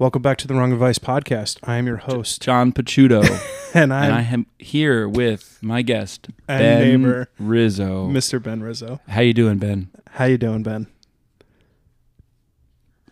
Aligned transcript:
Welcome 0.00 0.22
back 0.22 0.38
to 0.38 0.46
the 0.48 0.54
Wrong 0.54 0.72
Advice 0.72 0.98
podcast. 0.98 1.58
I 1.62 1.76
am 1.76 1.86
your 1.86 1.98
host, 1.98 2.40
John 2.40 2.72
Pachuto, 2.72 3.20
and 3.74 3.92
I'm 3.92 4.04
and 4.04 4.14
I 4.14 4.22
am 4.22 4.46
here 4.58 5.06
with 5.06 5.58
my 5.60 5.82
guest 5.82 6.30
Ben 6.46 7.02
neighbor, 7.02 7.28
Rizzo. 7.38 8.08
Mr. 8.08 8.42
Ben 8.42 8.62
Rizzo. 8.62 9.02
How 9.08 9.20
you 9.20 9.34
doing, 9.34 9.58
Ben? 9.58 9.90
How 10.12 10.24
you 10.24 10.38
doing, 10.38 10.62
Ben? 10.62 10.86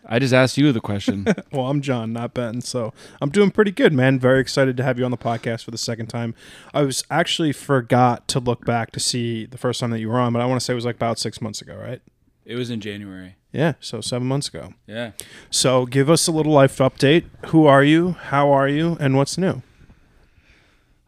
I 0.03 0.17
just 0.17 0.33
asked 0.33 0.57
you 0.57 0.71
the 0.71 0.81
question. 0.81 1.27
Well, 1.51 1.67
I'm 1.67 1.81
John, 1.81 2.11
not 2.11 2.33
Ben, 2.33 2.59
so 2.61 2.91
I'm 3.21 3.29
doing 3.29 3.51
pretty 3.51 3.69
good, 3.69 3.93
man. 3.93 4.19
Very 4.19 4.41
excited 4.41 4.75
to 4.77 4.83
have 4.83 4.97
you 4.97 5.05
on 5.05 5.11
the 5.11 5.17
podcast 5.17 5.65
for 5.65 5.69
the 5.69 5.77
second 5.77 6.07
time. 6.07 6.33
I 6.73 6.81
was 6.81 7.03
actually 7.11 7.51
forgot 7.53 8.27
to 8.29 8.39
look 8.39 8.65
back 8.65 8.89
to 8.93 8.99
see 8.99 9.45
the 9.45 9.59
first 9.59 9.79
time 9.79 9.91
that 9.91 9.99
you 9.99 10.09
were 10.09 10.19
on, 10.19 10.33
but 10.33 10.41
I 10.41 10.47
want 10.47 10.59
to 10.59 10.65
say 10.65 10.73
it 10.73 10.75
was 10.75 10.85
like 10.85 10.95
about 10.95 11.19
six 11.19 11.39
months 11.39 11.61
ago, 11.61 11.75
right? 11.75 12.01
It 12.49 12.55
was 12.55 12.71
in 12.71 12.81
January. 12.81 13.35
Yeah, 13.53 13.73
so 13.79 14.01
seven 14.01 14.27
months 14.27 14.47
ago. 14.47 14.73
Yeah. 14.87 15.11
So 15.51 15.85
give 15.85 16.09
us 16.09 16.27
a 16.27 16.31
little 16.31 16.51
life 16.51 16.79
update. 16.79 17.25
Who 17.47 17.67
are 17.67 17.83
you? 17.83 18.13
How 18.13 18.51
are 18.51 18.67
you? 18.67 18.97
And 18.99 19.15
what's 19.15 19.37
new? 19.37 19.61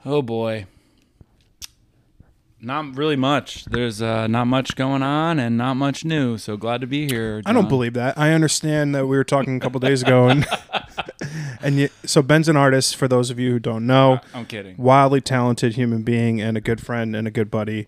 Oh 0.06 0.22
boy. 0.22 0.68
Not 2.64 2.96
really 2.96 3.16
much. 3.16 3.66
There's 3.66 4.04
uh, 4.04 4.28
not 4.28 4.46
much 4.46 4.76
going 4.76 5.02
on 5.02 5.40
and 5.40 5.58
not 5.58 5.74
much 5.76 6.06
new. 6.06 6.38
So 6.38 6.58
glad 6.58 6.82
to 6.82 6.88
be 6.88 7.08
here. 7.08 7.42
I 7.44 7.54
don't 7.54 7.68
believe 7.68 7.94
that. 7.96 8.20
I 8.20 8.34
understand 8.34 8.94
that 8.94 9.08
we 9.08 9.18
were 9.18 9.24
talking 9.24 9.58
a 9.58 9.60
couple 9.60 9.80
days 9.80 10.04
ago, 10.04 10.28
and 10.28 10.46
and 11.64 11.80
you, 11.80 11.90
so 12.06 12.22
Ben's 12.22 12.48
an 12.50 12.56
artist. 12.56 12.96
For 12.96 13.08
those 13.08 13.32
of 13.32 13.40
you 13.40 13.50
who 13.52 13.60
don't 13.60 13.88
know, 13.88 14.20
I'm 14.36 14.46
kidding. 14.46 14.76
wildly 14.78 15.22
talented 15.22 15.74
human 15.74 16.04
being 16.04 16.40
and 16.40 16.56
a 16.56 16.62
good 16.62 16.82
friend 16.82 17.16
and 17.16 17.28
a 17.28 17.32
good 17.32 17.50
buddy. 17.50 17.88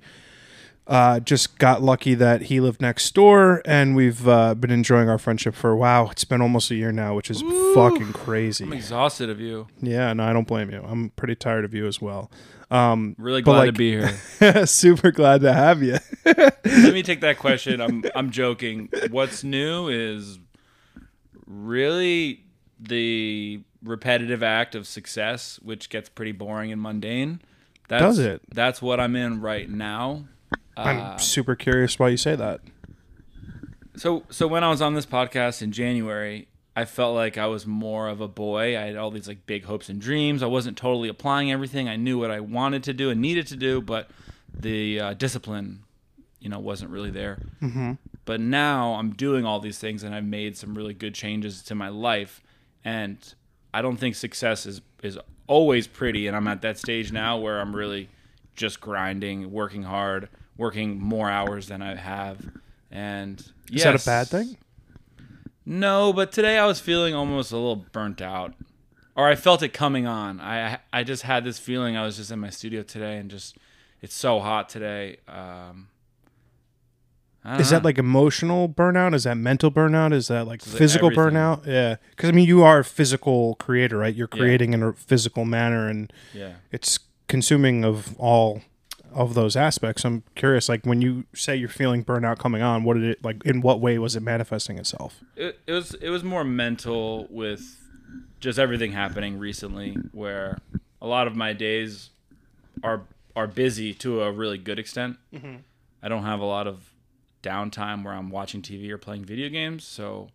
Uh, 0.86 1.20
just 1.22 1.58
got 1.60 1.82
lucky 1.82 2.14
that 2.14 2.44
he 2.44 2.60
lived 2.60 2.82
next 2.82 3.14
door, 3.14 3.62
and 3.66 3.96
we've 3.96 4.28
uh, 4.28 4.54
been 4.54 4.72
enjoying 4.72 5.08
our 5.08 5.18
friendship 5.18 5.56
for 5.56 5.76
wow. 5.76 6.10
It's 6.10 6.26
been 6.26 6.42
almost 6.42 6.72
a 6.72 6.76
year 6.76 6.92
now, 6.92 7.16
which 7.16 7.32
is 7.32 7.42
fucking 7.74 8.12
crazy. 8.12 8.66
I'm 8.66 8.74
exhausted 8.74 9.30
of 9.30 9.40
you. 9.40 9.68
Yeah, 9.82 10.12
no, 10.12 10.24
I 10.26 10.34
don't 10.34 10.48
blame 10.48 10.72
you. 10.72 10.84
I'm 10.86 11.12
pretty 11.12 11.36
tired 11.36 11.64
of 11.64 11.74
you 11.74 11.88
as 11.88 12.02
well. 12.02 12.30
Um, 12.70 13.16
Really 13.18 13.42
glad 13.42 13.66
to 13.66 13.72
be 13.72 13.92
here. 13.92 14.66
super 14.66 15.12
glad 15.12 15.42
to 15.42 15.54
have 15.54 15.82
you. 15.82 16.00
Let 16.26 16.94
me 16.94 17.04
take 17.04 17.22
that 17.22 17.38
question. 17.40 17.80
I'm 17.80 18.04
I'm 18.16 18.32
joking. 18.32 18.90
What's 19.10 19.44
new 19.44 19.88
is 19.88 20.40
really 21.46 22.44
the 22.80 23.62
repetitive 23.84 24.44
act 24.44 24.76
of 24.76 24.88
success, 24.88 25.60
which 25.62 25.90
gets 25.90 26.10
pretty 26.10 26.32
boring 26.32 26.72
and 26.72 26.82
mundane. 26.82 27.42
That's, 27.90 28.02
Does 28.02 28.20
it? 28.20 28.42
That's 28.54 28.82
what 28.82 29.00
I'm 29.00 29.16
in 29.16 29.42
right 29.42 29.70
now. 29.70 30.26
Uh, 30.78 30.82
I'm 30.82 31.20
super 31.20 31.56
curious 31.56 32.00
why 32.00 32.10
you 32.10 32.18
say 32.18 32.36
that. 32.36 32.62
so 33.96 34.24
so 34.30 34.48
when 34.48 34.64
I 34.64 34.70
was 34.70 34.82
on 34.82 34.94
this 34.94 35.06
podcast 35.06 35.62
in 35.62 35.72
January, 35.72 36.48
I 36.76 36.86
felt 36.86 37.16
like 37.16 37.38
I 37.38 37.46
was 37.46 37.68
more 37.68 38.08
of 38.08 38.22
a 38.22 38.28
boy. 38.28 38.78
I 38.78 38.86
had 38.86 38.96
all 38.96 39.12
these 39.12 39.28
like 39.28 39.46
big 39.46 39.66
hopes 39.66 39.90
and 39.90 40.02
dreams. 40.02 40.42
I 40.42 40.48
wasn't 40.48 40.78
totally 40.78 41.10
applying 41.10 41.52
everything. 41.52 41.88
I 41.88 41.96
knew 41.96 42.18
what 42.18 42.32
I 42.32 42.40
wanted 42.40 42.84
to 42.84 42.94
do 42.94 43.10
and 43.12 43.22
needed 43.22 43.48
to 43.48 43.56
do, 43.56 43.82
but 43.82 44.10
the 44.58 45.00
uh, 45.00 45.14
discipline, 45.14 45.84
you 46.40 46.50
know, 46.50 46.60
wasn't 46.60 46.90
really 46.90 47.12
there. 47.12 47.40
Mm-hmm. 47.62 47.94
But 48.26 48.40
now 48.40 48.94
I'm 48.94 49.12
doing 49.14 49.46
all 49.46 49.60
these 49.60 49.78
things 49.78 50.02
and 50.04 50.16
I've 50.16 50.26
made 50.26 50.58
some 50.58 50.76
really 50.76 50.94
good 50.94 51.14
changes 51.14 51.62
to 51.64 51.76
my 51.76 51.90
life. 51.90 52.42
And 52.84 53.18
I 53.74 53.82
don't 53.82 53.98
think 53.98 54.16
success 54.16 54.66
is 54.66 54.82
is 55.04 55.20
always 55.46 55.88
pretty. 55.88 56.26
And 56.28 56.36
I'm 56.36 56.48
at 56.48 56.62
that 56.64 56.80
stage 56.80 57.12
now 57.12 57.38
where 57.38 57.60
I'm 57.60 57.76
really 57.76 58.10
just 58.56 58.82
grinding, 58.82 59.52
working 59.52 59.84
hard, 59.84 60.30
working 60.58 61.00
more 61.00 61.30
hours 61.30 61.68
than 61.68 61.82
I 61.82 61.96
have. 61.96 62.40
And 62.92 63.40
Is 63.72 63.84
that 63.84 64.02
a 64.02 64.06
bad 64.06 64.28
thing? 64.28 64.58
No, 65.66 66.12
but 66.14 66.32
today 66.32 66.58
I 66.58 66.66
was 66.66 66.80
feeling 66.80 67.16
almost 67.16 67.52
a 67.52 67.56
little 67.56 67.86
burnt 67.92 68.22
out, 68.22 68.54
or 69.16 69.28
I 69.30 69.36
felt 69.36 69.64
it 69.64 69.70
coming 69.70 70.06
on. 70.06 70.40
I 70.42 70.80
I 70.92 71.04
just 71.04 71.24
had 71.24 71.44
this 71.46 71.58
feeling. 71.58 71.96
I 71.96 72.04
was 72.06 72.18
just 72.18 72.32
in 72.32 72.40
my 72.40 72.50
studio 72.50 72.84
today, 72.84 73.18
and 73.18 73.32
just 73.32 73.58
it's 74.02 74.14
so 74.14 74.40
hot 74.42 74.68
today. 74.68 75.18
Um, 75.28 75.88
Is 77.60 77.70
that 77.72 77.84
like 77.84 77.98
emotional 77.98 78.68
burnout? 78.70 79.14
Is 79.14 79.24
that 79.24 79.36
mental 79.36 79.72
burnout? 79.72 80.14
Is 80.14 80.28
that 80.28 80.46
like 80.48 80.62
It's 80.62 80.74
physical 80.74 81.08
everything. 81.12 81.34
burnout? 81.36 81.66
Yeah, 81.66 81.96
because 82.12 82.30
I 82.30 82.34
mean, 82.34 82.48
you 82.48 82.64
are 82.64 82.80
a 82.80 82.84
physical 82.86 83.56
creator, 83.56 83.98
right? 84.00 84.14
You're 84.14 84.30
Yeah. 84.34 84.40
creating 84.40 84.74
in 84.74 84.84
a 84.84 84.94
physical 84.94 85.46
manner, 85.46 85.88
and 85.88 86.12
yeah? 86.34 86.54
it's 86.72 87.00
consuming 87.30 87.84
of 87.86 88.16
all 88.18 88.62
of 89.14 89.34
those 89.34 89.56
aspects. 89.56 90.04
I'm 90.06 90.24
curious, 90.36 90.70
like 90.70 90.86
when 90.86 91.02
you 91.02 91.26
say 91.34 91.56
you're 91.56 91.70
feeling 91.70 92.04
burnout 92.04 92.38
coming 92.38 92.62
on, 92.62 92.84
what 92.84 92.96
did 92.96 93.04
it 93.04 93.24
like? 93.24 93.44
In 93.46 93.62
what 93.62 93.80
way 93.80 93.98
was 93.98 94.16
it 94.16 94.22
manifesting 94.22 94.78
itself? 94.78 95.22
It, 95.36 95.60
it 95.68 95.72
was 95.72 95.94
it 95.96 96.10
was 96.10 96.24
more 96.24 96.44
mental 96.44 97.28
with 97.30 97.78
just 98.40 98.60
everything 98.60 98.92
happening 98.92 99.40
recently, 99.40 99.98
where 100.12 100.60
a 101.02 101.08
lot 101.08 101.28
of 101.28 101.36
my 101.36 101.54
days 101.54 102.10
are 102.84 103.04
are 103.36 103.48
busy 103.48 103.94
to 103.96 104.22
a 104.24 104.32
really 104.32 104.58
good 104.58 104.80
extent. 104.80 105.18
I 106.02 106.10
don't 106.10 106.24
have 106.24 106.40
a 106.40 106.46
lot 106.46 106.68
of 106.68 106.94
downtime 107.42 108.04
where 108.04 108.14
I'm 108.14 108.30
watching 108.30 108.62
TV 108.62 108.90
or 108.90 108.98
playing 108.98 109.26
video 109.26 109.50
games, 109.50 109.84
so 109.84 110.30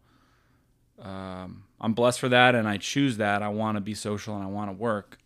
um, 1.01 1.65
I'm 1.81 1.93
blessed 1.93 2.19
for 2.21 2.29
that, 2.29 2.55
and 2.55 2.69
I 2.69 2.77
choose 2.77 3.19
that. 3.19 3.43
I 3.43 3.49
want 3.49 3.77
to 3.77 3.81
be 3.81 3.95
social 3.95 4.35
and 4.35 4.43
I 4.43 4.49
want 4.49 4.71
to 4.71 4.77
work. 4.77 5.18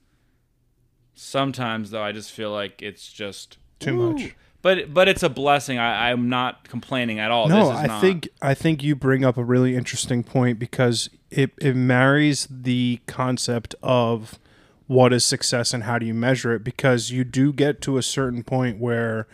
Sometimes 1.14 1.90
though, 1.90 2.02
I 2.02 2.12
just 2.12 2.32
feel 2.32 2.50
like 2.50 2.82
it's 2.82 3.12
just 3.12 3.58
Too 3.78 3.98
Woo. 3.98 4.12
much. 4.12 4.34
But 4.62 4.94
but 4.94 5.08
it's 5.08 5.24
a 5.24 5.28
blessing. 5.28 5.78
I, 5.78 6.10
I'm 6.12 6.28
not 6.28 6.68
complaining 6.68 7.18
at 7.18 7.30
all. 7.32 7.48
no, 7.48 7.56
this 7.56 7.74
is 7.74 7.80
I 7.80 7.86
not, 7.86 8.00
think 8.00 8.28
I 8.40 8.54
think 8.54 8.82
you 8.82 8.94
bring 8.94 9.24
up 9.24 9.36
a 9.36 9.44
really 9.44 9.74
interesting 9.74 10.22
point 10.22 10.58
because 10.58 11.10
it 11.30 11.50
it 11.60 11.74
marries 11.74 12.46
the 12.48 13.00
concept 13.06 13.74
of 13.82 14.38
what 14.86 15.12
is 15.12 15.24
success 15.24 15.74
and 15.74 15.84
how 15.84 15.98
do 15.98 16.06
you 16.06 16.14
measure 16.14 16.54
it 16.54 16.62
because 16.62 17.10
you 17.10 17.24
do 17.24 17.52
get 17.52 17.80
to 17.80 17.96
a 17.96 18.02
certain 18.02 18.44
point 18.44 18.78
where 18.78 19.26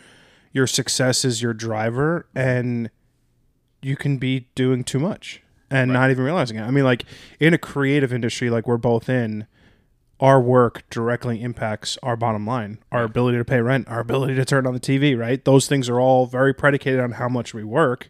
your 0.51 0.65
success 0.65 1.23
is 1.23 1.41
your 1.41 1.53
driver 1.53 2.25
and 2.33 2.89
you 3.81 3.95
can 3.95 4.17
be 4.17 4.47
doing 4.55 4.83
too 4.83 4.99
much 4.99 5.41
and 5.69 5.93
not 5.93 6.09
even 6.09 6.23
realizing 6.23 6.57
it. 6.57 6.63
I 6.63 6.71
mean 6.71 6.85
like 6.85 7.03
in 7.39 7.53
a 7.53 7.57
creative 7.59 8.11
industry 8.11 8.49
like 8.49 8.65
we're 8.67 8.77
both 8.77 9.09
in 9.09 9.45
our 10.19 10.41
work 10.41 10.83
directly 10.89 11.41
impacts 11.41 11.97
our 12.03 12.15
bottom 12.15 12.45
line, 12.45 12.79
our 12.91 13.03
ability 13.03 13.37
to 13.37 13.45
pay 13.45 13.61
rent, 13.61 13.87
our 13.87 13.99
ability 13.99 14.35
to 14.35 14.45
turn 14.45 14.67
on 14.67 14.73
the 14.73 14.79
TV, 14.79 15.17
right? 15.17 15.43
Those 15.45 15.67
things 15.67 15.87
are 15.89 15.99
all 15.99 16.25
very 16.25 16.53
predicated 16.53 16.99
on 16.99 17.13
how 17.13 17.29
much 17.29 17.53
we 17.53 17.63
work. 17.63 18.09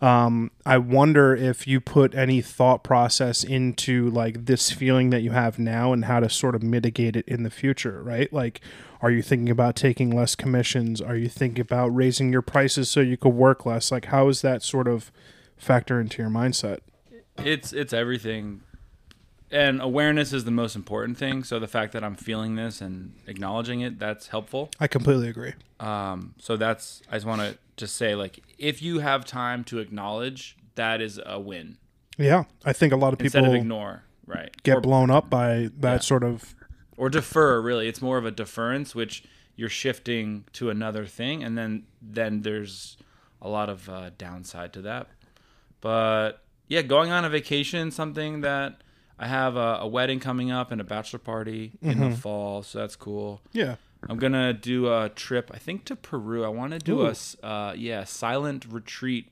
Um, 0.00 0.50
I 0.66 0.78
wonder 0.78 1.34
if 1.34 1.66
you 1.66 1.80
put 1.80 2.14
any 2.14 2.42
thought 2.42 2.82
process 2.82 3.44
into 3.44 4.10
like 4.10 4.46
this 4.46 4.70
feeling 4.70 5.10
that 5.10 5.22
you 5.22 5.30
have 5.30 5.58
now 5.58 5.92
and 5.92 6.06
how 6.06 6.20
to 6.20 6.28
sort 6.28 6.54
of 6.54 6.62
mitigate 6.62 7.16
it 7.16 7.26
in 7.28 7.44
the 7.44 7.50
future, 7.50 8.02
right? 8.02 8.30
Like, 8.32 8.60
are 9.00 9.10
you 9.10 9.22
thinking 9.22 9.50
about 9.50 9.76
taking 9.76 10.10
less 10.10 10.34
commissions? 10.34 11.00
Are 11.00 11.16
you 11.16 11.28
thinking 11.28 11.60
about 11.62 11.88
raising 11.88 12.32
your 12.32 12.42
prices 12.42 12.90
so 12.90 13.00
you 13.00 13.16
could 13.16 13.34
work 13.34 13.64
less? 13.64 13.92
Like, 13.92 14.06
how 14.06 14.28
is 14.28 14.42
that 14.42 14.62
sort 14.62 14.88
of 14.88 15.12
factor 15.56 16.00
into 16.00 16.20
your 16.20 16.30
mindset? 16.30 16.80
it's 17.38 17.72
it's 17.72 17.92
everything 17.92 18.60
and 19.50 19.80
awareness 19.80 20.32
is 20.32 20.44
the 20.44 20.50
most 20.50 20.74
important 20.74 21.16
thing. 21.18 21.44
So 21.44 21.58
the 21.58 21.68
fact 21.68 21.92
that 21.92 22.02
i'm 22.02 22.14
feeling 22.16 22.56
this 22.56 22.80
and 22.80 23.12
acknowledging 23.26 23.80
it 23.80 23.98
that's 23.98 24.28
helpful. 24.28 24.70
I 24.80 24.86
completely 24.88 25.28
agree. 25.28 25.52
um, 25.80 26.34
so 26.38 26.56
that's 26.56 27.02
i 27.10 27.14
just 27.16 27.26
want 27.26 27.40
to 27.40 27.58
just 27.76 27.96
say 27.96 28.14
like 28.14 28.40
if 28.58 28.80
you 28.82 29.00
have 29.00 29.24
time 29.24 29.64
to 29.64 29.78
acknowledge 29.78 30.56
that 30.76 31.00
is 31.00 31.20
a 31.24 31.38
win. 31.38 31.76
Yeah, 32.18 32.44
I 32.64 32.72
think 32.72 32.92
a 32.92 32.96
lot 32.96 33.12
of 33.12 33.20
instead 33.20 33.40
people 33.42 33.54
of 33.54 33.60
ignore 33.60 34.02
right. 34.26 34.50
get 34.62 34.76
or, 34.78 34.80
blown 34.80 35.10
up 35.10 35.28
by 35.30 35.68
that 35.78 35.92
Yeah. 35.94 35.98
sort 35.98 36.22
of 36.24 36.54
or 36.96 37.08
defer 37.08 37.60
really. 37.60 37.88
It's 37.88 38.00
more 38.02 38.18
of 38.18 38.24
a 38.24 38.30
deference 38.30 38.94
which 38.94 39.24
you're 39.56 39.68
shifting 39.68 40.44
to 40.52 40.70
another 40.70 41.06
thing 41.06 41.42
and 41.44 41.56
then 41.58 41.84
then 42.00 42.42
there's 42.42 42.96
a 43.42 43.48
lot 43.48 43.68
of 43.68 43.88
uh, 43.88 44.10
downside 44.18 44.72
to 44.72 44.82
that. 44.82 45.06
But 45.80 46.42
yeah 46.68 46.82
going 46.82 47.10
on 47.10 47.24
a 47.24 47.28
vacation 47.30 47.90
something 47.90 48.40
that 48.40 48.80
i 49.18 49.26
have 49.26 49.56
a, 49.56 49.78
a 49.80 49.86
wedding 49.86 50.20
coming 50.20 50.50
up 50.50 50.70
and 50.72 50.80
a 50.80 50.84
bachelor 50.84 51.18
party 51.18 51.72
in 51.82 51.98
the 52.00 52.10
fall 52.16 52.62
so 52.62 52.78
that's 52.78 52.96
cool 52.96 53.40
yeah. 53.52 53.76
i'm 54.08 54.16
gonna 54.18 54.52
do 54.52 54.92
a 54.92 55.08
trip 55.08 55.50
i 55.54 55.58
think 55.58 55.84
to 55.84 55.94
peru 55.96 56.44
i 56.44 56.48
want 56.48 56.72
to 56.72 56.78
do 56.78 57.00
Ooh. 57.02 57.12
a 57.42 57.46
uh, 57.46 57.72
yeah 57.76 58.04
silent 58.04 58.66
retreat 58.68 59.30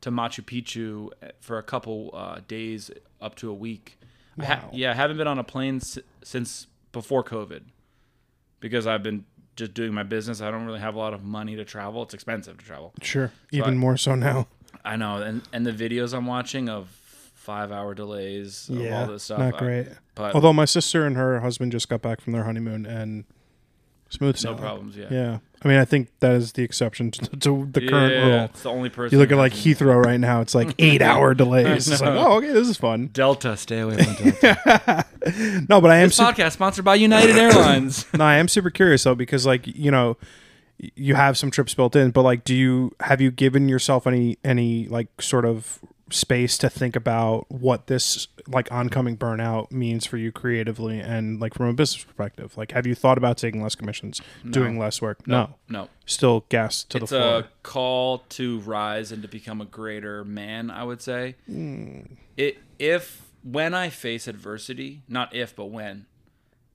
to 0.00 0.10
machu 0.10 0.42
picchu 0.44 1.10
uh, 1.22 1.32
for 1.40 1.58
a 1.58 1.62
couple 1.62 2.10
uh, 2.14 2.40
days 2.46 2.90
up 3.20 3.34
to 3.34 3.50
a 3.50 3.54
week 3.54 3.98
I 4.38 4.44
ha- 4.44 4.68
yeah 4.72 4.90
i 4.90 4.94
haven't 4.94 5.16
been 5.16 5.26
on 5.28 5.38
a 5.38 5.44
plane 5.44 5.76
s- 5.76 5.98
since 6.22 6.66
before 6.92 7.24
covid 7.24 7.62
because 8.60 8.86
i've 8.86 9.02
been 9.02 9.24
just 9.56 9.72
doing 9.74 9.92
my 9.94 10.02
business 10.02 10.40
i 10.42 10.50
don't 10.50 10.66
really 10.66 10.80
have 10.80 10.94
a 10.94 10.98
lot 10.98 11.14
of 11.14 11.22
money 11.24 11.56
to 11.56 11.64
travel 11.64 12.02
it's 12.02 12.14
expensive 12.14 12.58
to 12.58 12.64
travel 12.64 12.92
Sure. 13.02 13.28
So 13.50 13.56
Even 13.58 13.74
I- 13.74 13.76
more 13.76 13.96
so 13.96 14.14
now. 14.14 14.48
I 14.84 14.94
know, 14.96 15.16
and 15.16 15.42
and 15.52 15.66
the 15.66 15.72
videos 15.72 16.14
I'm 16.14 16.26
watching 16.26 16.68
of 16.68 16.88
five 17.46 17.72
hour 17.72 17.94
delays 17.94 18.68
of 18.68 18.76
Yeah. 18.76 19.02
all 19.02 19.06
this 19.06 19.22
stuff. 19.22 19.38
Not 19.38 19.54
I- 19.54 19.58
great. 19.58 19.86
but 20.14 20.34
Although 20.34 20.52
my 20.52 20.64
sister 20.66 21.06
and 21.06 21.16
her 21.16 21.40
husband 21.40 21.72
just 21.72 21.88
got 21.88 22.02
back 22.02 22.20
from 22.20 22.32
their 22.34 22.44
honeymoon 22.44 22.84
and 22.84 23.24
Smooth 24.08 24.42
no 24.44 24.54
problems. 24.54 24.96
Yeah. 24.96 25.06
Yeah. 25.10 25.38
I 25.64 25.68
mean, 25.68 25.78
I 25.78 25.84
think 25.84 26.10
that 26.20 26.30
is 26.32 26.52
the 26.52 26.62
exception 26.62 27.10
to, 27.10 27.26
to 27.38 27.68
the 27.72 27.88
current 27.88 28.12
Yeah, 28.14 28.26
rule. 28.26 28.44
It's 28.44 28.62
the 28.62 28.70
only 28.70 28.88
person. 28.88 29.16
You 29.16 29.20
look 29.20 29.32
at 29.32 29.36
like 29.38 29.52
hasn't- 29.52 29.78
Heathrow 29.80 30.04
right 30.04 30.20
now; 30.20 30.40
it's 30.42 30.54
like 30.54 30.74
eight-hour 30.78 31.34
delays. 31.34 31.88
It's 31.90 32.00
like, 32.00 32.10
oh, 32.10 32.36
okay, 32.36 32.52
this 32.52 32.68
is 32.68 32.76
fun. 32.76 33.08
Delta. 33.12 33.56
Stay 33.56 33.80
away 33.80 33.96
from 34.02 34.14
Delta. 34.14 35.06
No, 35.68 35.80
but 35.80 35.90
I 35.90 35.96
am 35.96 36.08
this 36.08 36.16
su- 36.18 36.22
podcast 36.22 36.52
sponsored 36.52 36.84
by 36.84 36.94
United 36.94 37.34
Airlines. 37.36 38.06
no, 38.14 38.24
I 38.24 38.36
am 38.36 38.46
super 38.46 38.70
curious 38.70 39.02
though 39.02 39.16
because 39.16 39.44
like 39.44 39.66
you 39.66 39.90
know, 39.90 40.16
you 40.78 41.16
have 41.16 41.36
some 41.36 41.50
trips 41.50 41.74
built 41.74 41.96
in, 41.96 42.12
but 42.12 42.22
like, 42.22 42.44
do 42.44 42.54
you 42.54 42.92
have 43.00 43.20
you 43.20 43.32
given 43.32 43.68
yourself 43.68 44.06
any 44.06 44.38
any 44.44 44.86
like 44.86 45.08
sort 45.20 45.44
of 45.44 45.80
space 46.10 46.56
to 46.58 46.70
think 46.70 46.94
about 46.94 47.46
what 47.50 47.88
this 47.88 48.28
like 48.46 48.70
oncoming 48.70 49.16
burnout 49.16 49.72
means 49.72 50.06
for 50.06 50.16
you 50.16 50.30
creatively 50.30 51.00
and 51.00 51.40
like 51.40 51.54
from 51.54 51.66
a 51.66 51.72
business 51.72 52.04
perspective? 52.04 52.56
Like, 52.56 52.72
have 52.72 52.86
you 52.86 52.94
thought 52.94 53.18
about 53.18 53.36
taking 53.38 53.62
less 53.62 53.74
commissions, 53.74 54.20
doing 54.48 54.78
less 54.78 55.02
work? 55.02 55.26
No, 55.26 55.54
no. 55.68 55.88
still 56.04 56.44
gas 56.48 56.84
to 56.84 56.98
It's 56.98 57.10
the 57.10 57.18
floor. 57.18 57.38
a 57.40 57.48
call 57.62 58.18
to 58.30 58.60
rise 58.60 59.10
and 59.12 59.22
to 59.22 59.28
become 59.28 59.60
a 59.60 59.64
greater 59.64 60.24
man. 60.24 60.70
I 60.70 60.84
would 60.84 61.02
say. 61.02 61.36
Hmm. 61.46 62.00
It 62.36 62.58
if 62.78 63.22
when 63.42 63.74
I 63.74 63.88
face 63.90 64.26
adversity, 64.28 65.02
not 65.08 65.34
if 65.34 65.56
but 65.56 65.66
when, 65.66 66.06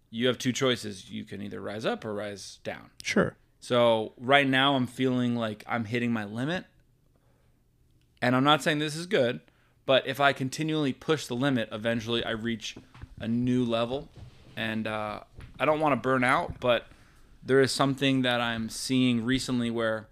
you 0.10 0.28
have 0.28 0.38
two 0.38 0.52
choices. 0.52 1.10
You 1.10 1.24
can 1.24 1.42
either 1.42 1.62
rise 1.62 1.86
up 1.86 2.04
or 2.04 2.14
rise 2.14 2.60
down. 2.64 2.90
sure. 3.04 3.36
So 3.64 4.14
right 4.18 4.48
now 4.48 4.76
I'm 4.76 4.88
feeling 4.88 5.36
like 5.36 5.64
I'm 5.68 5.86
hitting 5.86 6.12
my 6.12 6.26
limit. 6.26 6.66
And 8.22 8.36
I'm 8.36 8.44
not 8.44 8.62
saying 8.62 8.80
this 8.80 8.96
is 8.96 9.08
good, 9.08 9.42
but 9.86 10.06
if 10.06 10.20
I 10.20 10.34
continually 10.34 10.94
push 10.94 11.26
the 11.26 11.36
limit, 11.36 11.70
eventually 11.72 12.24
I 12.24 12.32
reach 12.32 12.76
a 13.20 13.28
new 13.28 13.64
level. 13.64 14.10
And 14.56 14.86
uh, 14.86 15.22
I 15.60 15.66
don't 15.66 15.80
want 15.80 15.94
to 15.94 15.96
burn 15.96 16.24
out, 16.24 16.60
but 16.60 16.86
there 17.44 17.62
is 17.62 17.72
something 17.72 18.22
that 18.22 18.42
I'm 18.42 18.70
seeing 18.70 19.26
recently 19.26 19.72
where 19.72 20.08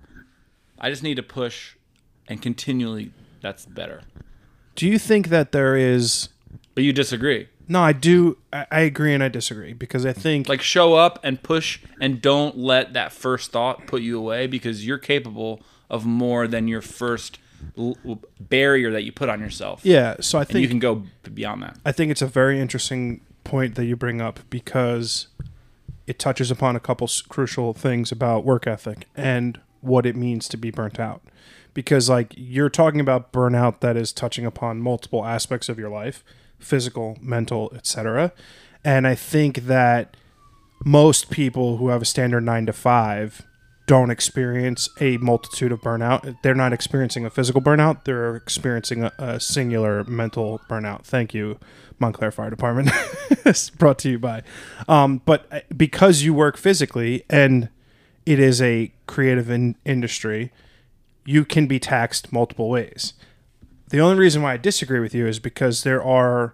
I 0.79 0.89
just 0.89 1.03
need 1.03 1.15
to 1.15 1.23
push 1.23 1.75
and 2.27 2.41
continually 2.41 3.11
that's 3.41 3.65
better. 3.65 4.01
Do 4.75 4.87
you 4.87 4.97
think 4.97 5.27
that 5.29 5.51
there 5.51 5.75
is? 5.75 6.29
But 6.75 6.83
you 6.83 6.93
disagree. 6.93 7.49
No, 7.67 7.81
I 7.81 7.93
do. 7.93 8.37
I, 8.51 8.65
I 8.71 8.79
agree 8.81 9.13
and 9.13 9.23
I 9.23 9.27
disagree 9.27 9.73
because 9.73 10.05
I 10.05 10.13
think 10.13 10.49
Like 10.49 10.61
show 10.61 10.95
up 10.95 11.19
and 11.23 11.41
push 11.41 11.79
and 12.01 12.21
don't 12.21 12.57
let 12.57 12.93
that 12.93 13.11
first 13.11 13.51
thought 13.51 13.85
put 13.87 14.01
you 14.01 14.17
away 14.17 14.47
because 14.47 14.85
you're 14.85 14.97
capable 14.97 15.61
of 15.89 16.05
more 16.05 16.47
than 16.47 16.67
your 16.67 16.81
first 16.81 17.37
l- 17.77 17.97
barrier 18.39 18.91
that 18.91 19.03
you 19.03 19.11
put 19.11 19.29
on 19.29 19.39
yourself. 19.39 19.81
yeah. 19.83 20.15
So 20.19 20.39
I 20.39 20.45
And 20.49 20.59
you 20.59 20.67
can 20.67 20.79
go 20.79 21.03
beyond 21.33 21.63
that. 21.63 21.77
I 21.85 21.91
think 21.91 22.11
it's 22.11 22.21
a 22.21 22.27
very 22.27 22.59
interesting 22.59 23.21
point 23.43 23.75
that 23.75 23.85
you 23.85 23.95
bring 23.95 24.21
up 24.21 24.39
because 24.49 25.27
it 26.07 26.19
touches 26.19 26.51
upon 26.51 26.75
a 26.75 26.79
couple 26.79 27.09
crucial 27.29 27.73
things 27.73 28.11
about 28.11 28.43
work 28.43 28.67
ethic 28.67 29.07
and 29.15 29.59
what 29.81 30.05
it 30.05 30.15
means 30.15 30.47
to 30.49 30.57
be 30.57 30.71
burnt 30.71 30.99
out. 30.99 31.21
Because 31.73 32.09
like 32.09 32.33
you're 32.35 32.69
talking 32.69 32.99
about 32.99 33.31
burnout 33.31 33.79
that 33.79 33.95
is 33.95 34.11
touching 34.11 34.45
upon 34.45 34.81
multiple 34.81 35.23
aspects 35.25 35.69
of 35.69 35.77
your 35.77 35.89
life, 35.89 36.23
physical, 36.57 37.17
mental, 37.21 37.71
etc. 37.75 38.33
And 38.83 39.07
I 39.07 39.15
think 39.15 39.65
that 39.65 40.17
most 40.83 41.29
people 41.29 41.77
who 41.77 41.89
have 41.89 42.01
a 42.01 42.05
standard 42.05 42.41
9 42.43 42.65
to 42.67 42.73
5 42.73 43.45
don't 43.89 44.11
experience 44.11 44.87
a 45.01 45.17
multitude 45.17 45.71
of 45.71 45.81
burnout. 45.81 46.37
They're 46.43 46.53
not 46.53 46.73
experiencing 46.73 47.25
a 47.25 47.31
physical 47.31 47.59
burnout, 47.59 48.03
they're 48.03 48.35
experiencing 48.35 49.05
a, 49.05 49.11
a 49.17 49.39
singular 49.39 50.03
mental 50.03 50.61
burnout. 50.69 51.05
Thank 51.05 51.33
you, 51.33 51.57
Montclair 51.97 52.29
Fire 52.29 52.51
Department. 52.51 52.91
it's 53.31 53.71
brought 53.71 53.97
to 53.99 54.11
you 54.11 54.19
by. 54.19 54.43
Um, 54.87 55.23
but 55.25 55.47
uh, 55.51 55.61
because 55.75 56.21
you 56.21 56.35
work 56.35 56.55
physically 56.55 57.25
and 57.31 57.69
it 58.27 58.39
is 58.39 58.61
a 58.61 58.93
creative 59.07 59.49
in- 59.49 59.75
industry, 59.85 60.51
you 61.25 61.43
can 61.43 61.65
be 61.65 61.79
taxed 61.79 62.31
multiple 62.31 62.69
ways. 62.69 63.13
The 63.89 63.99
only 64.01 64.19
reason 64.19 64.43
why 64.43 64.53
I 64.53 64.57
disagree 64.57 64.99
with 64.99 65.15
you 65.15 65.25
is 65.25 65.39
because 65.39 65.81
there 65.81 66.03
are 66.03 66.53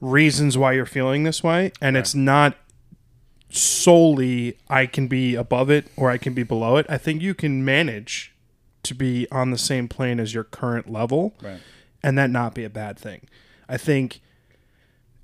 reasons 0.00 0.56
why 0.56 0.74
you're 0.74 0.86
feeling 0.86 1.24
this 1.24 1.42
way, 1.42 1.72
and 1.80 1.96
it's 1.96 2.14
not 2.14 2.56
solely 3.50 4.58
I 4.68 4.86
can 4.86 5.06
be 5.08 5.34
above 5.34 5.70
it 5.70 5.86
or 5.96 6.10
I 6.10 6.18
can 6.18 6.34
be 6.34 6.42
below 6.42 6.76
it. 6.76 6.86
I 6.88 6.98
think 6.98 7.22
you 7.22 7.34
can 7.34 7.64
manage 7.64 8.34
to 8.82 8.94
be 8.94 9.26
on 9.30 9.50
the 9.50 9.58
same 9.58 9.88
plane 9.88 10.20
as 10.20 10.34
your 10.34 10.44
current 10.44 10.90
level 10.90 11.34
Right. 11.42 11.60
and 12.02 12.16
that 12.18 12.30
not 12.30 12.54
be 12.54 12.64
a 12.64 12.70
bad 12.70 12.98
thing. 12.98 13.22
I 13.68 13.76
think 13.76 14.20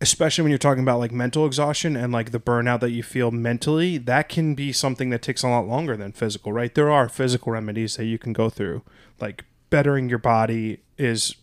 especially 0.01 0.43
when 0.43 0.51
you're 0.51 0.59
talking 0.59 0.83
about 0.83 0.99
like 0.99 1.13
mental 1.13 1.47
exhaustion 1.47 1.95
and 1.97 2.13
like 2.13 2.33
the 2.33 2.41
burnout 2.41 2.81
that 2.81 2.91
you 2.91 3.05
feel 3.05 3.31
mentally, 3.31 3.99
that 3.99 4.29
can 4.29 4.55
be 4.55 4.73
something 4.73 5.11
that 5.11 5.23
takes 5.23 5.45
a 5.45 5.49
lot 5.49 5.67
longer 5.69 5.97
than 5.97 6.11
physical, 6.11 6.53
right? 6.53 6.75
There 6.75 6.91
are 6.91 7.09
physical 7.09 7.53
remedies 7.53 7.97
that 7.97 8.07
you 8.07 8.19
can 8.19 8.33
go 8.33 8.51
through. 8.51 8.83
Like 9.21 9.45
bettering 9.71 10.09
your 10.09 10.19
body 10.19 10.81
is 10.99 11.37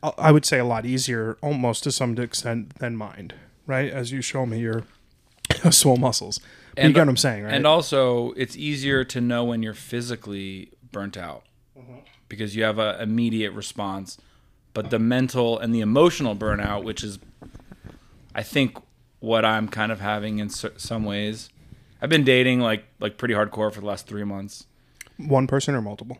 I- 0.00 0.12
I 0.18 0.30
would 0.32 0.44
say 0.44 0.60
a 0.60 0.64
lot 0.64 0.86
easier 0.86 1.36
almost 1.42 1.82
to 1.84 1.90
some 1.90 2.16
extent 2.18 2.78
than 2.78 2.94
mind, 2.94 3.34
right? 3.66 3.90
As 3.92 4.12
you 4.12 4.22
show 4.22 4.46
me 4.46 4.60
your 4.60 4.84
swole 5.70 5.96
muscles. 5.96 6.40
But 6.74 6.82
you 6.82 6.86
And- 6.86 6.94
get 6.94 7.00
what 7.02 7.08
I'm 7.08 7.16
saying, 7.16 7.44
right? 7.44 7.54
And 7.54 7.66
also, 7.66 8.32
it's 8.32 8.56
easier 8.56 9.04
to 9.04 9.20
know 9.20 9.44
when 9.44 9.62
you're 9.62 9.74
physically 9.74 10.70
burnt 10.92 11.16
out 11.16 11.44
mm-hmm. 11.78 11.98
because 12.28 12.56
you 12.56 12.64
have 12.64 12.78
an 12.78 13.00
immediate 13.00 13.52
response. 13.52 14.18
But 14.74 14.90
the 14.90 14.98
mental 14.98 15.58
and 15.58 15.74
the 15.74 15.80
emotional 15.80 16.36
burnout, 16.36 16.84
which 16.84 17.02
is, 17.02 17.18
I 18.34 18.44
think, 18.44 18.78
what 19.20 19.44
I'm 19.44 19.68
kind 19.68 19.90
of 19.90 20.00
having 20.00 20.38
in 20.38 20.48
some 20.50 21.04
ways. 21.04 21.48
I've 22.00 22.10
been 22.10 22.24
dating 22.24 22.60
like 22.60 22.84
like 23.00 23.18
pretty 23.18 23.34
hardcore 23.34 23.72
for 23.72 23.80
the 23.80 23.86
last 23.86 24.06
three 24.06 24.24
months. 24.24 24.66
One 25.16 25.46
person 25.46 25.74
or 25.74 25.82
multiple? 25.82 26.18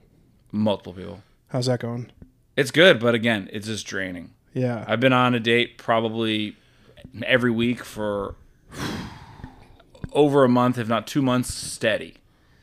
Multiple 0.51 0.93
people. 0.93 1.23
How's 1.49 1.67
that 1.67 1.81
going? 1.81 2.11
It's 2.57 2.73
good, 2.73 2.99
but 2.99 3.15
again, 3.15 3.49
it's 3.53 3.69
just 3.69 3.87
draining. 3.87 4.35
Yeah. 4.53 4.85
I've 4.89 4.99
been 4.99 5.13
on 5.13 5.35
a 5.35 5.41
date 5.41 5.79
probably 5.79 6.57
every 7.25 7.51
week 7.51 7.85
for 7.85 8.35
over 10.13 10.45
a 10.45 10.49
month, 10.49 10.79
if 10.79 10.89
not 10.89 11.07
two 11.07 11.23
months, 11.23 11.53
steady. 11.55 12.15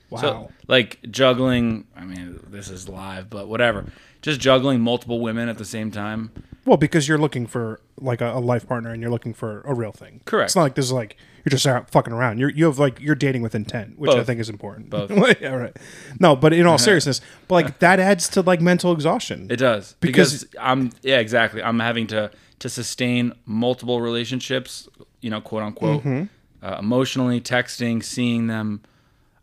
wow. 0.10 0.22
So, 0.22 0.52
like 0.68 1.00
juggling, 1.10 1.86
I 1.96 2.04
mean, 2.06 2.40
this 2.48 2.70
is 2.70 2.88
live, 2.90 3.30
but 3.30 3.48
whatever. 3.48 3.86
Just 4.22 4.40
juggling 4.40 4.82
multiple 4.82 5.20
women 5.20 5.50
at 5.50 5.58
the 5.58 5.66
same 5.66 5.92
time. 5.92 6.32
Well, 6.66 6.78
because 6.78 7.08
you're 7.08 7.20
looking 7.20 7.46
for 7.46 7.80
like 8.02 8.22
a, 8.22 8.34
a 8.34 8.40
life 8.40 8.68
partner 8.68 8.92
and 8.92 9.00
you're 9.00 9.12
looking 9.12 9.36
for 9.36 9.62
a 9.66 9.74
real 9.75 9.92
thing. 9.92 10.22
Correct. 10.25 10.48
It's 10.50 10.56
not 10.56 10.64
like 10.64 10.74
this 10.75 10.86
is 10.86 10.92
like 10.92 11.16
you're 11.44 11.52
just 11.52 11.68
out 11.68 11.92
fucking 11.92 12.12
around. 12.12 12.40
You're 12.40 12.50
you 12.50 12.66
have 12.66 12.80
like 12.80 13.00
you're 13.00 13.14
dating 13.14 13.44
with 13.44 13.54
intent, 13.54 14.00
which 14.00 14.10
I 14.12 14.24
think 14.24 14.40
is 14.40 14.50
important. 14.50 14.90
Both. 14.90 15.12
yeah, 15.42 15.50
right. 15.50 15.78
No, 16.20 16.36
but 16.36 16.54
in 16.54 16.66
all 16.66 16.78
seriousness, 16.90 17.22
but 17.48 17.54
like 17.56 17.80
that 17.80 18.00
adds 18.00 18.28
to 18.30 18.42
like 18.42 18.62
mental 18.62 18.92
exhaustion. 18.94 19.46
It 19.52 19.58
does 19.58 19.94
Because- 20.00 20.44
because, 20.46 20.56
I'm 20.60 20.92
yeah 21.04 21.20
exactly. 21.20 21.62
I'm 21.62 21.80
having 21.80 22.08
to 22.08 22.32
to 22.60 22.70
sustain 22.70 23.32
multiple 23.46 24.02
relationships, 24.02 24.90
you 25.22 25.30
know, 25.30 25.42
quote 25.42 25.62
unquote, 25.62 26.00
mm-hmm. 26.00 26.24
Uh, 26.66 26.78
emotionally 26.80 27.40
texting, 27.40 28.04
seeing 28.04 28.48
them 28.48 28.82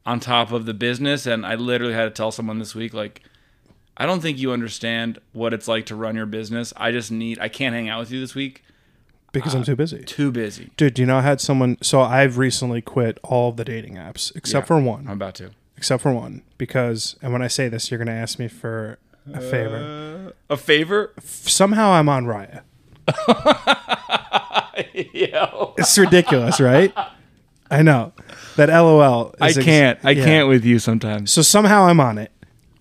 on 0.05 0.19
top 0.21 0.51
of 0.53 0.67
the 0.67 0.75
business, 0.75 1.25
and 1.27 1.47
I 1.47 1.55
literally 1.55 1.95
had 1.95 2.05
to 2.05 2.11
tell 2.11 2.33
someone 2.33 2.59
this 2.59 2.75
week 2.75 2.93
like. 2.93 3.23
I 3.95 4.07
don't 4.07 4.21
think 4.23 4.39
you 4.39 4.53
understand 4.53 5.19
what 5.35 5.53
it's 5.53 5.69
like 5.69 5.85
to 5.87 5.95
run 5.95 6.17
your 6.17 6.25
business. 6.25 6.73
I 6.79 6.93
just 6.93 7.13
need. 7.13 7.39
I 7.39 7.49
can't 7.49 7.75
hang 7.75 7.91
out 7.91 8.01
with 8.01 8.11
you 8.11 8.21
this 8.21 8.35
week. 8.35 8.65
because 9.33 9.55
I'm 9.55 9.65
too 9.65 9.77
busy. 9.77 10.03
Too 10.03 10.33
busy. 10.33 10.71
Dude, 10.79 10.95
do 10.95 11.03
you 11.03 11.07
know 11.07 11.19
I 11.19 11.21
had 11.21 11.43
someone 11.43 11.77
so 11.83 12.01
I've 12.01 12.39
recently 12.39 12.81
quit 12.81 13.19
all 13.23 13.51
of 13.51 13.59
the 13.59 13.65
dating 13.67 13.97
apps 13.97 14.35
except 14.35 14.65
Yeah. 14.65 14.67
for 14.69 14.81
one. 14.81 15.07
I'm 15.07 15.13
about 15.13 15.35
to. 15.37 15.51
except 15.77 16.03
for 16.03 16.11
one 16.11 16.43
because 16.57 17.17
and 17.21 17.35
when 17.35 17.43
I 17.43 17.49
say 17.49 17.69
this 17.69 17.91
you're 17.91 17.99
going 17.99 18.07
to 18.09 18.15
ask 18.15 18.39
me 18.39 18.49
for 18.49 18.99
a 19.33 19.41
favor. 19.43 20.33
A 20.49 20.57
favor? 20.57 21.13
Somehow 21.23 21.91
I'm 21.93 22.09
on 22.09 22.25
Raya. 22.25 22.63
yeah. 25.13 25.51
It's 25.79 25.97
ridiculous, 25.99 26.61
right? 26.61 26.93
I 27.71 27.83
know. 27.83 28.13
That 28.57 28.69
LOL 28.69 29.35
I 29.41 29.49
is 29.49 29.59
ex- 29.59 29.65
can't. 29.65 29.99
I 30.05 30.11
yeah. 30.11 30.25
can't 30.25 30.49
with 30.49 30.65
you 30.65 30.79
sometimes. 30.79 31.33
So 31.33 31.43
somehow 31.43 31.87
I'm 31.87 32.01
on 32.01 32.19
it. 32.19 32.31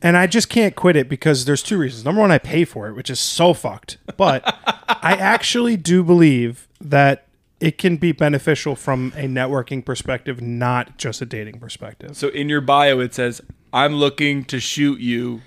And 0.01 0.17
I 0.17 0.25
just 0.25 0.49
can't 0.49 0.75
quit 0.75 0.95
it 0.95 1.07
because 1.07 1.45
there's 1.45 1.61
two 1.61 1.77
reasons. 1.77 2.03
Number 2.03 2.21
one, 2.21 2.31
I 2.31 2.39
pay 2.39 2.65
for 2.65 2.87
it, 2.87 2.93
which 2.93 3.09
is 3.09 3.19
so 3.19 3.53
fucked. 3.53 3.97
But 4.17 4.43
I 4.89 5.13
actually 5.13 5.77
do 5.77 6.03
believe 6.03 6.67
that 6.81 7.27
it 7.59 7.77
can 7.77 7.97
be 7.97 8.11
beneficial 8.11 8.75
from 8.75 9.13
a 9.15 9.27
networking 9.27 9.85
perspective, 9.85 10.41
not 10.41 10.97
just 10.97 11.21
a 11.21 11.25
dating 11.25 11.59
perspective. 11.59 12.17
So 12.17 12.29
in 12.29 12.49
your 12.49 12.61
bio 12.61 12.99
it 12.99 13.13
says, 13.13 13.41
"I'm 13.71 13.93
looking 13.93 14.43
to 14.45 14.59
shoot 14.59 14.99
you. 14.99 15.41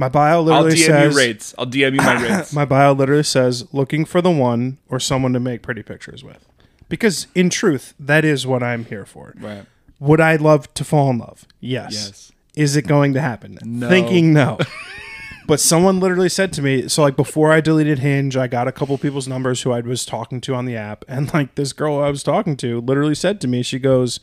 My 0.00 0.08
bio 0.08 0.38
I'll 0.38 0.42
literally 0.44 0.76
DM 0.76 0.86
says 0.86 1.12
you 1.12 1.18
rates. 1.18 1.54
I'll 1.58 1.66
DM 1.66 1.92
you 1.92 1.98
my 1.98 2.22
rates." 2.38 2.54
my 2.54 2.64
bio 2.64 2.94
literally 2.94 3.22
says 3.22 3.66
looking 3.70 4.06
for 4.06 4.22
the 4.22 4.30
one 4.30 4.78
or 4.88 4.98
someone 4.98 5.34
to 5.34 5.40
make 5.40 5.60
pretty 5.60 5.82
pictures 5.82 6.24
with. 6.24 6.48
Because 6.88 7.26
in 7.34 7.50
truth, 7.50 7.92
that 8.00 8.24
is 8.24 8.46
what 8.46 8.62
I'm 8.62 8.86
here 8.86 9.04
for. 9.04 9.34
right. 9.38 9.66
Would 9.98 10.18
I 10.18 10.36
love 10.36 10.72
to 10.72 10.84
fall 10.84 11.10
in 11.10 11.18
love? 11.18 11.46
Yes. 11.60 11.92
Yes. 11.92 12.32
Is 12.54 12.76
it 12.76 12.86
going 12.86 13.12
to 13.12 13.20
happen? 13.20 13.58
No. 13.62 13.90
Thinking 13.90 14.32
no. 14.32 14.58
but 15.46 15.60
someone 15.60 16.00
literally 16.00 16.30
said 16.30 16.54
to 16.54 16.62
me, 16.62 16.88
so 16.88 17.02
like 17.02 17.14
before 17.14 17.52
I 17.52 17.60
deleted 17.60 17.98
Hinge, 17.98 18.38
I 18.38 18.46
got 18.46 18.66
a 18.66 18.72
couple 18.72 18.96
people's 18.96 19.28
numbers 19.28 19.60
who 19.60 19.70
I 19.70 19.80
was 19.80 20.06
talking 20.06 20.40
to 20.40 20.54
on 20.54 20.64
the 20.64 20.76
app, 20.76 21.04
and 21.08 21.30
like 21.34 21.56
this 21.56 21.74
girl 21.74 21.98
I 21.98 22.08
was 22.08 22.22
talking 22.22 22.56
to 22.56 22.80
literally 22.80 23.14
said 23.14 23.38
to 23.42 23.48
me, 23.48 23.62
she 23.62 23.78
goes, 23.78 24.20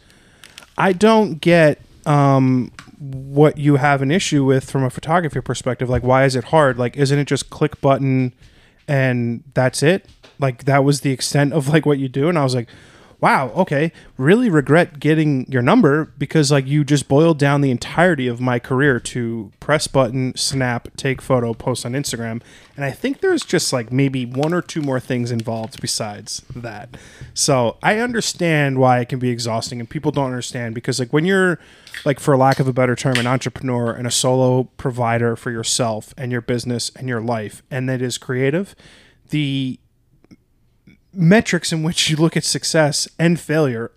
I 0.75 0.93
don't 0.93 1.39
get 1.39 1.79
um, 2.07 2.71
what 2.97 3.57
you 3.57 3.75
have 3.75 4.01
an 4.01 4.11
issue 4.11 4.43
with 4.43 4.69
from 4.69 4.83
a 4.83 4.89
photography 4.89 5.41
perspective. 5.41 5.89
Like, 5.89 6.03
why 6.03 6.25
is 6.25 6.35
it 6.35 6.45
hard? 6.45 6.77
Like, 6.77 6.97
isn't 6.97 7.17
it 7.17 7.25
just 7.25 7.49
click 7.49 7.79
button 7.81 8.33
and 8.87 9.43
that's 9.53 9.83
it? 9.83 10.07
Like, 10.39 10.65
that 10.65 10.83
was 10.83 11.01
the 11.01 11.11
extent 11.11 11.53
of 11.53 11.67
like 11.67 11.85
what 11.85 11.99
you 11.99 12.09
do. 12.09 12.29
And 12.29 12.37
I 12.37 12.43
was 12.43 12.55
like, 12.55 12.69
wow, 13.19 13.49
okay, 13.49 13.91
really 14.17 14.49
regret 14.49 14.99
getting 14.99 15.49
your 15.49 15.61
number 15.61 16.05
because 16.17 16.51
like 16.51 16.67
you 16.67 16.83
just 16.83 17.07
boiled 17.07 17.39
down 17.39 17.61
the 17.61 17.71
entirety 17.71 18.27
of 18.27 18.39
my 18.39 18.59
career 18.59 18.99
to 18.99 19.51
press 19.59 19.87
button, 19.87 20.35
snap, 20.35 20.89
take 20.95 21.21
photo, 21.21 21.53
post 21.53 21.85
on 21.85 21.93
Instagram. 21.93 22.41
And 22.75 22.85
I 22.85 22.91
think 22.91 23.21
there's 23.21 23.43
just 23.43 23.73
like 23.73 23.91
maybe 23.91 24.25
one 24.25 24.53
or 24.53 24.61
two 24.61 24.81
more 24.81 24.99
things 24.99 25.31
involved 25.31 25.81
besides 25.81 26.43
that. 26.55 26.95
So 27.33 27.77
I 27.81 27.97
understand 27.97 28.77
why 28.77 28.99
it 28.99 29.09
can 29.09 29.17
be 29.17 29.29
exhausting 29.29 29.79
and 29.79 29.89
people 29.89 30.11
don't 30.11 30.25
understand 30.25 30.75
because 30.75 30.99
like 30.99 31.11
when 31.11 31.25
you're 31.25 31.59
like 32.05 32.19
for 32.19 32.37
lack 32.37 32.59
of 32.59 32.67
a 32.67 32.73
better 32.73 32.95
term, 32.95 33.17
an 33.17 33.25
entrepreneur 33.25 33.91
and 33.91 34.05
a 34.05 34.11
solo 34.11 34.65
provider 34.77 35.35
for 35.35 35.49
yourself 35.49 36.13
and 36.17 36.31
your 36.31 36.41
business 36.41 36.91
and 36.95 37.09
your 37.09 37.21
life, 37.21 37.63
and 37.71 37.89
that 37.89 38.01
is 38.01 38.19
creative, 38.19 38.75
the 39.29 39.79
metrics 41.13 41.71
in 41.71 41.83
which 41.83 42.09
you 42.09 42.15
look 42.15 42.37
at 42.37 42.43
success 42.43 43.07
and 43.17 43.39
failure 43.39 43.91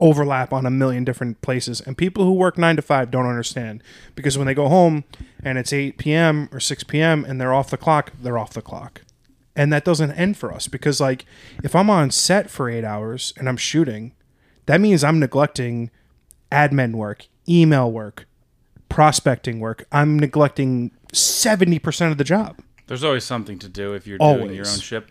overlap 0.00 0.52
on 0.52 0.66
a 0.66 0.70
million 0.70 1.04
different 1.04 1.40
places 1.40 1.80
and 1.80 1.96
people 1.96 2.24
who 2.24 2.32
work 2.32 2.58
9 2.58 2.76
to 2.76 2.82
5 2.82 3.10
don't 3.10 3.26
understand 3.26 3.82
because 4.16 4.36
when 4.36 4.46
they 4.46 4.54
go 4.54 4.68
home 4.68 5.04
and 5.42 5.56
it's 5.56 5.72
8 5.72 5.98
p.m. 5.98 6.48
or 6.52 6.58
6 6.58 6.84
p.m. 6.84 7.24
and 7.24 7.40
they're 7.40 7.54
off 7.54 7.70
the 7.70 7.76
clock 7.76 8.12
they're 8.20 8.36
off 8.36 8.52
the 8.52 8.60
clock 8.60 9.02
and 9.54 9.72
that 9.72 9.84
doesn't 9.84 10.10
end 10.12 10.36
for 10.36 10.52
us 10.52 10.66
because 10.66 11.00
like 11.00 11.24
if 11.62 11.76
I'm 11.76 11.88
on 11.88 12.10
set 12.10 12.50
for 12.50 12.68
8 12.68 12.84
hours 12.84 13.32
and 13.36 13.48
I'm 13.48 13.56
shooting 13.56 14.12
that 14.66 14.80
means 14.80 15.04
I'm 15.04 15.20
neglecting 15.20 15.90
admin 16.50 16.94
work 16.96 17.28
email 17.48 17.90
work 17.90 18.26
prospecting 18.88 19.60
work 19.60 19.86
I'm 19.92 20.18
neglecting 20.18 20.90
70% 21.12 22.10
of 22.10 22.18
the 22.18 22.24
job 22.24 22.60
There's 22.88 23.04
always 23.04 23.24
something 23.24 23.60
to 23.60 23.68
do 23.68 23.94
if 23.94 24.06
you're 24.08 24.18
doing 24.18 24.52
your 24.54 24.66
own 24.66 24.80
ship. 24.80 25.10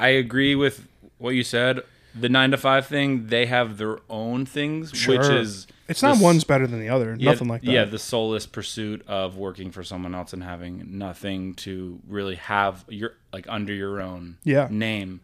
I 0.00 0.08
agree 0.08 0.54
with 0.54 0.88
what 1.18 1.30
you 1.30 1.42
said. 1.44 1.80
The 2.14 2.28
nine 2.28 2.50
to 2.50 2.56
five 2.56 2.86
thing, 2.86 3.26
they 3.28 3.46
have 3.46 3.76
their 3.78 3.98
own 4.08 4.44
things, 4.46 4.90
which 5.06 5.20
is 5.28 5.66
it's 5.88 6.02
not 6.02 6.12
the 6.14 6.16
s- 6.16 6.22
one's 6.22 6.44
better 6.44 6.66
than 6.66 6.80
the 6.80 6.88
other 6.88 7.14
yeah, 7.18 7.30
nothing 7.30 7.46
like 7.48 7.60
that 7.62 7.70
Yeah, 7.70 7.84
the 7.84 7.98
soulless 8.00 8.46
pursuit 8.46 9.04
of 9.06 9.36
working 9.36 9.70
for 9.70 9.84
someone 9.84 10.14
else 10.14 10.32
and 10.32 10.42
having 10.42 10.98
nothing 10.98 11.54
to 11.54 12.00
really 12.08 12.34
have 12.36 12.84
your 12.88 13.14
like 13.32 13.46
under 13.48 13.72
your 13.72 14.00
own 14.00 14.38
Yeah. 14.42 14.66
name, 14.70 15.20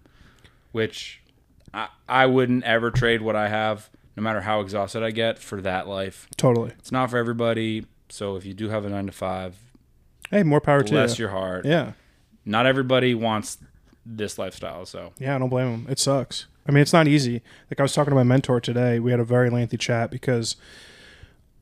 which 0.73 1.21
I 1.75 1.89
I 2.09 2.27
wouldn't 2.27 2.65
ever 2.65 2.91
trade 2.93 3.21
what 3.23 3.35
I 3.37 3.49
have, 3.49 3.91
no 4.17 4.23
matter 4.23 4.43
how 4.43 4.61
exhausted 4.61 5.03
I 5.03 5.11
get, 5.11 5.39
for 5.41 5.61
that 5.63 5.89
life. 5.89 6.29
totally 6.37 6.71
It's 6.79 6.93
not 6.93 7.11
for 7.11 7.19
everybody. 7.19 7.85
So 8.09 8.37
if 8.37 8.45
you 8.47 8.55
do 8.55 8.69
have 8.69 8.85
a 8.85 8.89
nine 8.91 9.07
to 9.07 9.13
five, 9.13 9.57
hey 10.31 10.43
more 10.45 10.61
power 10.61 10.83
to 10.85 10.91
bless 10.93 11.19
you 11.19 11.25
your 11.25 11.31
heart. 11.33 11.65
yeah 11.65 11.93
Not 12.45 12.67
everybody 12.67 13.13
wants 13.15 13.59
this 14.07 14.39
lifestyle. 14.39 14.87
So 14.87 15.13
Yeah, 15.19 15.35
I 15.35 15.39
don't 15.39 15.49
blame 15.49 15.69
him. 15.69 15.87
It 15.89 15.99
sucks. 15.99 16.47
I 16.69 16.73
mean, 16.73 16.83
it's 16.83 16.93
not 16.93 17.09
easy. 17.09 17.43
Like 17.71 17.81
I 17.81 17.83
was 17.83 17.93
talking 17.93 18.11
to 18.11 18.17
my 18.17 18.23
mentor 18.23 18.61
today. 18.61 18.99
We 18.99 19.11
had 19.11 19.21
a 19.21 19.25
very 19.25 19.51
lengthy 19.51 19.77
chat 19.77 20.11
because 20.11 20.57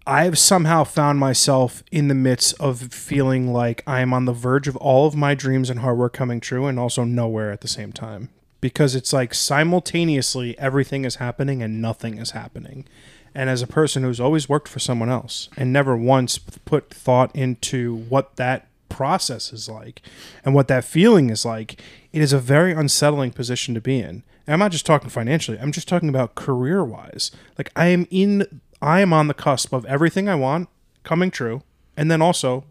I've 0.07 0.39
somehow 0.39 0.85
found 0.85 1.19
myself 1.19 1.83
in 1.91 2.09
the 2.09 2.15
midst 2.15 2.55
of 2.61 2.93
feeling 2.93 3.53
like 3.53 3.83
I 3.87 4.01
am 4.01 4.13
on 4.13 4.27
the 4.27 4.33
verge 4.33 4.69
of 4.69 4.77
all 4.77 5.07
of 5.07 5.15
my 5.15 5.35
dreams 5.35 5.71
and 5.71 5.81
hard 5.81 5.97
work 5.97 6.13
coming 6.13 6.41
true 6.41 6.67
and 6.67 6.79
also 6.79 7.05
nowhere 7.05 7.51
at 7.51 7.63
the 7.63 7.69
same 7.69 7.93
time. 7.93 8.29
Because 8.61 8.95
it's 8.95 9.13
like 9.13 9.35
simultaneously 9.35 10.59
everything 10.59 11.05
is 11.05 11.17
happening 11.17 11.63
and 11.63 11.83
nothing 11.83 12.19
is 12.19 12.31
happening. 12.31 12.87
And 13.35 13.51
as 13.51 13.63
a 13.63 13.67
person 13.67 14.03
who's 14.03 14.21
always 14.21 14.49
worked 14.49 14.69
for 14.69 14.79
someone 14.79 15.11
else 15.11 15.49
and 15.57 15.73
never 15.73 15.97
once 15.97 16.39
put 16.39 16.91
thought 16.91 17.35
into 17.35 17.95
what 17.95 18.37
that 18.37 18.69
process 18.97 19.53
is 19.53 19.69
like 19.69 20.01
and 20.45 20.55
what 20.55 20.69
that 20.69 20.85
feeling 20.85 21.31
is 21.31 21.45
like, 21.45 21.81
it 22.13 22.23
is 22.23 22.33
a 22.33 22.39
very 22.39 22.73
unsettling 22.73 23.33
position 23.33 23.75
to 23.75 23.81
be 23.81 23.99
in. 23.99 24.23
And 24.47 24.53
I'm 24.55 24.59
not 24.59 24.73
just 24.73 24.87
talking 24.87 25.09
financially, 25.11 25.59
I'm 25.59 25.73
just 25.73 25.89
talking 25.89 26.09
about 26.09 26.35
career 26.35 26.85
wise. 26.85 27.31
Like 27.59 27.71
I 27.75 27.87
am 27.87 28.07
in 28.11 28.61
I 28.81 29.01
am 29.01 29.13
on 29.13 29.29
the 29.29 29.35
cusp 29.35 29.73
of 29.73 29.85
everything 29.87 30.29
I 30.29 30.35
want 30.35 30.69
coming 31.03 31.31
true, 31.31 31.63
and 31.97 32.11
then 32.11 32.21
also 32.23 32.65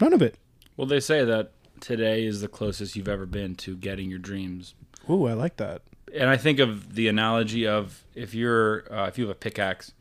none 0.00 0.12
of 0.12 0.22
it. 0.22 0.34
well, 0.76 0.86
they 0.86 1.00
say 1.00 1.24
that 1.24 1.52
today 1.80 2.24
is 2.24 2.40
the 2.40 2.48
closest 2.48 2.96
you've 2.96 3.08
ever 3.08 3.26
been 3.26 3.54
to 3.56 3.76
getting 3.76 4.08
your 4.10 4.18
dreams. 4.18 4.74
Ooh, 5.10 5.26
I 5.26 5.34
like 5.34 5.56
that. 5.58 5.82
and 6.14 6.28
I 6.30 6.36
think 6.36 6.58
of 6.58 6.94
the 6.94 7.06
analogy 7.08 7.66
of 7.66 8.04
if 8.14 8.34
you're 8.34 8.84
uh, 8.92 9.06
if 9.06 9.18
you 9.18 9.24
have 9.24 9.30
a 9.36 9.38
pickaxe 9.38 9.92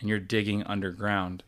and 0.00 0.08
you're 0.08 0.20
digging 0.20 0.62
underground, 0.64 1.42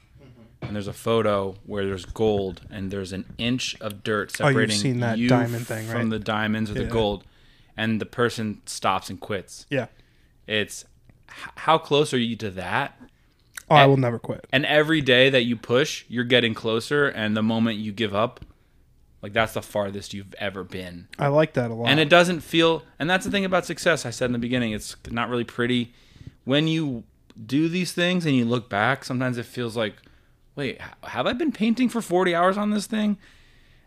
and 0.62 0.74
there's 0.74 0.86
a 0.88 0.92
photo 0.92 1.54
where 1.66 1.84
there's 1.86 2.04
gold 2.04 2.62
and 2.70 2.90
there's 2.90 3.12
an 3.12 3.24
inch 3.38 3.76
of 3.80 4.02
dirt 4.02 4.30
Oh, 4.40 4.48
separating 4.48 4.76
seen 4.76 5.00
that 5.00 5.18
you 5.18 5.28
diamond 5.28 5.66
thing, 5.66 5.86
from 5.88 6.10
the 6.10 6.18
diamonds 6.18 6.70
or 6.70 6.74
the 6.74 6.84
Yeah. 6.84 6.88
gold, 6.90 7.24
and 7.76 8.00
the 8.00 8.06
person 8.06 8.60
stops 8.66 9.08
and 9.10 9.18
quits. 9.20 9.66
Yeah. 9.70 9.86
It's 10.46 10.84
h- 11.30 11.50
how 11.56 11.78
close 11.78 12.12
are 12.12 12.18
you 12.18 12.36
to 12.36 12.50
that? 12.52 13.00
Oh, 13.70 13.76
I 13.76 13.86
will 13.86 13.96
never 13.96 14.18
quit. 14.18 14.46
And 14.52 14.66
every 14.66 15.00
day 15.00 15.30
that 15.30 15.42
you 15.44 15.56
push, 15.56 16.04
you're 16.08 16.24
getting 16.24 16.54
closer, 16.54 17.06
and 17.06 17.36
the 17.36 17.42
moment 17.42 17.78
you 17.78 17.92
give 17.92 18.14
up, 18.14 18.44
like 19.22 19.32
that's 19.32 19.52
the 19.54 19.62
farthest 19.62 20.12
you've 20.12 20.34
ever 20.38 20.64
been. 20.64 21.06
I 21.18 21.28
like 21.28 21.52
that 21.54 21.70
a 21.70 21.74
lot. 21.74 21.88
And 21.88 22.00
it 22.00 22.08
doesn't 22.08 22.40
feel, 22.40 22.82
and 22.98 23.08
that's 23.08 23.24
the 23.24 23.30
thing 23.30 23.44
about 23.44 23.64
success. 23.66 24.04
I 24.04 24.10
said 24.10 24.26
in 24.26 24.32
the 24.32 24.38
beginning, 24.38 24.72
it's 24.72 24.96
not 25.10 25.28
really 25.28 25.44
pretty. 25.44 25.92
When 26.44 26.66
you 26.68 27.04
do 27.46 27.68
these 27.68 27.92
things 27.92 28.26
and 28.26 28.34
you 28.34 28.44
look 28.44 28.68
back, 28.68 29.04
sometimes 29.04 29.38
it 29.38 29.46
feels 29.46 29.76
like, 29.76 29.94
wait, 30.60 30.78
have 31.04 31.26
I 31.26 31.32
been 31.32 31.52
painting 31.52 31.88
for 31.88 32.02
40 32.02 32.34
hours 32.34 32.58
on 32.58 32.68
this 32.70 32.86
thing? 32.86 33.16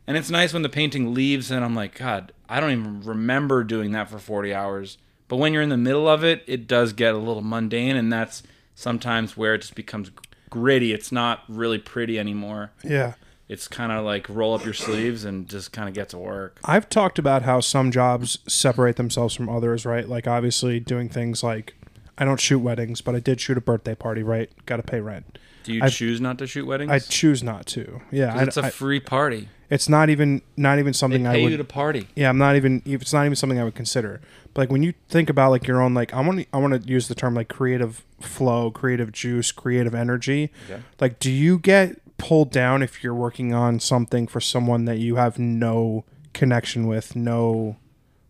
And 0.07 0.17
it's 0.17 0.31
nice 0.31 0.53
when 0.53 0.63
the 0.63 0.69
painting 0.69 1.13
leaves 1.13 1.51
and 1.51 1.63
I'm 1.63 1.75
like, 1.75 1.99
God, 1.99 2.33
I 2.49 2.59
don't 2.59 2.71
even 2.71 3.01
remember 3.03 3.63
doing 3.63 3.91
that 3.91 4.09
for 4.09 4.17
40 4.17 4.53
hours. 4.55 4.97
But 5.27 5.37
when 5.37 5.53
you're 5.53 5.61
in 5.61 5.69
the 5.69 5.77
middle 5.77 6.07
of 6.09 6.23
it, 6.23 6.43
it 6.47 6.67
does 6.67 6.91
get 6.91 7.13
a 7.13 7.17
little 7.19 7.43
mundane, 7.43 7.95
and 7.95 8.11
that's 8.11 8.43
sometimes 8.75 9.37
where 9.37 9.53
it 9.53 9.59
just 9.59 9.75
becomes 9.75 10.11
gritty. 10.49 10.93
It's 10.93 11.11
not 11.11 11.43
really 11.47 11.77
pretty 11.77 12.19
anymore. 12.19 12.71
yeah. 12.83 13.13
It's 13.49 13.67
kind 13.67 13.91
of 13.91 14.03
like 14.03 14.27
roll 14.29 14.55
up 14.55 14.63
your 14.65 14.73
sleeves 14.73 15.25
and 15.25 15.47
just 15.47 15.71
kind 15.71 15.87
of 15.87 15.93
get 15.93 16.09
to 16.09 16.17
work. 16.17 16.59
I've 16.63 16.89
talked 16.89 17.19
about 17.19 17.43
how 17.43 17.59
some 17.59 17.91
jobs 17.91 18.39
separate 18.47 18.95
themselves 18.95 19.35
from 19.35 19.47
others, 19.47 19.85
right? 19.85 20.07
Like 20.09 20.27
obviously 20.27 20.79
doing 20.79 21.07
things 21.09 21.43
like 21.43 21.75
I 22.17 22.25
don't 22.25 22.39
shoot 22.39 22.59
weddings, 22.59 23.01
but 23.01 23.15
I 23.15 23.19
did 23.19 23.41
shoot 23.41 23.57
a 23.57 23.61
birthday 23.61 23.95
party, 23.95 24.23
right? 24.23 24.49
Got 24.65 24.77
to 24.77 24.83
pay 24.83 25.01
rent. 25.01 25.37
Do 25.63 25.73
you 25.73 25.81
I've- 25.83 25.93
choose 25.93 26.19
not 26.21 26.37
to 26.39 26.47
shoot 26.47 26.65
weddings? 26.65 26.91
I 26.91 26.99
choose 26.99 27.41
not 27.43 27.65
to. 27.67 28.01
Yeah, 28.11 28.35
I, 28.35 28.43
it's 28.43 28.57
a 28.57 28.63
I- 28.65 28.69
free 28.69 28.99
party. 28.99 29.49
it's 29.69 29.87
not 29.89 30.09
even 30.09 30.41
not 30.57 30.79
even 30.79 30.93
something 30.93 31.25
I 31.25 31.41
would. 31.41 31.51
you 31.51 31.57
to 31.57 31.63
party. 31.63 32.07
yeah, 32.15 32.29
I'm 32.29 32.37
not 32.37 32.55
even. 32.55 32.81
It's 32.85 33.13
not 33.13 33.25
even 33.25 33.35
something 33.35 33.59
I 33.59 33.63
would 33.63 33.75
consider. 33.75 34.21
But 34.53 34.61
like 34.63 34.71
when 34.71 34.83
you 34.83 34.93
think 35.09 35.29
about 35.29 35.49
like 35.51 35.65
your 35.67 35.81
own 35.81 35.93
like 35.93 36.13
I 36.13 36.21
want 36.21 36.39
to 36.39 36.45
I 36.53 36.57
want 36.57 36.73
to 36.83 36.87
use 36.87 37.07
the 37.07 37.15
term 37.15 37.33
like 37.33 37.47
creative 37.49 38.03
flow, 38.19 38.69
creative 38.71 39.11
juice, 39.11 39.51
creative 39.51 39.95
energy. 39.95 40.51
Okay. 40.69 40.81
Like, 40.99 41.19
do 41.19 41.31
you 41.31 41.57
get 41.59 41.99
pulled 42.17 42.51
down 42.51 42.83
if 42.83 43.03
you're 43.03 43.13
working 43.15 43.53
on 43.53 43.79
something 43.79 44.27
for 44.27 44.39
someone 44.39 44.85
that 44.85 44.97
you 44.99 45.15
have 45.15 45.39
no 45.39 46.05
connection 46.33 46.87
with, 46.87 47.15
no 47.15 47.77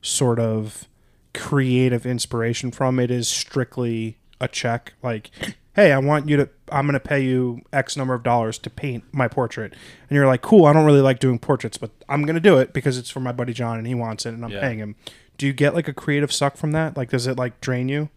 sort 0.01 0.39
of 0.39 0.87
creative 1.33 2.05
inspiration 2.05 2.71
from? 2.71 2.99
It 2.99 3.11
is 3.11 3.27
strictly 3.27 4.17
a 4.39 4.47
check. 4.47 4.93
Like, 5.03 5.29
hey, 5.75 5.91
I 5.91 5.97
want 5.97 6.29
you 6.29 6.37
to, 6.37 6.49
I'm 6.71 6.85
going 6.85 6.93
to 6.93 6.99
pay 6.99 7.21
you 7.21 7.61
X 7.71 7.97
number 7.97 8.13
of 8.13 8.23
dollars 8.23 8.57
to 8.59 8.69
paint 8.69 9.03
my 9.11 9.27
portrait. 9.27 9.73
And 10.09 10.15
you're 10.15 10.27
like, 10.27 10.41
cool, 10.41 10.65
I 10.65 10.73
don't 10.73 10.85
really 10.85 11.01
like 11.01 11.19
doing 11.19 11.39
portraits, 11.39 11.77
but 11.77 11.91
I'm 12.07 12.23
going 12.23 12.35
to 12.35 12.39
do 12.41 12.57
it 12.59 12.73
because 12.73 12.97
it's 12.97 13.09
for 13.09 13.19
my 13.19 13.31
buddy 13.31 13.53
John 13.53 13.77
and 13.77 13.87
he 13.87 13.95
wants 13.95 14.25
it 14.25 14.33
and 14.33 14.43
I'm 14.45 14.51
Yeah. 14.51 14.61
paying 14.61 14.79
him. 14.79 14.95
Do 15.37 15.47
you 15.47 15.53
get 15.53 15.73
like 15.73 15.87
a 15.87 15.93
creative 15.93 16.31
suck 16.31 16.57
from 16.57 16.71
that? 16.73 16.95
Like, 16.95 17.09
does 17.09 17.25
it 17.27 17.37
like 17.37 17.59
drain 17.59 17.89
you? 17.89 18.09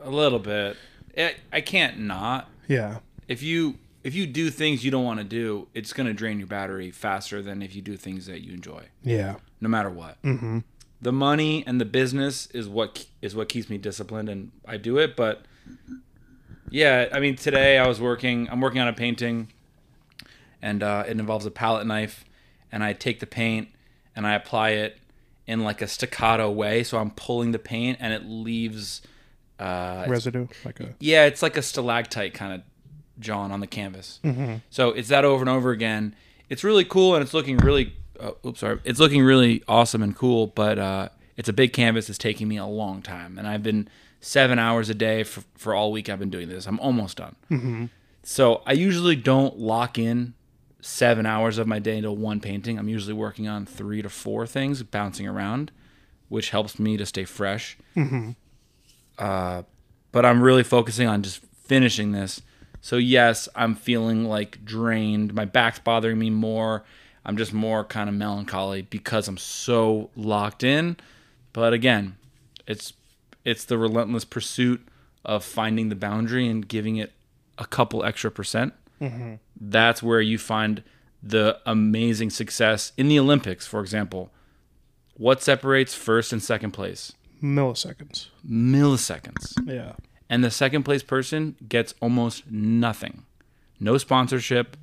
A 0.00 0.10
little 0.10 0.38
bit. 0.38 0.76
I, 1.16 1.34
I 1.52 1.60
can't 1.60 1.98
not. 1.98 2.48
Yeah. 2.66 2.98
If 3.28 3.42
you 3.42 3.76
if 4.02 4.14
you 4.16 4.26
do 4.26 4.50
things 4.50 4.84
you 4.84 4.90
don't 4.90 5.04
want 5.04 5.20
to 5.20 5.24
do, 5.24 5.68
it's 5.74 5.92
going 5.92 6.08
to 6.08 6.12
drain 6.12 6.38
your 6.38 6.48
battery 6.48 6.90
faster 6.90 7.40
than 7.40 7.62
if 7.62 7.76
you 7.76 7.82
do 7.82 7.96
things 7.96 8.26
that 8.26 8.40
you 8.42 8.52
enjoy, 8.52 8.86
Yeah. 9.04 9.36
no 9.60 9.68
matter 9.68 9.90
what. 9.90 10.20
Mm-hmm. 10.22 10.58
The 11.00 11.12
money 11.12 11.62
and 11.68 11.80
the 11.80 11.84
business 11.84 12.46
is 12.46 12.68
what 12.68 13.06
is 13.20 13.36
what 13.36 13.48
keeps 13.48 13.68
me 13.70 13.78
disciplined, 13.78 14.28
and 14.28 14.50
I 14.66 14.76
do 14.76 14.98
it. 14.98 15.14
But 15.14 15.42
yeah, 16.72 17.08
I 17.12 17.20
mean, 17.20 17.36
today 17.36 17.78
I 17.78 17.86
was 17.86 18.00
working. 18.00 18.48
I'm 18.50 18.60
working 18.60 18.80
on 18.80 18.88
a 18.88 18.92
painting, 18.92 19.48
and 20.60 20.82
uh, 20.82 21.04
it 21.06 21.18
involves 21.18 21.46
a 21.46 21.50
palette 21.50 21.86
knife, 21.86 22.24
and 22.70 22.82
I 22.82 22.94
take 22.94 23.20
the 23.20 23.26
paint 23.26 23.68
and 24.16 24.26
I 24.26 24.34
apply 24.34 24.70
it 24.70 24.98
in 25.46 25.60
like 25.60 25.82
a 25.82 25.86
staccato 25.86 26.50
way. 26.50 26.82
So 26.82 26.98
I'm 26.98 27.10
pulling 27.10 27.52
the 27.52 27.58
paint, 27.58 27.98
and 28.00 28.12
it 28.12 28.24
leaves. 28.24 29.02
Uh, 29.58 30.06
Residue? 30.08 30.48
Like 30.64 30.80
a, 30.80 30.94
yeah, 30.98 31.26
it's 31.26 31.42
like 31.42 31.56
a 31.56 31.62
stalactite 31.62 32.34
kind 32.34 32.54
of 32.54 32.62
John 33.18 33.52
on 33.52 33.60
the 33.60 33.66
canvas. 33.66 34.20
So 34.70 34.88
it's 34.88 35.08
that 35.08 35.24
over 35.24 35.42
and 35.42 35.50
over 35.50 35.70
again. 35.70 36.16
It's 36.48 36.64
really 36.64 36.84
cool 36.84 37.14
and 37.14 37.22
it's 37.22 37.34
looking 37.34 37.58
really. 37.58 37.94
Uh, 38.18 38.32
oops, 38.46 38.60
sorry. 38.60 38.80
It's 38.84 39.00
looking 39.00 39.22
really 39.22 39.62
awesome 39.68 40.02
and 40.02 40.16
cool, 40.16 40.48
but 40.48 40.78
uh, 40.78 41.08
it's 41.36 41.48
a 41.48 41.52
big 41.52 41.72
canvas. 41.72 42.08
It's 42.08 42.18
taking 42.18 42.48
me 42.48 42.56
a 42.56 42.66
long 42.66 43.02
time, 43.02 43.38
and 43.38 43.46
I've 43.46 43.62
been 43.62 43.88
seven 44.24 44.58
hours 44.58 44.88
a 44.88 44.94
day 44.94 45.24
for, 45.24 45.42
for 45.56 45.74
all 45.74 45.92
week 45.92 46.08
I've 46.08 46.18
been 46.20 46.30
doing 46.30 46.48
this. 46.48 46.66
I'm 46.66 46.78
almost 46.80 47.18
done. 47.18 47.36
So 48.22 48.62
I 48.64 48.72
usually 48.72 49.16
don't 49.16 49.58
lock 49.58 49.98
in 49.98 50.34
seven 50.80 51.26
hours 51.26 51.58
of 51.58 51.66
my 51.66 51.78
day 51.80 51.96
into 51.98 52.12
one 52.12 52.40
painting. 52.40 52.78
I'm 52.78 52.88
usually 52.88 53.12
working 53.14 53.48
on 53.48 53.66
three 53.66 54.00
to 54.00 54.08
four 54.08 54.46
things, 54.46 54.82
bouncing 54.84 55.26
around, 55.26 55.70
which 56.28 56.50
helps 56.50 56.78
me 56.78 56.96
to 56.96 57.04
stay 57.04 57.24
fresh. 57.24 57.76
Uh, 59.18 59.62
but 60.12 60.24
I'm 60.24 60.40
really 60.42 60.62
focusing 60.62 61.08
on 61.08 61.22
just 61.22 61.38
finishing 61.64 62.12
this. 62.12 62.40
So 62.80 62.96
yes, 62.96 63.48
I'm 63.54 63.74
feeling 63.74 64.24
like 64.24 64.64
drained. 64.64 65.34
My 65.34 65.44
back's 65.44 65.78
bothering 65.80 66.18
me 66.18 66.30
more. 66.30 66.84
I'm 67.24 67.36
just 67.36 67.52
more 67.52 67.84
kind 67.84 68.08
of 68.08 68.14
melancholy 68.16 68.82
because 68.82 69.28
I'm 69.28 69.36
so 69.38 70.10
locked 70.16 70.62
in. 70.64 70.96
But 71.52 71.72
again, 71.72 72.16
it's 72.66 72.92
it's 73.44 73.64
the 73.64 73.78
relentless 73.78 74.24
pursuit 74.24 74.86
of 75.24 75.44
finding 75.44 75.88
the 75.88 75.96
boundary 75.96 76.48
and 76.48 76.66
giving 76.66 76.96
it 76.96 77.12
a 77.58 77.66
couple 77.66 78.04
extra 78.04 78.30
percent. 78.30 78.74
Mm-hmm. 79.00 79.34
That's 79.60 80.02
where 80.02 80.20
you 80.20 80.38
find 80.38 80.82
the 81.22 81.58
amazing 81.66 82.30
success 82.30 82.92
in 82.96 83.08
the 83.08 83.18
Olympics, 83.18 83.66
for 83.66 83.80
example. 83.80 84.30
What 85.14 85.42
separates 85.42 85.94
first 85.94 86.32
and 86.32 86.42
second 86.42 86.72
place? 86.72 87.12
Milliseconds. 87.42 88.28
Milliseconds. 88.48 89.54
Yeah. 89.66 89.92
And 90.28 90.42
the 90.42 90.50
second 90.50 90.84
place 90.84 91.02
person 91.02 91.56
gets 91.68 91.94
almost 92.00 92.50
nothing. 92.50 93.24
No 93.78 93.98
sponsorship, 93.98 94.76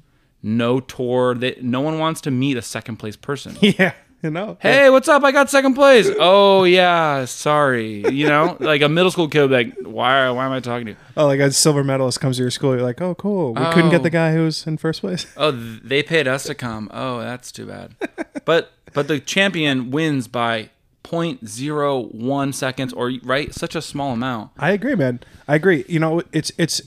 no 0.43 0.79
tour. 0.79 1.33
They, 1.33 1.57
no 1.61 1.81
one 1.81 1.99
wants 1.99 2.21
to 2.21 2.31
meet 2.31 2.57
a 2.57 2.61
second 2.61 2.97
place 2.97 3.15
person. 3.15 3.57
Yeah. 3.61 3.93
You 4.23 4.31
know. 4.31 4.57
hey, 4.59 4.89
what's 4.89 5.07
up? 5.07 5.23
I 5.23 5.31
got 5.31 5.49
second 5.49 5.75
place. 5.75 6.09
oh 6.19 6.65
yeah, 6.65 7.23
sorry. 7.23 8.05
You 8.09 8.27
know, 8.27 8.57
like 8.59 8.81
a 8.81 8.89
middle 8.89 9.11
school 9.11 9.29
kid, 9.29 9.41
would 9.41 9.49
be 9.49 9.55
like, 9.55 9.73
why? 9.87 10.29
Why 10.31 10.45
am 10.45 10.51
I 10.51 10.59
talking 10.59 10.87
to 10.87 10.91
you? 10.91 10.97
Oh, 11.15 11.25
like 11.25 11.39
a 11.39 11.51
silver 11.51 11.85
medalist 11.85 12.19
comes 12.19 12.35
to 12.35 12.41
your 12.43 12.51
school. 12.51 12.73
You're 12.73 12.81
like, 12.83 12.99
oh, 12.99 13.15
cool. 13.15 13.53
We 13.53 13.63
couldn't 13.71 13.91
get 13.91 14.01
Oh. 14.01 14.03
the 14.03 14.09
guy 14.09 14.33
who 14.33 14.43
was 14.43 14.67
in 14.67 14.75
first 14.77 14.99
place. 14.99 15.25
Oh, 15.37 15.51
they 15.51 16.03
paid 16.03 16.27
us 16.27 16.43
to 16.43 16.53
come. 16.55 16.89
Oh, 16.93 17.19
that's 17.21 17.49
too 17.49 17.65
bad. 17.65 17.95
but 18.45 18.73
but 18.93 19.07
the 19.07 19.21
champion 19.21 19.89
wins 19.89 20.27
by 20.27 20.69
0.01 21.05 22.53
seconds, 22.53 22.91
or 22.93 23.13
right, 23.23 23.53
such 23.53 23.73
a 23.75 23.81
small 23.81 24.11
amount. 24.13 24.51
I 24.57 24.71
agree, 24.71 24.95
man. 24.95 25.21
I 25.47 25.55
agree. 25.55 25.85
You 25.87 25.99
know, 25.99 26.21
it's 26.33 26.51
it's 26.57 26.81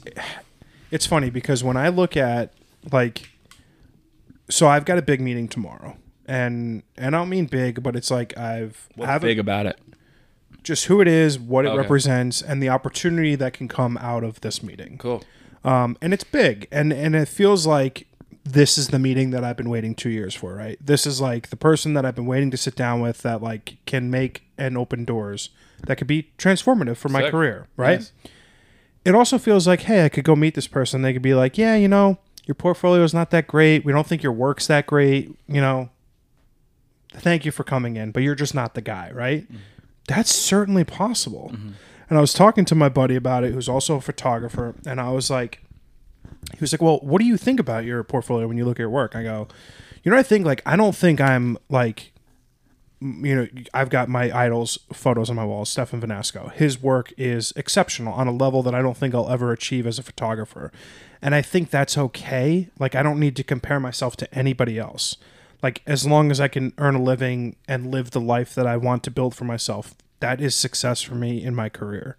it's 0.90 1.06
funny 1.06 1.30
because 1.30 1.64
when 1.64 1.78
I 1.78 1.88
look 1.88 2.14
at 2.16 2.52
like, 2.92 3.30
so 4.50 4.68
I've 4.68 4.84
got 4.84 4.98
a 4.98 5.02
big 5.02 5.20
meeting 5.20 5.48
tomorrow, 5.48 5.96
and 6.26 6.82
and 6.96 7.14
I 7.14 7.18
don't 7.18 7.28
mean 7.28 7.46
big, 7.46 7.82
but 7.82 7.96
it's 7.96 8.10
like 8.10 8.36
I've 8.38 8.88
What's 8.94 9.10
haven't- 9.10 9.28
big 9.28 9.38
about 9.38 9.66
it? 9.66 9.78
just 10.62 10.84
who 10.84 11.00
it 11.00 11.08
is, 11.08 11.40
what 11.40 11.64
it 11.64 11.68
Okay. 11.70 11.78
represents, 11.78 12.40
and 12.40 12.62
the 12.62 12.68
opportunity 12.68 13.34
that 13.34 13.52
can 13.52 13.66
come 13.66 13.96
out 13.98 14.22
of 14.22 14.40
this 14.42 14.62
meeting. 14.62 14.96
Cool. 14.98 15.24
um, 15.64 15.96
and 16.02 16.12
it's 16.12 16.24
big 16.24 16.66
and 16.72 16.92
and 16.92 17.14
it 17.14 17.28
feels 17.28 17.66
like 17.66 18.06
this 18.44 18.76
is 18.76 18.88
the 18.88 18.98
meeting 18.98 19.30
that 19.30 19.44
I've 19.44 19.56
been 19.56 19.70
waiting 19.70 19.94
two 19.94 20.10
years 20.10 20.34
for, 20.34 20.54
right? 20.54 20.76
This 20.84 21.06
is 21.06 21.20
like 21.20 21.50
the 21.50 21.56
person 21.56 21.94
that 21.94 22.04
I've 22.04 22.16
been 22.16 22.26
waiting 22.26 22.50
to 22.50 22.56
sit 22.56 22.74
down 22.74 23.00
with 23.00 23.18
that 23.22 23.40
like 23.42 23.76
can 23.86 24.10
make 24.10 24.42
and 24.58 24.76
open 24.76 25.04
doors 25.04 25.50
that 25.86 25.96
could 25.96 26.08
be 26.08 26.30
transformative 26.38 26.96
for 26.96 27.08
my 27.08 27.20
Sick. 27.22 27.30
career, 27.30 27.66
right? 27.76 28.00
Nice. 28.00 28.12
It 29.04 29.14
also 29.14 29.38
feels 29.38 29.66
like, 29.68 29.82
hey, 29.82 30.04
I 30.04 30.08
could 30.08 30.24
go 30.24 30.34
meet 30.36 30.54
this 30.54 30.66
person. 30.68 31.02
They 31.02 31.12
could 31.12 31.22
be 31.22 31.34
like, 31.34 31.56
yeah, 31.58 31.74
you 31.76 31.88
know, 31.88 32.18
your 32.44 32.54
portfolio 32.56 33.02
is 33.04 33.14
not 33.14 33.30
that 33.30 33.46
great. 33.48 33.84
We 33.84 33.92
don't 33.92 34.06
think 34.06 34.22
your 34.24 34.32
work's 34.32 34.66
that 34.68 34.86
great. 34.86 35.36
You 35.48 35.60
know, 35.60 35.90
thank 37.14 37.44
you 37.44 37.52
for 37.52 37.64
coming 37.64 37.96
in, 37.96 38.10
but 38.12 38.22
you're 38.22 38.34
just 38.34 38.54
not 38.54 38.74
the 38.74 38.80
guy, 38.80 39.10
right? 39.12 39.44
Mm-hmm. 39.44 39.56
That's 40.08 40.34
certainly 40.34 40.84
possible. 40.84 41.50
Mm-hmm. 41.52 41.70
And 42.08 42.18
I 42.18 42.20
was 42.20 42.32
talking 42.32 42.64
to 42.66 42.74
my 42.74 42.88
buddy 42.88 43.16
about 43.16 43.44
it, 43.44 43.54
who's 43.54 43.68
also 43.68 43.96
a 43.96 44.00
photographer, 44.00 44.74
and 44.84 45.00
I 45.00 45.10
was 45.10 45.30
like, 45.30 45.62
he 46.52 46.58
was 46.60 46.72
like, 46.72 46.82
"Well, 46.82 46.98
what 47.02 47.20
do 47.20 47.24
you 47.24 47.36
think 47.36 47.60
about 47.60 47.84
your 47.84 48.02
portfolio 48.02 48.46
when 48.46 48.58
you 48.58 48.64
look 48.64 48.76
at 48.76 48.80
your 48.80 48.90
work?" 48.90 49.14
I 49.14 49.22
go, 49.22 49.48
"You 50.02 50.10
know, 50.10 50.16
what 50.16 50.26
I 50.26 50.28
think 50.28 50.44
like 50.44 50.60
I 50.66 50.76
don't 50.76 50.94
think 50.94 51.20
I'm 51.20 51.56
like, 51.68 52.12
you 53.00 53.34
know, 53.34 53.48
I've 53.72 53.90
got 53.90 54.08
my 54.08 54.36
idols 54.36 54.78
photos 54.92 55.30
on 55.30 55.36
my 55.36 55.44
wall. 55.44 55.64
Stefan 55.64 56.00
Vanasco, 56.00 56.52
his 56.52 56.82
work 56.82 57.12
is 57.16 57.52
exceptional 57.56 58.12
on 58.12 58.28
a 58.28 58.32
level 58.32 58.62
that 58.62 58.74
I 58.74 58.82
don't 58.82 58.96
think 58.96 59.14
I'll 59.14 59.30
ever 59.30 59.52
achieve 59.52 59.86
as 59.86 59.98
a 59.98 60.02
photographer, 60.02 60.72
and 61.20 61.34
I 61.34 61.42
think 61.42 61.70
that's 61.70 61.96
okay. 61.96 62.68
Like 62.78 62.94
I 62.94 63.02
don't 63.02 63.20
need 63.20 63.36
to 63.36 63.44
compare 63.44 63.80
myself 63.80 64.16
to 64.18 64.34
anybody 64.34 64.78
else. 64.78 65.16
Like 65.62 65.82
as 65.86 66.06
long 66.06 66.30
as 66.30 66.40
I 66.40 66.48
can 66.48 66.72
earn 66.78 66.96
a 66.96 67.02
living 67.02 67.56
and 67.68 67.90
live 67.90 68.10
the 68.10 68.20
life 68.20 68.54
that 68.54 68.66
I 68.66 68.76
want 68.76 69.04
to 69.04 69.10
build 69.10 69.34
for 69.34 69.44
myself, 69.44 69.94
that 70.20 70.40
is 70.40 70.54
success 70.54 71.02
for 71.02 71.14
me 71.14 71.42
in 71.42 71.54
my 71.54 71.68
career." 71.68 72.16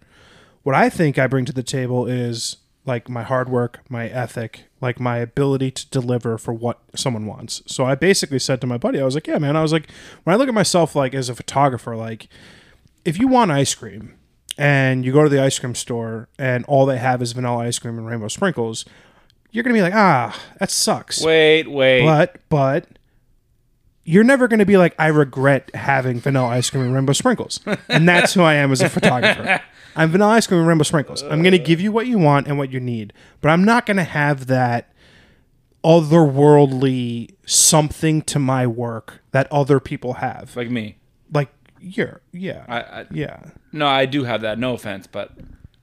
what 0.64 0.74
I 0.74 0.88
think 0.90 1.18
I 1.18 1.28
bring 1.28 1.44
to 1.44 1.52
the 1.52 1.62
table 1.62 2.06
is 2.06 2.56
like 2.86 3.08
my 3.08 3.22
hard 3.22 3.48
work, 3.48 3.80
my 3.88 4.08
ethic, 4.08 4.64
like 4.80 4.98
my 4.98 5.18
ability 5.18 5.70
to 5.70 5.88
deliver 5.90 6.36
for 6.36 6.52
what 6.52 6.80
someone 6.96 7.26
wants. 7.26 7.62
So 7.66 7.84
I 7.84 7.94
basically 7.94 8.38
said 8.38 8.60
to 8.62 8.66
my 8.66 8.78
buddy, 8.78 9.00
I 9.00 9.04
was 9.04 9.14
like, 9.14 9.26
yeah, 9.26 9.38
man, 9.38 9.56
I 9.56 9.62
was 9.62 9.72
like, 9.72 9.90
when 10.24 10.34
I 10.34 10.36
look 10.36 10.48
at 10.48 10.54
myself 10.54 10.96
like 10.96 11.14
as 11.14 11.28
a 11.28 11.34
photographer, 11.34 11.94
like 11.94 12.28
if 13.04 13.18
you 13.18 13.28
want 13.28 13.52
ice 13.52 13.74
cream 13.74 14.14
and 14.58 15.04
you 15.04 15.12
go 15.12 15.22
to 15.22 15.30
the 15.30 15.42
ice 15.42 15.58
cream 15.58 15.74
store 15.74 16.28
and 16.38 16.64
all 16.64 16.86
they 16.86 16.98
have 16.98 17.22
is 17.22 17.32
vanilla 17.32 17.64
ice 17.64 17.78
cream 17.78 17.98
and 17.98 18.06
rainbow 18.06 18.28
sprinkles, 18.28 18.84
you're 19.50 19.64
going 19.64 19.74
to 19.74 19.78
be 19.78 19.82
like, 19.82 19.94
ah, 19.94 20.38
that 20.58 20.70
sucks. 20.70 21.22
Wait, 21.22 21.70
wait. 21.70 22.04
But, 22.04 22.36
but 22.48 22.86
you're 24.04 24.24
never 24.24 24.48
going 24.48 24.58
to 24.58 24.66
be 24.66 24.76
like, 24.76 24.94
I 24.98 25.08
regret 25.08 25.70
having 25.74 26.20
vanilla 26.20 26.48
ice 26.48 26.70
cream 26.70 26.84
and 26.84 26.94
rainbow 26.94 27.12
sprinkles. 27.14 27.60
And 27.88 28.08
that's 28.08 28.34
who 28.34 28.42
I 28.42 28.54
am 28.54 28.70
as 28.70 28.80
a 28.80 28.88
photographer. 28.88 29.60
I'm 29.96 30.10
vanilla 30.10 30.32
ice 30.32 30.46
cream 30.46 30.60
and 30.60 30.68
rainbow 30.68 30.84
sprinkles. 30.84 31.22
I'm 31.22 31.42
going 31.42 31.52
to 31.52 31.58
give 31.58 31.80
you 31.80 31.92
what 31.92 32.06
you 32.06 32.18
want 32.18 32.46
and 32.46 32.58
what 32.58 32.70
you 32.70 32.80
need, 32.80 33.12
but 33.40 33.48
I'm 33.48 33.64
not 33.64 33.86
going 33.86 33.96
to 33.96 34.04
have 34.04 34.46
that 34.46 34.92
otherworldly 35.84 37.34
something 37.46 38.22
to 38.22 38.38
my 38.38 38.66
work 38.66 39.20
that 39.30 39.50
other 39.52 39.80
people 39.80 40.14
have. 40.14 40.56
like 40.56 40.70
me. 40.70 40.96
Like, 41.32 41.50
you're, 41.80 42.22
yeah, 42.32 42.64
I, 42.68 42.80
I 42.80 43.06
yeah. 43.10 43.50
no, 43.72 43.86
I 43.86 44.06
do 44.06 44.24
have 44.24 44.40
that. 44.40 44.58
No 44.58 44.74
offense, 44.74 45.06
but 45.06 45.32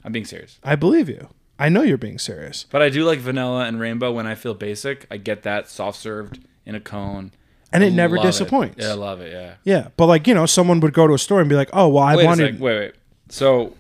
I'm 0.04 0.12
being 0.12 0.26
serious. 0.26 0.60
I 0.64 0.76
believe 0.76 1.08
you. 1.08 1.30
I 1.60 1.70
know 1.70 1.84
you're 1.84 1.98
being 1.98 2.18
serious. 2.18 2.66
But 2.72 2.82
I 2.82 2.90
do 2.90 3.06
like 3.06 3.20
vanilla 3.20 3.66
and 3.66 3.80
rainbow 3.80 4.12
when 4.12 4.26
I 4.26 4.34
feel 4.34 4.56
basic. 4.56 5.06
I 5.12 5.18
get 5.18 5.44
that 5.44 5.70
soft 5.70 6.00
served 6.00 6.40
in 6.66 6.74
a 6.74 6.80
cone. 6.80 7.32
And 7.74 7.84
it 7.84 7.94
never 7.94 8.18
love 8.18 8.26
disappoints. 8.26 8.76
Yeah, 8.80 8.92
I 8.92 8.94
love 8.96 9.22
it. 9.22 9.32
Yeah. 9.32 9.54
Yeah, 9.64 9.88
but 9.98 10.08
like 10.08 10.28
you 10.28 10.34
know, 10.34 10.46
someone 10.46 10.80
would 10.82 10.94
go 10.94 11.08
to 11.08 11.14
a 11.14 11.18
store 11.20 11.40
and 11.40 11.50
be 11.50 11.56
like, 11.56 11.70
"Oh, 11.74 11.88
well, 11.90 12.04
I 12.04 12.16
Wait 12.16 12.26
wanted." 12.26 12.60
Wait, 12.60 12.80
wait. 12.80 12.94
So 13.30 13.76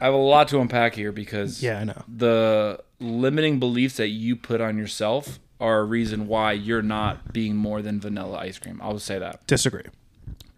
I 0.00 0.04
have 0.04 0.14
a 0.14 0.18
lot 0.18 0.48
to 0.48 0.60
unpack 0.60 0.94
here 0.94 1.10
because 1.12 1.62
Yeah, 1.62 1.80
I 1.80 1.84
know. 1.84 2.02
the 2.08 2.80
limiting 3.00 3.58
beliefs 3.58 3.96
that 3.96 4.08
you 4.08 4.36
put 4.36 4.60
on 4.60 4.78
yourself 4.78 5.38
are 5.60 5.80
a 5.80 5.84
reason 5.84 6.28
why 6.28 6.52
you're 6.52 6.82
not 6.82 7.32
being 7.32 7.56
more 7.56 7.82
than 7.82 8.00
vanilla 8.00 8.38
ice 8.38 8.58
cream. 8.58 8.78
I'll 8.82 8.98
say 9.00 9.18
that. 9.18 9.44
Disagree. 9.48 9.82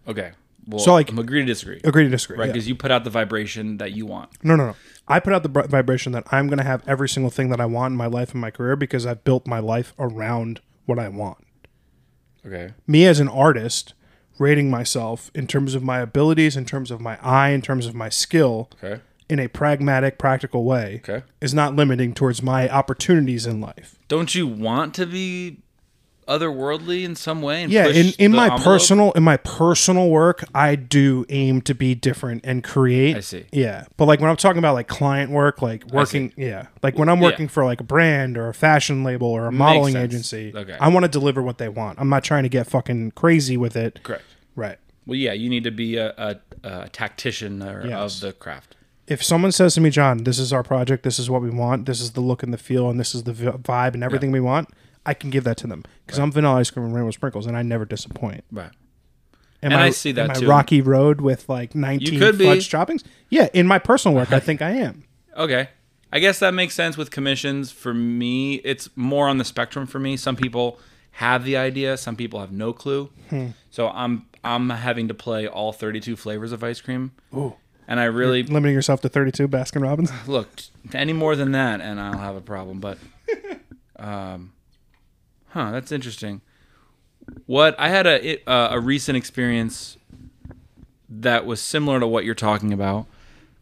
Okay. 0.07 0.31
Well, 0.67 0.79
So, 0.79 0.93
like- 0.93 1.09
I'm 1.09 1.17
agree 1.17 1.39
to 1.39 1.45
disagree. 1.45 1.81
Agree 1.83 2.03
to 2.03 2.09
disagree. 2.09 2.37
Right, 2.37 2.45
yeah. 2.45 2.53
because 2.53 2.67
you 2.67 2.75
put 2.75 2.91
out 2.91 3.03
the 3.03 3.09
vibration 3.09 3.77
that 3.77 3.93
you 3.93 4.05
want. 4.05 4.29
No, 4.43 4.55
no, 4.55 4.67
no. 4.67 4.75
I 5.07 5.19
put 5.19 5.33
out 5.33 5.41
the 5.41 5.49
br- 5.49 5.63
vibration 5.63 6.11
that 6.11 6.23
I'm 6.31 6.45
going 6.47 6.59
to 6.59 6.63
have 6.63 6.87
every 6.87 7.09
single 7.09 7.31
thing 7.31 7.49
that 7.49 7.59
I 7.59 7.65
want 7.65 7.93
in 7.93 7.97
my 7.97 8.05
life 8.05 8.31
and 8.33 8.39
my 8.41 8.51
career 8.51 8.75
because 8.75 9.07
I've 9.07 9.23
built 9.23 9.47
my 9.47 9.57
life 9.59 9.93
around 9.97 10.61
what 10.85 10.99
I 10.99 11.09
want. 11.09 11.39
Okay. 12.45 12.73
Me 12.87 13.05
as 13.05 13.19
an 13.19 13.27
artist, 13.27 13.93
rating 14.39 14.69
myself 14.69 15.29
in 15.35 15.45
terms 15.47 15.75
of 15.75 15.83
my 15.83 15.99
abilities, 15.99 16.57
in 16.57 16.65
terms 16.65 16.89
of 16.91 16.99
my 17.01 17.17
eye, 17.21 17.49
in 17.49 17.61
terms 17.61 17.85
of 17.85 17.93
my 17.93 18.09
skill, 18.09 18.69
Okay. 18.83 19.01
in 19.29 19.39
a 19.39 19.47
pragmatic, 19.47 20.17
practical 20.17 20.63
way, 20.65 21.01
Okay. 21.07 21.23
is 21.39 21.53
not 21.53 21.75
limiting 21.75 22.13
towards 22.13 22.41
my 22.41 22.67
opportunities 22.69 23.45
in 23.45 23.61
life. 23.61 23.95
Don't 24.07 24.33
you 24.35 24.47
want 24.47 24.93
to 24.95 25.05
be 25.05 25.59
otherworldly 26.27 27.03
in 27.03 27.15
some 27.15 27.41
way? 27.41 27.63
And 27.63 27.71
Yeah, 27.71 27.87
in, 27.87 28.13
in 28.19 28.31
my 28.31 28.45
envelope? 28.45 28.63
personal 28.63 29.11
in 29.13 29.23
my 29.23 29.37
personal 29.37 30.09
work, 30.09 30.43
I 30.55 30.75
do 30.75 31.25
aim 31.29 31.61
to 31.63 31.75
be 31.75 31.95
different 31.95 32.41
and 32.45 32.63
create. 32.63 33.17
I 33.17 33.19
see. 33.21 33.45
Yeah, 33.51 33.85
but 33.97 34.05
like 34.05 34.19
when 34.19 34.29
I'm 34.29 34.37
talking 34.37 34.59
about 34.59 34.73
like 34.73 34.87
client 34.87 35.31
work, 35.31 35.61
like 35.61 35.85
working, 35.91 36.33
yeah, 36.37 36.67
like 36.83 36.97
when 36.97 37.09
I'm 37.09 37.19
working 37.19 37.47
for 37.47 37.65
like 37.65 37.79
a 37.81 37.83
brand 37.85 38.37
or 38.37 38.47
a 38.49 38.53
fashion 38.53 39.03
label 39.03 39.27
or 39.27 39.47
a 39.47 39.51
modeling 39.51 39.95
agency, 39.95 40.51
Okay. 40.55 40.77
I 40.79 40.87
want 40.89 41.03
to 41.03 41.09
deliver 41.09 41.41
what 41.41 41.57
they 41.57 41.69
want. 41.69 41.99
I'm 41.99 42.09
not 42.09 42.23
trying 42.23 42.43
to 42.43 42.49
get 42.49 42.67
fucking 42.67 43.11
crazy 43.11 43.57
with 43.57 43.75
it. 43.75 44.01
Correct. 44.03 44.23
Right. 44.55 44.77
Well, 45.05 45.17
yeah, 45.17 45.33
you 45.33 45.49
need 45.49 45.63
to 45.63 45.71
be 45.71 45.97
a, 45.97 46.13
a, 46.17 46.35
a 46.63 46.89
tactician 46.89 47.63
or, 47.63 47.85
Yes. 47.87 48.15
of 48.15 48.21
the 48.21 48.33
craft. 48.33 48.75
If 49.07 49.23
someone 49.23 49.51
says 49.51 49.73
to 49.75 49.81
me, 49.81 49.89
John, 49.89 50.23
this 50.23 50.39
is 50.39 50.53
our 50.53 50.63
project, 50.63 51.03
this 51.03 51.19
is 51.19 51.29
what 51.29 51.41
we 51.41 51.49
want, 51.49 51.85
this 51.85 51.99
is 51.99 52.11
the 52.11 52.21
look 52.21 52.43
and 52.43 52.53
the 52.53 52.57
feel, 52.57 52.89
and 52.89 52.99
this 52.99 53.13
is 53.15 53.23
the 53.23 53.33
vibe 53.33 53.93
and 53.93 54.03
everything 54.03 54.31
we 54.31 54.39
want, 54.39 54.69
I 55.05 55.13
can 55.13 55.29
give 55.29 55.43
that 55.45 55.57
to 55.57 55.67
them 55.67 55.83
because 56.05 56.19
I'm 56.19 56.31
vanilla 56.31 56.59
ice 56.59 56.69
cream 56.69 56.85
and 56.85 56.95
rainbow 56.95 57.11
sprinkles, 57.11 57.45
and 57.47 57.57
I 57.57 57.61
never 57.61 57.85
disappoint. 57.85 58.43
Right. 58.51 58.71
Am 59.63 59.71
And 59.71 59.81
I 59.81 59.91
see 59.91 60.11
that 60.13 60.37
am 60.37 60.43
I 60.43 60.47
rocky 60.47 60.81
road 60.81 61.21
with 61.21 61.47
like 61.47 61.75
19 61.75 62.19
could 62.19 62.37
be. 62.37 62.45
fudge 62.45 62.69
toppings? 62.69 63.03
Yeah, 63.29 63.47
in 63.53 63.67
my 63.67 63.79
personal 63.79 64.15
work, 64.15 64.31
I 64.31 64.39
think 64.47 64.61
I 64.61 64.71
am. 64.71 65.03
Okay. 65.37 65.69
I 66.13 66.19
guess 66.19 66.39
that 66.39 66.53
makes 66.53 66.73
sense 66.73 66.97
with 66.97 67.09
commissions. 67.11 67.71
For 67.71 67.93
me, 67.93 68.55
it's 68.55 68.89
more 68.95 69.27
on 69.27 69.37
the 69.37 69.45
spectrum 69.45 69.85
for 69.87 69.99
me. 69.99 70.17
Some 70.17 70.35
people 70.35 70.79
have 71.11 71.45
the 71.45 71.57
idea, 71.57 71.97
some 71.97 72.15
people 72.15 72.39
have 72.39 72.51
no 72.51 72.73
clue. 72.73 73.09
Hmm. 73.29 73.47
So 73.69 73.89
I'm 73.89 74.25
I'm 74.43 74.69
having 74.69 75.07
to 75.07 75.13
play 75.13 75.47
all 75.47 75.71
32 75.71 76.15
flavors 76.15 76.51
of 76.51 76.63
ice 76.63 76.81
cream. 76.81 77.11
Ooh. 77.33 77.55
and 77.87 77.99
I 77.99 78.05
really 78.05 78.43
Limiting 78.43 78.73
yourself 78.73 79.01
to 79.01 79.09
32 79.09 79.47
Baskin 79.47 79.81
Robbins. 79.83 80.11
look 80.27 80.49
any 80.93 81.13
more 81.13 81.35
than 81.35 81.51
that, 81.51 81.81
and 81.81 81.99
I'll 81.99 82.17
have 82.17 82.35
a 82.35 82.41
problem. 82.41 82.79
But, 82.79 82.97
um, 83.97 84.53
huh, 85.51 85.71
that's 85.71 85.91
interesting. 85.91 86.41
What 87.45 87.75
I 87.79 87.89
had 87.89 88.07
a 88.07 88.25
it- 88.31 88.43
uh, 88.47 88.69
a 88.71 88.79
recent 88.79 89.17
experience 89.17 89.97
that 91.09 91.45
was 91.45 91.61
similar 91.61 91.99
to 91.99 92.07
what 92.07 92.25
you're 92.25 92.35
talking 92.35 92.73
about. 92.73 93.05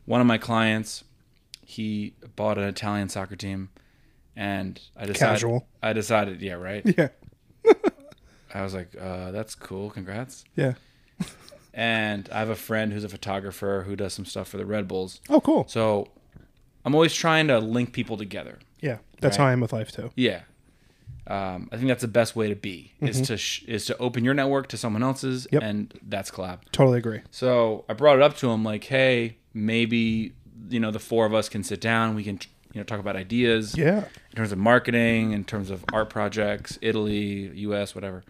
One 0.06 0.22
of 0.22 0.28
my 0.28 0.38
clients, 0.38 1.04
he 1.66 2.14
bought 2.36 2.58
an 2.58 2.64
Italian 2.64 3.10
soccer 3.10 3.36
team, 3.36 3.70
and 4.36 4.80
I 4.98 5.06
decided 5.06 5.20
Casual. 5.34 5.68
I 5.84 5.94
decided, 5.94 6.42
yeah, 6.42 6.54
right. 6.54 6.84
Yeah. 6.98 7.10
I 8.54 8.62
was 8.64 8.74
like, 8.74 8.96
uh, 9.00 9.30
that's 9.32 9.54
cool, 9.56 9.92
congrats. 9.92 10.44
Yeah. 10.56 10.74
And 11.74 12.28
I 12.32 12.40
have 12.40 12.50
a 12.50 12.56
friend 12.56 12.92
who's 12.92 13.04
a 13.04 13.10
photographer 13.10 13.84
who 13.86 13.96
does 13.96 14.14
some 14.14 14.26
stuff 14.26 14.48
for 14.48 14.58
the 14.58 14.66
Red 14.66 14.88
Bulls. 14.88 15.22
Oh, 15.30 15.40
cool. 15.40 15.68
So 15.68 16.08
I'm 16.84 16.96
always 16.96 17.14
trying 17.14 17.48
to 17.50 17.60
link 17.60 17.94
people 17.94 18.18
together. 18.18 18.58
Yeah. 18.82 18.98
That's 19.22 19.38
Right. 19.38 19.44
how 19.44 19.50
I 19.50 19.54
am 19.54 19.60
with 19.60 19.72
life 19.72 19.92
too. 19.92 20.12
Yeah. 20.16 20.42
Um, 21.30 21.70
I 21.72 21.76
think 21.78 21.88
that's 21.90 22.02
the 22.02 22.08
best 22.08 22.36
way 22.36 22.50
to 22.50 22.56
be 22.56 22.94
is 23.02 23.22
to 23.28 23.38
sh- 23.38 23.64
is 23.68 23.86
to 23.86 23.98
open 24.00 24.24
your 24.26 24.34
network 24.34 24.68
to 24.70 24.78
someone 24.78 25.04
else's, 25.04 25.48
Yep. 25.52 25.62
and 25.62 25.94
that's 26.08 26.32
collab. 26.32 26.60
Totally 26.72 26.98
agree. 26.98 27.22
So 27.30 27.86
I 27.88 27.94
brought 27.94 28.16
it 28.18 28.24
up 28.24 28.36
to 28.38 28.50
him 28.50 28.64
like, 28.64 28.86
hey, 28.86 29.38
maybe 29.54 30.34
you 30.70 30.80
know 30.80 30.92
the 30.92 31.00
four 31.00 31.26
of 31.26 31.34
us 31.34 31.48
can 31.50 31.64
sit 31.64 31.80
down. 31.82 32.16
We 32.16 32.24
can 32.24 32.40
you 32.74 32.80
know 32.82 32.84
talk 32.84 33.00
about 33.00 33.16
ideas 33.16 33.78
Yeah. 33.78 34.06
in 34.32 34.36
terms 34.36 34.52
of 34.52 34.58
marketing, 34.58 35.32
in 35.34 35.44
terms 35.44 35.70
of 35.70 35.86
art 35.94 36.10
projects, 36.10 36.80
Italy, 36.82 37.52
U.S., 37.60 37.94
whatever. 37.94 38.24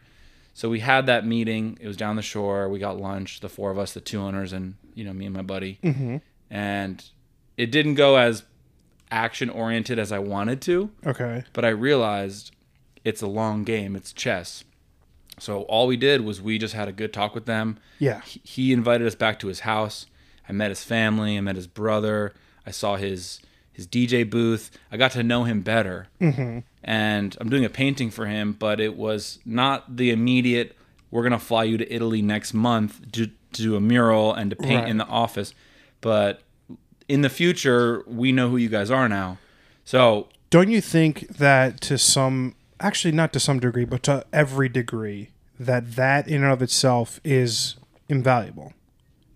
So 0.53 0.67
we 0.69 0.81
had 0.81 1.05
that 1.05 1.25
meeting. 1.25 1.77
It 1.79 1.87
was 1.87 1.95
down 1.95 2.17
the 2.17 2.21
shore. 2.21 2.67
We 2.67 2.79
got 2.79 2.99
lunch, 2.99 3.39
the 3.39 3.47
four 3.49 3.71
of 3.71 3.77
us, 3.79 3.93
the 3.93 4.01
two 4.01 4.19
owners, 4.19 4.51
and 4.51 4.75
you 4.93 5.05
know 5.05 5.13
me 5.13 5.25
and 5.25 5.33
my 5.35 5.41
buddy. 5.41 5.79
Mm-hmm. 5.83 6.17
And 6.49 7.03
it 7.55 7.71
didn't 7.71 7.95
go 7.95 8.17
as 8.17 8.43
action 9.11 9.49
oriented 9.49 9.97
as 9.99 10.11
I 10.11 10.19
wanted 10.19 10.61
to 10.63 10.91
Okay. 11.05 11.43
but 11.53 11.65
I 11.65 11.69
realized 11.69 12.51
it's 13.03 13.21
a 13.21 13.27
long 13.27 13.63
game. 13.63 13.95
It's 13.95 14.11
chess. 14.13 14.63
So 15.39 15.61
all 15.63 15.87
we 15.87 15.95
did 15.97 16.21
was 16.21 16.41
we 16.41 16.57
just 16.57 16.73
had 16.73 16.87
a 16.87 16.91
good 16.91 17.13
talk 17.13 17.33
with 17.33 17.45
them. 17.45 17.77
Yeah. 17.97 18.21
He- 18.21 18.41
He 18.43 18.73
invited 18.73 19.07
us 19.07 19.15
back 19.15 19.39
to 19.39 19.47
his 19.47 19.61
house. 19.61 20.05
I 20.47 20.51
met 20.51 20.69
his 20.69 20.83
family. 20.83 21.37
I 21.37 21.41
met 21.41 21.55
his 21.55 21.67
brother. 21.67 22.33
I 22.65 22.71
saw 22.71 22.95
his 22.97 23.39
his 23.71 23.87
DJ 23.87 24.29
booth. 24.29 24.71
I 24.91 24.97
got 24.97 25.11
to 25.11 25.23
know 25.23 25.45
him 25.45 25.61
better. 25.61 26.07
Mm-hmm. 26.19 26.59
And 26.83 27.37
I'm 27.39 27.49
doing 27.49 27.63
a 27.63 27.69
painting 27.69 28.09
for 28.11 28.25
him, 28.25 28.51
but 28.51 28.81
it 28.81 28.97
was 28.97 29.39
not 29.45 29.95
the 29.95 30.11
immediate. 30.11 30.75
We're 31.11 31.23
gonna 31.23 31.39
fly 31.39 31.63
you 31.63 31.77
to 31.77 31.93
Italy 31.93 32.21
next 32.21 32.53
month 32.53 33.09
to, 33.13 33.27
to 33.27 33.31
do 33.61 33.75
a 33.77 33.81
mural 33.81 34.33
and 34.33 34.49
to 34.49 34.57
paint 34.57 34.81
Right. 34.81 34.89
in 34.89 34.97
the 34.97 35.05
office. 35.07 35.53
But 36.01 36.41
in 37.07 37.21
the 37.21 37.29
future, 37.29 38.03
we 38.05 38.31
know 38.33 38.49
who 38.49 38.57
you 38.57 38.67
guys 38.69 38.91
are 38.91 39.07
now. 39.07 39.37
So 39.85 40.27
Don't 40.49 40.69
you 40.69 40.81
think 40.81 41.27
that 41.37 41.79
to 41.81 41.97
some, 41.97 42.55
actually 42.79 43.11
not 43.11 43.33
to 43.33 43.39
some 43.39 43.59
degree, 43.59 43.85
but 43.85 44.03
to 44.03 44.25
every 44.31 44.69
degree, 44.69 45.29
that 45.59 45.95
that 45.95 46.27
in 46.27 46.43
and 46.43 46.51
of 46.51 46.61
itself 46.61 47.19
is 47.23 47.75
invaluable? 48.07 48.73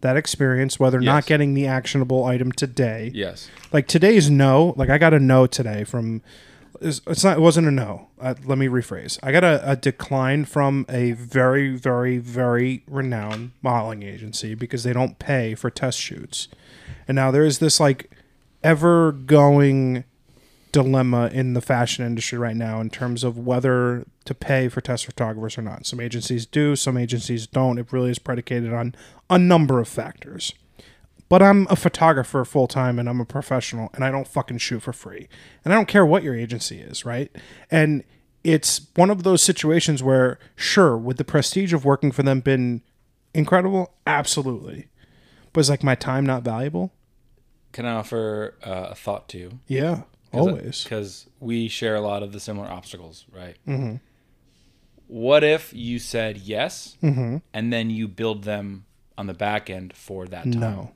That 0.02 0.18
experience, 0.18 0.80
whether 0.80 1.00
not 1.00 1.26
getting 1.26 1.54
the 1.54 1.66
actionable 1.66 2.26
item 2.26 2.52
today, 2.52 3.12
yes, 3.14 3.50
like 3.72 3.88
today's 3.88 4.30
no, 4.30 4.74
like 4.76 4.90
I 4.90 4.98
got 4.98 5.14
a 5.14 5.20
no 5.20 5.48
today 5.48 5.84
from. 5.84 6.22
It's 6.82 7.00
it's 7.08 7.24
not. 7.24 7.38
It 7.38 7.40
wasn't 7.40 7.68
a 7.68 7.72
no. 7.72 8.10
Uh, 8.20 8.34
let 8.44 8.58
me 8.58 8.68
rephrase. 8.68 9.18
I 9.24 9.32
got 9.32 9.46
a, 9.46 9.72
a 9.72 9.76
decline 9.78 10.44
from 10.44 10.86
a 10.90 11.14
very, 11.14 11.70
very, 11.78 12.18
very 12.18 12.84
renowned 12.88 13.52
modeling 13.62 14.04
agency 14.04 14.56
because 14.56 14.84
they 14.84 14.92
don't 14.92 15.20
pay 15.20 15.56
for 15.56 15.70
test 15.70 15.98
shoots, 16.00 16.50
and 17.08 17.16
now 17.16 17.32
there 17.32 17.46
is 17.46 17.60
this 17.60 17.80
like 17.80 18.12
ever 18.64 19.14
going 19.14 20.04
dilemma 20.74 21.30
in 21.32 21.54
the 21.54 21.62
fashion 21.62 22.06
industry 22.06 22.38
right 22.38 22.56
now 22.56 22.82
in 22.82 22.90
terms 22.90 23.24
of 23.24 23.38
whether 23.38 24.06
to 24.26 24.34
pay 24.34 24.68
for 24.68 24.82
test 24.82 25.06
photographers 25.06 25.58
or 25.58 25.62
not. 25.62 25.86
Some 25.86 26.02
agencies 26.02 26.46
do, 26.46 26.76
some 26.76 26.98
agencies 26.98 27.48
don't. 27.48 27.78
It 27.78 27.94
really 27.94 28.12
is 28.12 28.20
predicated 28.20 28.74
on 28.74 28.94
a 29.30 29.40
number 29.40 29.80
of 29.80 29.88
factors. 29.88 30.54
But 31.30 31.42
I'm 31.42 31.68
a 31.70 31.78
photographer 31.78 32.44
full 32.44 32.68
time 32.68 33.00
and 33.00 33.08
I'm 33.08 33.22
a 33.22 33.26
professional 33.26 33.90
and 33.94 34.04
I 34.04 34.12
don't 34.12 34.28
fucking 34.28 34.58
shoot 34.58 34.82
for 34.82 34.92
free. 34.92 35.30
And 35.64 35.74
I 35.74 35.78
don't 35.78 35.88
care 35.88 36.06
what 36.06 36.24
your 36.24 36.36
agency 36.36 36.80
is, 36.80 37.06
right? 37.06 37.32
And 37.72 38.04
it's 38.44 38.82
one 38.96 39.10
of 39.10 39.24
those 39.24 39.42
situations 39.42 40.04
where, 40.04 40.38
sure, 40.56 40.98
would 40.98 41.18
the 41.18 41.24
prestige 41.24 41.72
of 41.72 41.86
working 41.86 42.12
for 42.12 42.24
them 42.24 42.42
been 42.42 42.82
incredible? 43.34 43.94
Absolutely. 44.06 44.88
But 45.54 45.62
is 45.62 45.70
like 45.70 45.84
my 45.84 45.96
time 45.96 46.26
not 46.26 46.44
valuable? 46.44 46.92
can 47.74 47.86
I 47.86 47.94
offer 47.94 48.54
uh, 48.64 48.90
a 48.92 48.96
thought 48.96 49.28
to 49.30 49.38
you? 49.38 49.60
Yeah, 49.68 50.04
always. 50.40 50.84
because 50.84 51.28
we 51.40 51.68
share 51.68 51.96
a 51.96 52.02
lot 52.02 52.24
of 52.24 52.32
the 52.32 52.40
similar 52.40 52.68
obstacles, 52.70 53.26
right? 53.32 53.58
Mm-hmm. 53.68 53.96
What 55.08 55.44
if 55.44 55.74
you 55.74 56.00
said 56.00 56.38
yes, 56.38 56.98
Mm-hmm. 57.04 57.38
and 57.54 57.74
then 57.74 57.90
you 57.90 58.08
build 58.08 58.44
them 58.44 58.86
on 59.18 59.28
the 59.28 59.34
back 59.34 59.70
end 59.70 59.94
for 59.96 60.26
that 60.28 60.44
time? 60.44 60.60
No. 60.60 60.92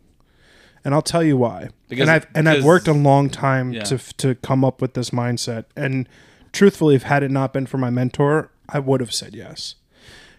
And 0.83 0.93
I'll 0.93 1.01
tell 1.01 1.23
you 1.23 1.37
why. 1.37 1.69
Because- 1.89 2.03
and 2.03 2.11
I've 2.11 2.27
and 2.33 2.47
I've 2.49 2.63
worked 2.63 2.87
a 2.87 2.93
long 2.93 3.29
time 3.29 3.73
Yeah. 3.73 3.83
to 3.83 3.97
to 4.17 4.35
come 4.35 4.63
up 4.63 4.81
with 4.81 4.93
this 4.93 5.09
mindset. 5.09 5.65
And 5.75 6.07
truthfully, 6.53 6.95
if 6.95 7.03
had 7.03 7.23
it 7.23 7.31
not 7.31 7.51
been 7.53 7.65
for 7.65 7.77
my 7.77 7.89
mentor, 7.89 8.51
I 8.69 8.79
would 8.79 9.01
have 9.01 9.13
said 9.13 9.35
yes. 9.35 9.75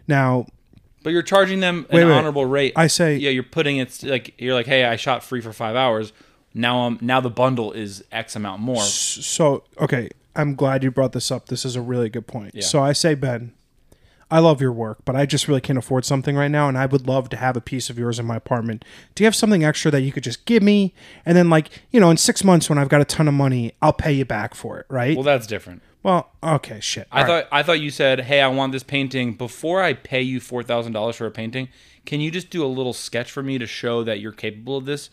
Now, 0.06 0.46
But 1.02 1.10
you're 1.10 1.22
charging 1.22 1.60
them 1.60 1.86
an 1.90 1.96
Wait, 1.98 2.04
wait. 2.06 2.12
honorable 2.12 2.46
rate. 2.46 2.72
I 2.76 2.86
say 2.86 3.16
yeah, 3.16 3.30
you're 3.30 3.42
putting 3.42 3.76
it 3.76 4.02
like 4.02 4.34
you're 4.40 4.54
like, 4.54 4.66
hey, 4.66 4.84
I 4.84 4.96
shot 4.96 5.22
free 5.22 5.40
for 5.42 5.52
five 5.52 5.76
hours. 5.76 6.12
Now 6.54 6.86
I'm 6.86 6.98
now 7.00 7.20
the 7.20 7.30
bundle 7.30 7.72
is 7.72 8.04
X 8.10 8.34
amount 8.36 8.62
more. 8.62 8.82
so 8.82 9.64
okay, 9.78 10.10
I'm 10.34 10.54
glad 10.54 10.82
you 10.82 10.90
brought 10.90 11.12
this 11.12 11.30
up. 11.30 11.46
This 11.46 11.64
is 11.64 11.76
a 11.76 11.82
really 11.82 12.08
good 12.08 12.26
point. 12.26 12.54
Yeah. 12.54 12.62
So 12.62 12.82
I 12.82 12.92
say, 12.92 13.14
Ben, 13.14 13.52
I 14.30 14.40
love 14.40 14.60
your 14.60 14.72
work, 14.72 14.98
but 15.04 15.16
I 15.16 15.24
just 15.24 15.48
really 15.48 15.60
can't 15.60 15.78
afford 15.78 16.04
something 16.04 16.36
right 16.36 16.50
now, 16.50 16.68
and 16.68 16.76
I 16.76 16.86
would 16.86 17.06
love 17.06 17.28
to 17.30 17.36
have 17.36 17.56
a 17.56 17.60
piece 17.60 17.88
of 17.88 17.98
yours 17.98 18.18
in 18.18 18.26
my 18.26 18.36
apartment. 18.36 18.84
Do 19.14 19.24
you 19.24 19.26
have 19.26 19.34
something 19.34 19.64
extra 19.64 19.90
that 19.90 20.02
you 20.02 20.12
could 20.12 20.22
just 20.22 20.44
give 20.44 20.62
me, 20.62 20.94
and 21.24 21.36
then 21.36 21.48
like 21.48 21.70
you 21.90 22.00
know, 22.00 22.10
in 22.10 22.16
six 22.16 22.44
months 22.44 22.68
when 22.68 22.78
I've 22.78 22.88
got 22.88 23.00
a 23.00 23.06
ton 23.06 23.28
of 23.28 23.34
money, 23.34 23.72
I'll 23.80 23.92
pay 23.92 24.12
you 24.12 24.24
back 24.24 24.54
for 24.54 24.78
it, 24.78 24.86
right? 24.88 25.16
Well, 25.16 25.24
that's 25.24 25.46
different. 25.46 25.82
Well, 26.02 26.30
okay, 26.42 26.78
shit. 26.80 27.08
I 27.10 27.22
All 27.22 27.26
thought 27.26 27.48
I 27.50 27.62
thought 27.62 27.80
you 27.80 27.90
said, 27.90 28.20
"Hey, 28.20 28.40
I 28.40 28.48
want 28.48 28.72
this 28.72 28.82
painting. 28.82 29.34
Before 29.34 29.82
I 29.82 29.94
pay 29.94 30.22
you 30.22 30.40
four 30.40 30.62
thousand 30.62 30.92
dollars 30.92 31.16
for 31.16 31.26
a 31.26 31.30
painting, 31.30 31.68
can 32.06 32.20
you 32.20 32.30
just 32.30 32.50
do 32.50 32.64
a 32.64 32.68
little 32.68 32.92
sketch 32.92 33.30
for 33.30 33.42
me 33.42 33.58
to 33.58 33.66
show 33.66 34.04
that 34.04 34.20
you're 34.20 34.32
capable 34.32 34.76
of 34.76 34.84
this?" 34.84 35.10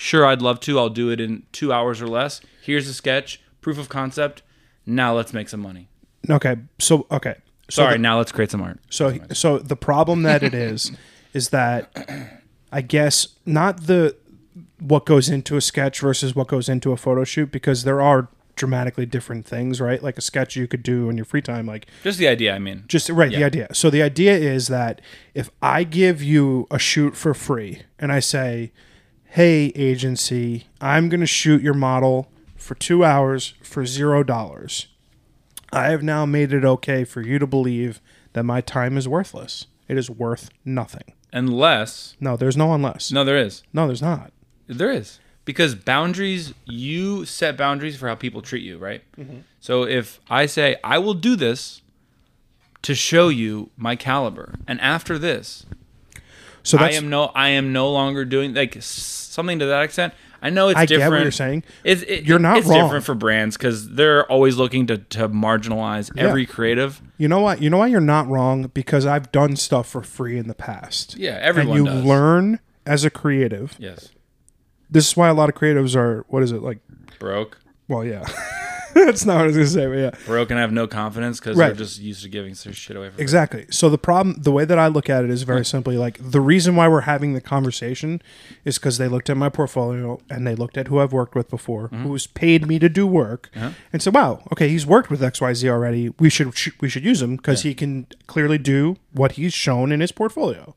Sure, 0.00 0.24
I'd 0.24 0.40
love 0.40 0.60
to. 0.60 0.78
I'll 0.78 0.90
do 0.90 1.10
it 1.10 1.18
in 1.20 1.42
two 1.50 1.72
hours 1.72 2.00
or 2.00 2.06
less. 2.06 2.40
Here's 2.62 2.86
a 2.86 2.94
sketch, 2.94 3.40
proof 3.60 3.78
of 3.78 3.88
concept. 3.88 4.42
Now 4.86 5.12
let's 5.12 5.32
make 5.32 5.48
some 5.48 5.58
money. 5.58 5.88
Okay, 6.30 6.54
so 6.78 7.08
okay, 7.10 7.34
so 7.68 7.82
Sorry, 7.82 7.94
the- 7.94 7.98
now 7.98 8.16
let's 8.18 8.30
create 8.30 8.52
some 8.52 8.62
art. 8.62 8.78
so 8.90 9.18
so 9.32 9.58
the 9.58 9.74
problem 9.74 10.22
that 10.22 10.44
it 10.44 10.54
is 10.54 10.92
is 11.34 11.48
that 11.48 11.90
I 12.70 12.80
guess 12.80 13.26
not 13.44 13.88
the 13.88 14.14
what 14.78 15.04
goes 15.04 15.28
into 15.28 15.56
a 15.56 15.60
sketch 15.60 15.98
versus 15.98 16.32
what 16.32 16.46
goes 16.46 16.68
into 16.68 16.92
a 16.92 16.96
photo 16.96 17.24
shoot 17.24 17.50
because 17.50 17.82
there 17.82 18.00
are 18.00 18.28
dramatically 18.54 19.04
different 19.04 19.46
things, 19.46 19.80
right? 19.80 20.00
Like 20.00 20.16
a 20.16 20.20
sketch 20.20 20.54
you 20.54 20.68
could 20.68 20.84
do 20.84 21.10
in 21.10 21.16
your 21.16 21.24
free 21.24 21.42
time, 21.42 21.66
like 21.66 21.88
Just 22.04 22.20
the 22.20 22.28
idea. 22.28 22.54
I 22.54 22.60
mean, 22.60 22.84
just 22.86 23.08
right 23.10 23.30
the 23.32 23.42
idea. 23.42 23.74
So 23.74 23.90
the 23.90 24.02
idea 24.02 24.34
is 24.36 24.68
that 24.68 25.00
if 25.34 25.50
I 25.60 25.82
give 25.82 26.22
you 26.22 26.68
a 26.70 26.78
shoot 26.78 27.16
for 27.16 27.34
free 27.34 27.82
and 27.98 28.12
I 28.12 28.20
say, 28.20 28.70
"Hey 29.32 29.66
agency, 29.74 30.66
I'm 30.80 31.08
going 31.08 31.20
to 31.20 31.26
shoot 31.26 31.62
your 31.62 31.74
model 31.74 32.30
for 32.56 32.74
2 32.74 33.04
hours 33.04 33.54
for 33.62 33.84
0 33.86 34.22
dollars." 34.24 34.88
I 35.72 35.88
have 35.90 36.02
now 36.02 36.24
made 36.24 36.52
it 36.54 36.64
okay 36.64 37.04
for 37.04 37.20
you 37.20 37.38
to 37.38 37.46
believe 37.46 38.00
that 38.32 38.44
my 38.44 38.60
time 38.62 38.96
is 38.96 39.06
worthless. 39.06 39.66
It 39.86 39.98
is 39.98 40.08
worth 40.10 40.48
nothing. 40.64 41.12
unless 41.32 42.16
No, 42.20 42.36
there's 42.38 42.56
no 42.56 42.72
unless. 42.72 43.12
no, 43.12 43.22
there 43.22 43.36
is. 43.36 43.62
No, 43.72 43.86
there's 43.86 44.00
not. 44.02 44.32
There 44.66 44.90
is. 44.90 45.20
Because 45.44 45.74
boundaries, 45.74 46.54
you 46.64 47.24
set 47.26 47.56
boundaries 47.56 47.96
for 47.96 48.08
how 48.08 48.14
people 48.14 48.40
treat 48.42 48.62
you, 48.62 48.78
right? 48.78 49.02
Mm-hmm. 49.18 49.38
So 49.60 49.84
if 49.84 50.20
I 50.30 50.46
say, 50.46 50.76
I 50.82 50.98
will 50.98 51.14
do 51.14 51.36
this 51.36 51.82
to 52.82 52.94
show 52.94 53.28
you 53.28 53.70
my 53.76 53.94
caliber, 53.96 54.54
and 54.66 54.80
after 54.80 55.18
this, 55.18 55.66
So 56.68 56.78
I 56.78 56.90
am 56.90 57.08
no 57.08 57.24
I 57.34 57.50
am 57.50 57.72
no 57.72 57.90
longer 57.92 58.24
doing 58.24 58.54
like 58.54 58.76
something 58.80 59.58
to 59.60 59.66
that 59.66 59.82
extent. 59.84 60.12
I 60.40 60.50
know 60.50 60.68
it's 60.68 60.78
I 60.78 60.86
different. 60.86 61.10
get 61.10 61.16
what 61.16 61.22
you're 61.22 61.30
saying. 61.32 61.64
It's, 61.82 62.02
it, 62.02 62.24
You're 62.24 62.38
not 62.38 62.58
it's 62.58 62.68
wrong. 62.68 62.84
different 62.84 63.04
for 63.04 63.14
brands 63.16 63.56
because 63.56 63.90
they're 63.90 64.24
always 64.30 64.56
looking 64.56 64.86
to, 64.86 64.98
to 64.98 65.28
marginalize 65.28 66.16
every 66.16 66.46
creative. 66.46 67.02
You 67.16 67.26
know 67.26 67.40
what? 67.40 67.60
You 67.60 67.70
know 67.70 67.78
why 67.78 67.88
you're 67.88 68.00
not 68.00 68.28
wrong 68.28 68.68
because 68.72 69.04
I've 69.04 69.32
done 69.32 69.56
stuff 69.56 69.88
for 69.88 70.00
free 70.02 70.38
in 70.38 70.46
the 70.46 70.54
past. 70.54 71.16
Yeah, 71.16 71.32
and 71.36 71.44
everyone 71.44 71.76
you 71.78 71.84
does. 71.86 72.04
learn 72.04 72.60
as 72.86 73.04
a 73.04 73.10
creative. 73.10 73.74
Yes, 73.80 74.10
This 74.88 75.08
is 75.08 75.16
why 75.16 75.28
a 75.28 75.34
lot 75.34 75.48
of 75.48 75.56
creatives 75.56 75.96
are 75.96 76.24
what 76.28 76.44
is 76.44 76.52
it 76.52 76.62
like 76.62 76.78
broke. 77.18 77.58
Well, 77.88 78.04
yeah. 78.04 78.24
That's 78.94 79.24
not 79.24 79.36
what 79.36 79.42
I 79.42 79.46
was 79.46 79.56
gonna 79.56 79.66
say, 79.68 79.86
but 79.86 79.98
yeah. 79.98 80.10
Broke 80.26 80.50
and 80.50 80.58
have 80.58 80.72
no 80.72 80.86
confidence 80.86 81.38
because 81.38 81.56
Right. 81.56 81.68
they're 81.68 81.76
just 81.76 82.00
used 82.00 82.22
to 82.22 82.28
giving 82.28 82.54
their 82.54 82.72
shit 82.72 82.96
away. 82.96 83.08
For 83.08 83.16
free. 83.16 83.22
Exactly. 83.22 83.66
So 83.70 83.88
the 83.88 83.98
problem, 83.98 84.36
the 84.40 84.52
way 84.52 84.64
that 84.64 84.78
I 84.78 84.86
look 84.88 85.08
at 85.08 85.24
it 85.24 85.30
is 85.30 85.42
very 85.42 85.64
simply 85.64 85.96
like 85.96 86.18
the 86.20 86.40
reason 86.40 86.76
why 86.76 86.88
we're 86.88 87.02
having 87.02 87.34
the 87.34 87.40
conversation 87.40 88.22
is 88.64 88.78
because 88.78 88.98
they 88.98 89.08
looked 89.08 89.30
at 89.30 89.36
my 89.36 89.48
portfolio 89.48 90.20
and 90.30 90.46
they 90.46 90.54
looked 90.54 90.76
at 90.76 90.88
who 90.88 91.00
I've 91.00 91.12
worked 91.12 91.34
with 91.34 91.48
before, 91.48 91.88
mm-hmm. 91.88 92.04
who's 92.04 92.26
paid 92.26 92.66
me 92.66 92.78
to 92.78 92.88
do 92.88 93.06
work, 93.06 93.50
uh-huh. 93.54 93.70
and 93.92 94.02
said, 94.02 94.14
"Wow, 94.14 94.42
okay, 94.52 94.68
he's 94.68 94.86
worked 94.86 95.10
with 95.10 95.22
X 95.22 95.40
Y 95.40 95.54
Z 95.54 95.68
already. 95.68 96.10
We 96.18 96.30
should 96.30 96.56
sh- 96.56 96.70
we 96.80 96.88
should 96.88 97.04
use 97.04 97.22
him 97.22 97.36
because 97.36 97.62
he 97.62 97.74
can 97.74 98.06
clearly 98.26 98.58
do 98.58 98.96
what 99.12 99.32
he's 99.32 99.52
shown 99.54 99.92
in 99.92 100.00
his 100.00 100.12
portfolio." 100.12 100.74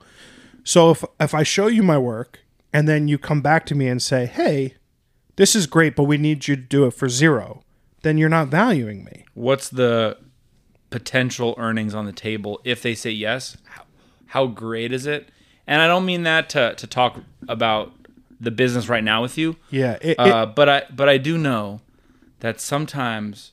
So 0.64 0.92
if 0.92 1.04
if 1.20 1.34
I 1.34 1.44
show 1.44 1.68
you 1.68 1.84
my 1.84 1.98
work 1.98 2.40
and 2.74 2.88
then 2.88 3.08
you 3.08 3.18
come 3.18 3.42
back 3.42 3.66
to 3.68 3.76
me 3.76 3.88
and 3.88 4.02
say, 4.02 4.26
"Hey, 4.26 4.76
this 5.36 5.56
is 5.56 5.66
great, 5.68 5.96
but 5.96 6.04
we 6.04 6.18
need 6.18 6.48
you 6.48 6.56
to 6.56 6.62
do 6.62 6.86
it 6.86 6.94
for 6.94 7.10
zero, 7.10 7.64
then 8.04 8.18
you're 8.18 8.30
not 8.30 8.48
valuing 8.48 9.04
me. 9.04 9.26
What's 9.34 9.70
the 9.70 10.18
potential 10.90 11.56
earnings 11.58 11.94
on 11.96 12.06
the 12.06 12.12
table 12.14 12.60
if 12.64 12.82
they 12.82 12.96
say 12.96 13.12
yes? 13.12 13.58
How, 13.66 13.84
how 14.28 14.48
great 14.48 14.92
is 14.92 15.06
it? 15.06 15.30
And 15.68 15.82
I 15.82 15.88
don't 15.88 16.06
mean 16.06 16.24
that 16.24 16.50
to, 16.50 16.76
to 16.76 16.88
talk 16.88 17.20
about 17.48 17.94
the 18.40 18.52
business 18.52 18.90
right 18.90 19.04
now 19.04 19.22
with 19.22 19.38
you. 19.38 19.56
Yeah, 19.70 19.98
it, 20.02 20.12
it- 20.12 20.20
Uh, 20.20 20.46
but 20.48 20.68
I 20.68 20.84
but 20.94 21.08
I 21.08 21.18
do 21.18 21.38
know 21.38 21.82
that 22.40 22.60
sometimes, 22.60 23.52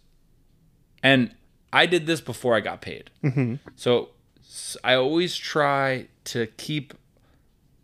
and 1.03 1.35
I 1.73 1.85
did 1.87 2.07
this 2.07 2.21
before 2.23 2.57
I 2.57 2.61
got 2.61 2.81
paid. 2.81 3.11
Mm-hmm. 3.23 3.57
So 3.77 4.09
I 4.83 4.95
always 4.95 5.37
try 5.37 6.09
to 6.25 6.47
keep 6.57 6.95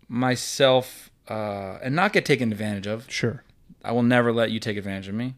myself 0.09 1.11
uh, 1.29 1.79
and 1.83 1.95
not 1.95 2.13
get 2.13 2.25
taken 2.25 2.51
advantage 2.53 2.87
of. 2.87 3.11
sure. 3.11 3.43
I 3.85 3.93
will 3.93 4.03
never 4.03 4.33
let 4.33 4.51
you 4.51 4.59
take 4.61 4.79
advantage 4.79 5.09
of 5.09 5.15
me. 5.15 5.35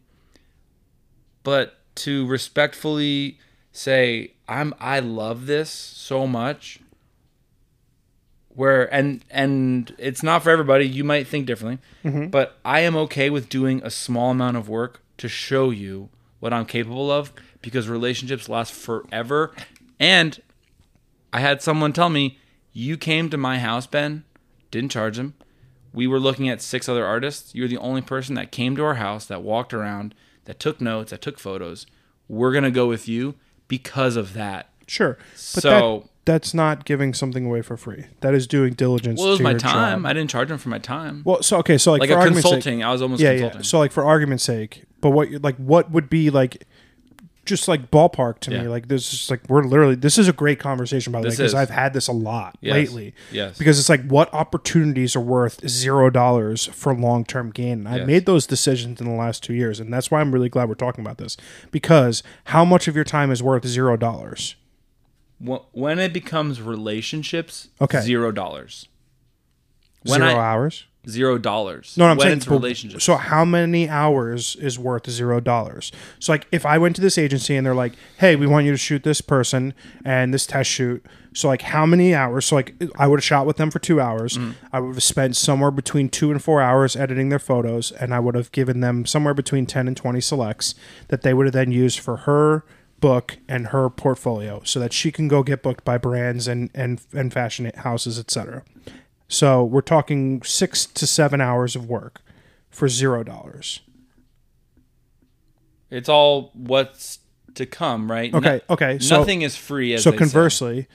But 1.46 1.78
to 1.94 2.26
respectfully 2.26 3.38
say 3.70 4.32
I'm 4.48 4.74
I 4.80 4.98
love 4.98 5.46
this 5.46 5.70
so 5.70 6.26
much 6.26 6.80
where 8.48 8.92
and 8.92 9.24
and 9.30 9.94
it's 9.96 10.24
not 10.24 10.42
for 10.42 10.50
everybody, 10.50 10.88
you 10.88 11.04
might 11.04 11.28
think 11.28 11.46
differently, 11.46 11.78
mm-hmm. 12.04 12.30
but 12.30 12.58
I 12.64 12.80
am 12.80 12.96
okay 12.96 13.30
with 13.30 13.48
doing 13.48 13.80
a 13.84 13.90
small 13.90 14.32
amount 14.32 14.56
of 14.56 14.68
work 14.68 15.02
to 15.18 15.28
show 15.28 15.70
you 15.70 16.08
what 16.40 16.52
I'm 16.52 16.66
capable 16.66 17.12
of 17.12 17.32
because 17.62 17.88
relationships 17.88 18.48
last 18.48 18.72
forever 18.72 19.54
and 20.00 20.42
I 21.32 21.38
had 21.38 21.62
someone 21.62 21.92
tell 21.92 22.08
me, 22.08 22.40
"You 22.72 22.96
came 22.96 23.30
to 23.30 23.36
my 23.36 23.60
house, 23.60 23.86
Ben, 23.86 24.24
didn't 24.72 24.90
charge 24.90 25.16
him. 25.16 25.34
We 25.92 26.08
were 26.08 26.18
looking 26.18 26.48
at 26.48 26.60
six 26.60 26.88
other 26.88 27.06
artists. 27.06 27.54
You're 27.54 27.68
the 27.68 27.78
only 27.78 28.02
person 28.02 28.34
that 28.34 28.50
came 28.50 28.74
to 28.74 28.82
our 28.82 28.94
house, 28.94 29.26
that 29.26 29.42
walked 29.42 29.72
around, 29.72 30.12
that 30.46 30.58
took 30.58 30.80
notes, 30.80 31.10
that 31.10 31.22
took 31.22 31.38
photos. 31.38 31.86
We're 32.28 32.52
gonna 32.52 32.70
go 32.72 32.86
with 32.88 33.06
you 33.08 33.34
because 33.68 34.16
of 34.16 34.32
that. 34.34 34.68
Sure. 34.86 35.18
But 35.54 35.62
So- 35.62 35.98
that, 36.24 36.32
that's 36.32 36.54
not 36.54 36.84
giving 36.84 37.14
something 37.14 37.46
away 37.46 37.62
for 37.62 37.76
free. 37.76 38.06
That 38.20 38.34
is 38.34 38.46
doing 38.48 38.74
diligence. 38.74 39.18
Well, 39.20 39.28
it 39.28 39.30
was 39.30 39.38
to 39.38 39.44
my 39.44 39.54
time. 39.54 40.00
job. 40.02 40.06
I 40.10 40.12
didn't 40.12 40.30
charge 40.30 40.50
him 40.50 40.58
for 40.58 40.68
my 40.70 40.78
time. 40.78 41.22
Well, 41.24 41.40
so 41.42 41.58
okay, 41.58 41.78
so 41.78 41.92
like, 41.92 42.00
like 42.00 42.10
for 42.10 42.16
a 42.16 42.18
argument's 42.18 42.48
sake- 42.64 42.82
I 42.82 42.90
was 42.92 43.00
almost 43.02 43.22
yeah, 43.22 43.32
consulting. 43.32 43.58
yeah. 43.60 43.62
So 43.64 43.78
like 43.78 43.92
for 43.92 44.04
argument's 44.04 44.42
sake, 44.44 44.84
but 45.00 45.10
what 45.10 45.28
like 45.42 45.56
what 45.56 45.90
would 45.92 46.08
be 46.10 46.30
like 46.30 46.66
just 47.46 47.68
like 47.68 47.90
ballpark 47.90 48.40
to 48.40 48.50
me? 48.50 48.68
Like 48.68 48.88
this 48.88 49.12
is 49.14 49.30
like 49.30 49.40
we're 49.48 49.62
literally 49.64 49.94
this 49.94 50.18
is 50.18 50.28
a 50.28 50.32
great 50.32 50.58
conversation 50.58 51.12
by 51.12 51.20
the 51.22 51.28
way 51.28 51.30
because. 51.30 51.54
I've 51.54 51.70
had 51.70 51.94
this 51.94 52.06
a 52.08 52.12
lot 52.12 52.58
Yes. 52.60 52.74
lately. 52.74 53.14
Yes. 53.32 53.56
Because 53.56 53.78
it's 53.78 53.88
like 53.88 54.04
what 54.06 54.32
opportunities 54.34 55.16
are 55.16 55.20
worth 55.20 55.66
zero 55.68 56.10
dollars 56.10 56.66
for 56.66 56.94
long 56.94 57.24
term 57.24 57.50
gain. 57.50 57.86
And 57.86 57.88
I 57.88 58.04
made 58.04 58.26
those 58.26 58.46
decisions 58.46 59.00
in 59.00 59.08
the 59.08 59.14
last 59.16 59.42
two 59.42 59.54
years, 59.54 59.80
and 59.80 59.92
that's 59.92 60.10
why 60.10 60.20
I'm 60.20 60.32
really 60.32 60.48
glad 60.48 60.68
we're 60.68 60.74
talking 60.74 61.04
about 61.04 61.18
this. 61.18 61.36
Because 61.70 62.22
how 62.44 62.64
much 62.64 62.88
of 62.88 62.94
your 62.96 63.04
time 63.04 63.30
is 63.30 63.42
worth 63.42 63.66
zero 63.66 63.96
dollars? 63.96 64.56
When 65.38 65.98
it 65.98 66.12
becomes 66.12 66.60
relationships, 66.62 67.68
Okay. 67.80 68.00
zero 68.00 68.32
dollars. 68.32 68.88
When 70.02 70.20
Zero 70.20 70.34
I- 70.34 70.44
hours. 70.52 70.84
Zero 71.08 71.38
dollars. 71.38 71.94
No, 71.96 72.06
I'm 72.06 72.16
when 72.16 72.26
saying 72.26 72.36
it's 72.38 72.46
but- 72.46 72.54
relationships. 72.54 73.04
So 73.04 73.16
how 73.16 73.44
many 73.44 73.88
hours 73.88 74.56
is 74.56 74.76
worth 74.78 75.08
zero 75.08 75.38
dollars? 75.40 75.92
So 76.18 76.32
like 76.32 76.46
if 76.50 76.66
I 76.66 76.78
went 76.78 76.96
to 76.96 77.02
this 77.02 77.16
agency 77.16 77.54
and 77.54 77.64
they're 77.64 77.74
like, 77.76 77.92
"Hey, 78.18 78.34
we 78.34 78.46
want 78.46 78.66
you 78.66 78.72
to 78.72 78.78
shoot 78.78 79.04
this 79.04 79.20
person 79.20 79.72
and 80.04 80.34
this 80.34 80.46
test 80.46 80.68
shoot." 80.68 81.06
So 81.32 81.46
like 81.48 81.62
how 81.62 81.86
many 81.86 82.14
hours? 82.14 82.46
So 82.46 82.56
like 82.56 82.74
I 82.98 83.06
would 83.06 83.20
have 83.20 83.24
shot 83.24 83.46
with 83.46 83.56
them 83.56 83.70
for 83.70 83.78
two 83.78 84.00
hours. 84.00 84.36
Mm-hmm. 84.36 84.52
I 84.72 84.80
would 84.80 84.94
have 84.96 85.02
spent 85.04 85.36
somewhere 85.36 85.70
between 85.70 86.08
two 86.08 86.30
and 86.32 86.42
four 86.42 86.60
hours 86.60 86.96
editing 86.96 87.28
their 87.28 87.38
photos, 87.38 87.92
and 87.92 88.12
I 88.12 88.18
would 88.18 88.34
have 88.34 88.50
given 88.50 88.80
them 88.80 89.06
somewhere 89.06 89.34
between 89.34 89.64
ten 89.66 89.86
and 89.86 89.96
twenty 89.96 90.20
selects 90.20 90.74
that 91.08 91.22
they 91.22 91.32
would 91.34 91.46
have 91.46 91.52
then 91.54 91.70
used 91.70 92.00
for 92.00 92.16
her 92.18 92.64
book 92.98 93.36
and 93.46 93.68
her 93.68 93.90
portfolio, 93.90 94.62
so 94.64 94.80
that 94.80 94.92
she 94.92 95.12
can 95.12 95.28
go 95.28 95.42
get 95.44 95.62
booked 95.62 95.84
by 95.84 95.98
brands 95.98 96.48
and 96.48 96.68
and 96.74 97.00
and 97.12 97.32
fashion 97.32 97.70
houses, 97.76 98.18
etc. 98.18 98.64
So 99.28 99.64
we're 99.64 99.80
talking 99.80 100.42
six 100.42 100.86
to 100.86 101.06
seven 101.06 101.40
hours 101.40 101.74
of 101.76 101.88
work 101.88 102.20
for 102.70 102.88
zero 102.88 103.22
dollars. 103.24 103.80
it's 105.90 106.08
all 106.08 106.50
what's 106.54 107.20
to 107.54 107.64
come, 107.66 108.10
right? 108.10 108.32
Okay, 108.34 108.60
No- 108.68 108.74
okay. 108.74 108.98
So 108.98 109.18
nothing 109.20 109.42
is 109.42 109.56
free. 109.56 109.94
As 109.94 110.02
so 110.02 110.10
they 110.10 110.16
say. 110.16 110.18
conversely, 110.18 110.86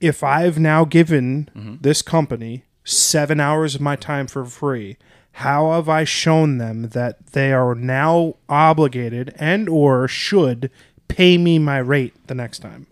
if 0.00 0.22
I've 0.22 0.58
now 0.58 0.84
given 0.84 1.48
Mm-hmm. 1.56 1.76
this 1.80 2.02
company 2.02 2.64
seven 2.84 3.40
hours 3.40 3.74
of 3.74 3.80
my 3.80 3.96
time 3.96 4.26
for 4.26 4.44
free, 4.44 4.96
how 5.32 5.72
have 5.72 5.88
I 5.88 6.04
shown 6.04 6.58
them 6.58 6.90
that 6.90 7.28
they 7.32 7.52
are 7.52 7.74
now 7.74 8.36
obligated 8.48 9.34
and 9.36 9.68
or 9.68 10.06
should 10.06 10.70
pay 11.08 11.36
me 11.38 11.58
my 11.58 11.78
rate 11.78 12.14
the 12.26 12.34
next 12.34 12.60
time? 12.60 12.86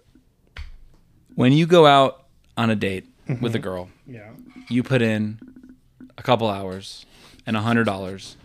when 1.36 1.52
you 1.52 1.66
go 1.66 1.84
out 1.86 2.24
on 2.56 2.70
a 2.70 2.76
date 2.76 3.06
Mm-hmm. 3.28 3.42
with 3.42 3.54
a 3.54 3.58
girl, 3.58 3.88
Yeah. 4.06 4.30
You 4.68 4.82
put 4.82 5.02
in 5.02 5.38
a 6.16 6.22
couple 6.22 6.48
hours 6.48 7.06
and 7.46 7.56
a 7.56 7.60
hundred 7.60 7.84
dollars, 7.84 8.36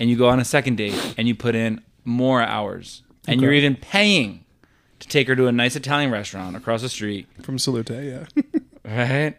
and 0.00 0.10
you 0.10 0.16
go 0.16 0.28
on 0.28 0.40
a 0.40 0.44
second 0.44 0.76
date 0.76 1.14
and 1.16 1.28
you 1.28 1.34
put 1.34 1.54
in 1.54 1.80
more 2.04 2.42
hours, 2.42 3.02
and 3.26 3.40
you're 3.40 3.52
even 3.52 3.76
paying 3.76 4.44
to 5.00 5.08
take 5.08 5.28
her 5.28 5.36
to 5.36 5.46
a 5.46 5.52
nice 5.52 5.76
Italian 5.76 6.10
restaurant 6.10 6.56
across 6.56 6.82
the 6.82 6.88
street, 6.88 7.26
From 7.42 7.58
Salute, 7.58 7.90
yeah. 7.90 8.24
right? 8.84 9.36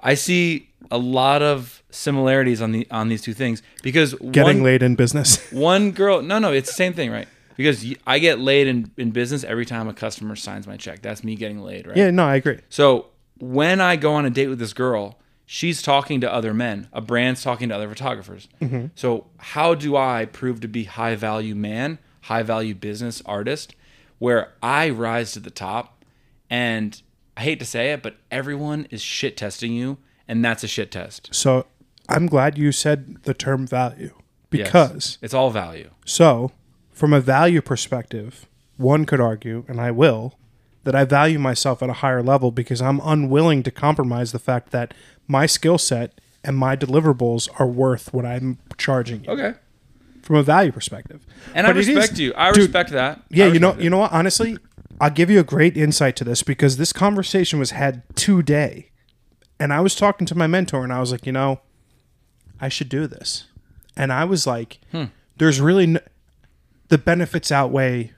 I 0.00 0.14
see 0.14 0.70
a 0.90 0.98
lot 0.98 1.42
of 1.42 1.82
similarities 1.90 2.62
on 2.62 2.72
the 2.72 2.86
on 2.90 3.08
these 3.08 3.22
two 3.22 3.34
things 3.34 3.62
because 3.82 4.14
Getting 4.14 4.58
one, 4.58 4.62
laid 4.62 4.82
in 4.82 4.94
business. 4.94 5.50
one 5.52 5.90
girl 5.90 6.22
no 6.22 6.38
no 6.38 6.52
it's 6.52 6.68
the 6.68 6.74
same 6.74 6.94
thing 6.94 7.10
right 7.10 7.28
because 7.56 7.84
I 8.06 8.18
get 8.18 8.38
laid 8.38 8.68
in, 8.68 8.90
in 8.96 9.10
business 9.10 9.44
every 9.44 9.66
time 9.66 9.88
a 9.88 9.92
customer 9.92 10.36
signs 10.36 10.66
my 10.66 10.76
check 10.76 11.02
that's 11.02 11.22
me 11.24 11.34
getting 11.34 11.60
laid 11.60 11.86
right 11.86 11.96
yeah, 11.96 12.10
no, 12.10 12.24
I 12.24 12.36
agree. 12.36 12.60
so 12.68 13.06
when 13.38 13.80
I 13.80 13.96
go 13.96 14.14
on 14.14 14.24
a 14.24 14.30
date 14.30 14.48
with 14.48 14.58
this 14.58 14.72
girl, 14.72 15.18
she's 15.46 15.82
talking 15.82 16.20
to 16.20 16.32
other 16.32 16.52
men. 16.54 16.88
A 16.92 17.00
brand's 17.00 17.42
talking 17.42 17.68
to 17.68 17.74
other 17.74 17.88
photographers. 17.88 18.48
Mm-hmm. 18.60 18.86
So 18.94 19.26
how 19.38 19.74
do 19.74 19.96
I 19.96 20.26
prove 20.26 20.60
to 20.60 20.68
be 20.68 20.84
high 20.84 21.14
value 21.14 21.54
man, 21.54 21.98
high 22.22 22.42
value 22.42 22.74
business 22.74 23.22
artist, 23.26 23.74
where 24.18 24.52
I 24.62 24.90
rise 24.90 25.32
to 25.32 25.40
the 25.40 25.50
top? 25.50 26.04
And 26.50 27.00
I 27.36 27.42
hate 27.42 27.58
to 27.60 27.66
say 27.66 27.92
it, 27.92 28.02
but 28.02 28.16
everyone 28.30 28.86
is 28.90 29.00
shit 29.00 29.36
testing 29.36 29.72
you, 29.72 29.98
and 30.26 30.44
that's 30.44 30.64
a 30.64 30.68
shit 30.68 30.90
test. 30.90 31.28
So 31.32 31.66
I'm 32.08 32.26
glad 32.26 32.58
you 32.58 32.72
said 32.72 33.22
the 33.24 33.34
term 33.34 33.66
value 33.66 34.14
Yes. 34.50 34.66
because 34.68 35.18
it's 35.20 35.34
all 35.34 35.50
value. 35.50 35.90
So, 36.06 36.52
from 36.90 37.12
a 37.12 37.20
value 37.20 37.60
perspective, 37.60 38.46
one 38.78 39.04
could 39.04 39.20
argue, 39.20 39.64
and 39.68 39.78
I 39.80 39.90
will, 39.90 40.37
that 40.88 40.94
I 40.94 41.04
value 41.04 41.38
myself 41.38 41.82
at 41.82 41.90
a 41.90 42.00
higher 42.04 42.22
level 42.22 42.50
because 42.50 42.80
I'm 42.80 42.98
unwilling 43.04 43.62
to 43.64 43.70
compromise 43.70 44.32
the 44.32 44.38
fact 44.38 44.70
that 44.70 44.94
my 45.26 45.44
skill 45.44 45.76
set 45.76 46.18
and 46.42 46.56
my 46.56 46.76
deliverables 46.76 47.46
are 47.60 47.66
worth 47.66 48.14
what 48.14 48.24
I'm 48.24 48.56
charging 48.78 49.22
you 49.24 49.30
Okay. 49.32 49.52
from 50.22 50.36
a 50.36 50.42
value 50.42 50.72
perspective. 50.72 51.26
And 51.54 51.66
But 51.66 51.76
I 51.76 51.78
it 51.78 51.88
is- 51.88 51.88
respect 51.94 52.18
you. 52.18 52.32
I 52.38 52.52
dude, 52.52 52.62
respect 52.64 52.90
that. 52.92 53.20
Yeah, 53.28 53.48
you 53.48 53.58
know, 53.60 53.72
it. 53.72 53.80
you 53.82 53.90
know 53.90 53.98
what? 53.98 54.12
Honestly, 54.12 54.56
I'll 54.98 55.10
give 55.10 55.28
you 55.28 55.38
a 55.40 55.44
great 55.44 55.76
insight 55.76 56.16
to 56.16 56.24
this 56.24 56.42
because 56.42 56.78
this 56.78 56.94
conversation 56.94 57.58
was 57.58 57.72
had 57.72 58.02
today, 58.16 58.88
and 59.60 59.70
I 59.74 59.80
was 59.80 59.94
talking 59.94 60.26
to 60.28 60.34
my 60.34 60.46
mentor, 60.46 60.84
and 60.84 60.92
I 60.92 61.00
was 61.00 61.12
like, 61.12 61.26
you 61.26 61.32
know, 61.32 61.60
I 62.62 62.70
should 62.70 62.88
do 62.88 63.06
this, 63.06 63.44
and 63.94 64.10
I 64.10 64.24
was 64.24 64.46
like, 64.46 64.78
Hmm. 64.90 65.04
there's 65.36 65.60
really 65.60 65.86
no, 65.86 66.00
the 66.88 66.96
benefits 66.96 67.52
outweigh 67.52 68.12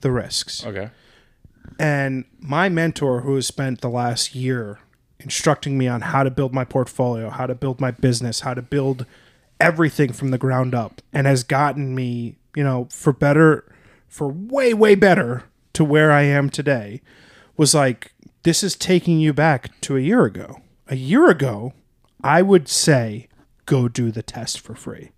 the 0.00 0.10
risks, 0.10 0.64
Okay. 0.64 0.88
And 1.78 2.24
my 2.40 2.68
mentor, 2.68 3.20
who 3.20 3.34
has 3.34 3.46
spent 3.46 3.80
the 3.80 3.90
last 3.90 4.34
year 4.34 4.78
instructing 5.20 5.76
me 5.76 5.88
on 5.88 6.00
how 6.02 6.22
to 6.22 6.30
build 6.30 6.54
my 6.54 6.64
portfolio, 6.64 7.30
how 7.30 7.46
to 7.46 7.54
build 7.54 7.80
my 7.80 7.90
business, 7.90 8.40
how 8.40 8.54
to 8.54 8.62
build 8.62 9.06
everything 9.60 10.12
from 10.12 10.30
the 10.30 10.38
ground 10.38 10.74
up, 10.74 11.00
and 11.12 11.26
has 11.26 11.42
gotten 11.42 11.94
me, 11.94 12.36
you 12.54 12.62
know, 12.62 12.88
for 12.90 13.12
better, 13.12 13.64
for 14.08 14.28
way, 14.28 14.74
way 14.74 14.94
better 14.94 15.44
to 15.72 15.84
where 15.84 16.12
I 16.12 16.22
am 16.22 16.50
today, 16.50 17.00
was 17.56 17.74
like, 17.74 18.12
this 18.42 18.62
is 18.62 18.76
taking 18.76 19.18
you 19.18 19.32
back 19.32 19.78
to 19.82 19.96
a 19.96 20.00
year 20.00 20.24
ago. 20.24 20.60
A 20.88 20.96
year 20.96 21.28
ago, 21.28 21.72
I 22.22 22.42
would 22.42 22.68
say, 22.68 23.28
go 23.64 23.88
do 23.88 24.10
the 24.10 24.22
test 24.22 24.60
for 24.60 24.74
free. 24.74 25.10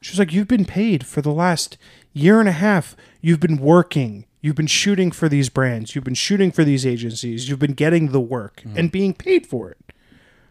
She's 0.00 0.18
like, 0.18 0.32
You've 0.32 0.48
been 0.48 0.64
paid 0.64 1.04
for 1.04 1.20
the 1.20 1.32
last 1.32 1.76
year 2.12 2.40
and 2.40 2.48
a 2.48 2.52
half. 2.52 2.96
You've 3.20 3.40
been 3.40 3.58
working. 3.58 4.24
You've 4.40 4.56
been 4.56 4.66
shooting 4.66 5.10
for 5.10 5.28
these 5.28 5.48
brands. 5.48 5.94
You've 5.94 6.04
been 6.04 6.14
shooting 6.14 6.50
for 6.50 6.64
these 6.64 6.86
agencies. 6.86 7.48
You've 7.48 7.58
been 7.58 7.74
getting 7.74 8.12
the 8.12 8.20
work 8.20 8.62
mm-hmm. 8.64 8.78
and 8.78 8.92
being 8.92 9.12
paid 9.12 9.46
for 9.46 9.70
it. 9.70 9.78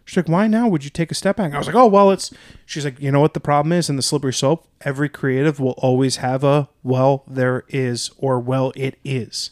She's 0.06 0.18
like, 0.18 0.28
Why 0.28 0.48
now 0.48 0.68
would 0.68 0.84
you 0.84 0.90
take 0.90 1.12
a 1.12 1.16
step 1.16 1.38
back? 1.38 1.54
I 1.54 1.58
was 1.58 1.68
like, 1.68 1.76
Oh, 1.76 1.88
well, 1.88 2.12
it's. 2.12 2.32
She's 2.66 2.84
like, 2.86 3.00
You 3.00 3.12
know 3.12 3.20
what 3.20 3.34
the 3.34 3.40
problem 3.40 3.72
is 3.72 3.90
in 3.90 3.96
the 3.96 4.02
slippery 4.02 4.34
slope? 4.34 4.68
Every 4.82 5.10
creative 5.10 5.60
will 5.60 5.76
always 5.78 6.18
have 6.18 6.44
a, 6.44 6.70
well, 6.84 7.24
there 7.28 7.64
is, 7.68 8.10
or 8.18 8.40
well, 8.40 8.72
it 8.76 8.98
is. 9.04 9.52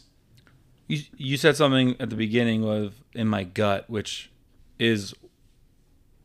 You 0.88 1.02
you 1.16 1.36
said 1.36 1.56
something 1.56 1.96
at 2.00 2.10
the 2.10 2.16
beginning 2.16 2.64
of 2.68 2.94
in 3.14 3.28
my 3.28 3.44
gut, 3.44 3.88
which 3.88 4.30
is 4.78 5.14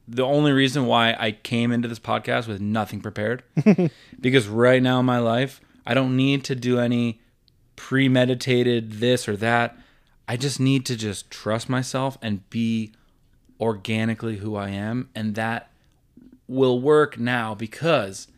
the 0.07 0.23
only 0.23 0.51
reason 0.51 0.85
why 0.85 1.15
I 1.17 1.31
came 1.31 1.71
into 1.71 1.87
this 1.87 1.99
podcast 1.99 2.47
with 2.47 2.59
nothing 2.59 3.01
prepared. 3.01 3.43
because 4.19 4.47
right 4.47 4.81
now 4.81 4.99
in 4.99 5.05
my 5.05 5.19
life, 5.19 5.61
I 5.85 5.93
don't 5.93 6.15
need 6.15 6.43
to 6.45 6.55
do 6.55 6.79
any 6.79 7.21
premeditated 7.83 8.93
this 8.93 9.27
or 9.27 9.35
that. 9.35 9.77
I 10.25 10.37
just 10.37 10.57
need 10.57 10.85
to 10.85 10.95
just 10.95 11.29
trust 11.29 11.67
myself 11.67 12.17
and 12.21 12.49
be 12.49 12.93
organically 13.59 14.37
who 14.37 14.55
I 14.55 14.69
am, 14.69 15.09
and 15.13 15.35
that 15.35 15.69
will 16.47 16.79
work 16.79 17.19
now 17.19 17.53
because 17.53 18.29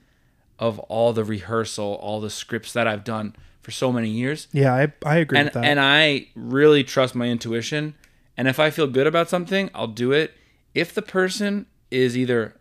of 0.57 0.79
all 0.79 1.13
the 1.13 1.23
rehearsal, 1.23 1.93
all 2.01 2.19
the 2.19 2.31
scripts 2.31 2.73
that 2.73 2.87
I've 2.87 3.03
done 3.03 3.35
for 3.61 3.69
so 3.69 3.91
many 3.91 4.09
years 4.09 4.47
Yeah, 4.51 4.73
I, 4.73 4.93
I 5.05 5.17
agree 5.17 5.37
and 5.37 5.45
with 5.47 5.53
that. 5.53 5.65
and 5.65 5.79
I 5.79 6.27
really 6.35 6.83
trust 6.83 7.13
my 7.13 7.27
intuition. 7.27 7.93
And 8.37 8.47
if 8.47 8.59
I 8.59 8.71
feel 8.71 8.87
good 8.87 9.05
about 9.05 9.29
something, 9.29 9.69
I'll 9.75 9.87
do 9.87 10.11
it. 10.11 10.33
If 10.73 10.91
the 10.93 11.01
person 11.03 11.67
is 11.91 12.17
either 12.17 12.55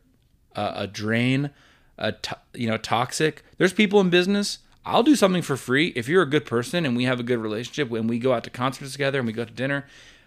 a, 0.55 0.73
a 0.77 0.87
drain, 0.87 1.51
a 1.97 2.13
to, 2.13 2.37
you 2.53 2.69
know 2.69 2.77
toxic, 2.77 3.43
there's 3.57 3.73
people 3.73 4.01
in 4.01 4.11
business. 4.11 4.59
I'll 4.87 5.03
do 5.03 5.17
something 5.17 5.43
for 5.43 5.57
free 5.57 5.89
if 5.97 6.09
you're 6.09 6.23
a 6.23 6.29
good 6.29 6.45
person 6.45 6.85
and 6.85 6.97
we 6.97 7.05
have 7.05 7.19
a 7.19 7.23
good 7.23 7.39
relationship. 7.39 7.89
When 7.89 8.07
we 8.07 8.19
go 8.19 8.33
out 8.33 8.45
to 8.45 8.51
concerts 8.51 8.93
together 8.93 9.19
and 9.19 9.27
we 9.27 9.33
go 9.33 9.45
to 9.45 9.53
dinner, 9.53 9.87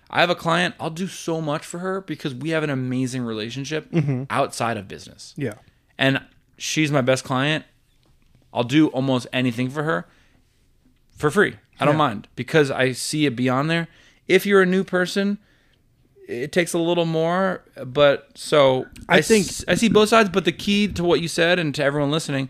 I 0.10 0.22
have 0.22 0.30
a 0.30 0.36
client. 0.36 0.76
I'll 0.80 0.90
do 0.90 1.08
so 1.08 1.42
much 1.42 1.66
for 1.66 1.80
her 1.80 2.02
because 2.02 2.34
we 2.34 2.50
have 2.50 2.64
an 2.64 2.70
amazing 2.70 3.24
relationship 3.24 3.92
mm-hmm. 3.92 4.24
outside 4.30 4.78
of 4.78 4.88
business 4.88 5.34
yeah. 5.38 5.56
and 5.98 6.22
she's 6.58 6.92
my 6.92 7.02
best 7.02 7.24
client, 7.24 7.66
I'll 8.54 8.64
do 8.64 8.88
almost 8.88 9.28
anything 9.32 9.70
for 9.70 9.84
her 9.84 10.08
for 11.16 11.30
free. 11.30 11.56
I 11.80 11.86
don't 11.86 11.96
Yeah. 11.96 11.98
mind 12.00 12.28
because 12.36 12.72
I 12.72 12.94
see 12.94 13.26
it 13.26 13.36
beyond 13.36 13.70
there. 13.70 13.88
If 14.28 14.46
you're 14.46 14.62
a 14.62 14.66
new 14.66 14.84
person, 14.84 15.38
it 16.28 16.52
takes 16.52 16.74
a 16.74 16.80
little 16.80 17.06
more, 17.06 17.64
but 17.86 18.30
so 18.36 18.88
I 19.08 19.22
think- 19.22 19.48
I 19.68 19.76
see 19.76 19.88
both 19.88 20.10
sides. 20.10 20.30
But 20.30 20.46
the 20.46 20.52
key 20.52 20.88
to 20.90 21.04
what 21.04 21.22
you 21.22 21.28
said 21.28 21.60
and 21.60 21.74
to 21.76 21.84
everyone 21.84 22.12
listening, 22.12 22.50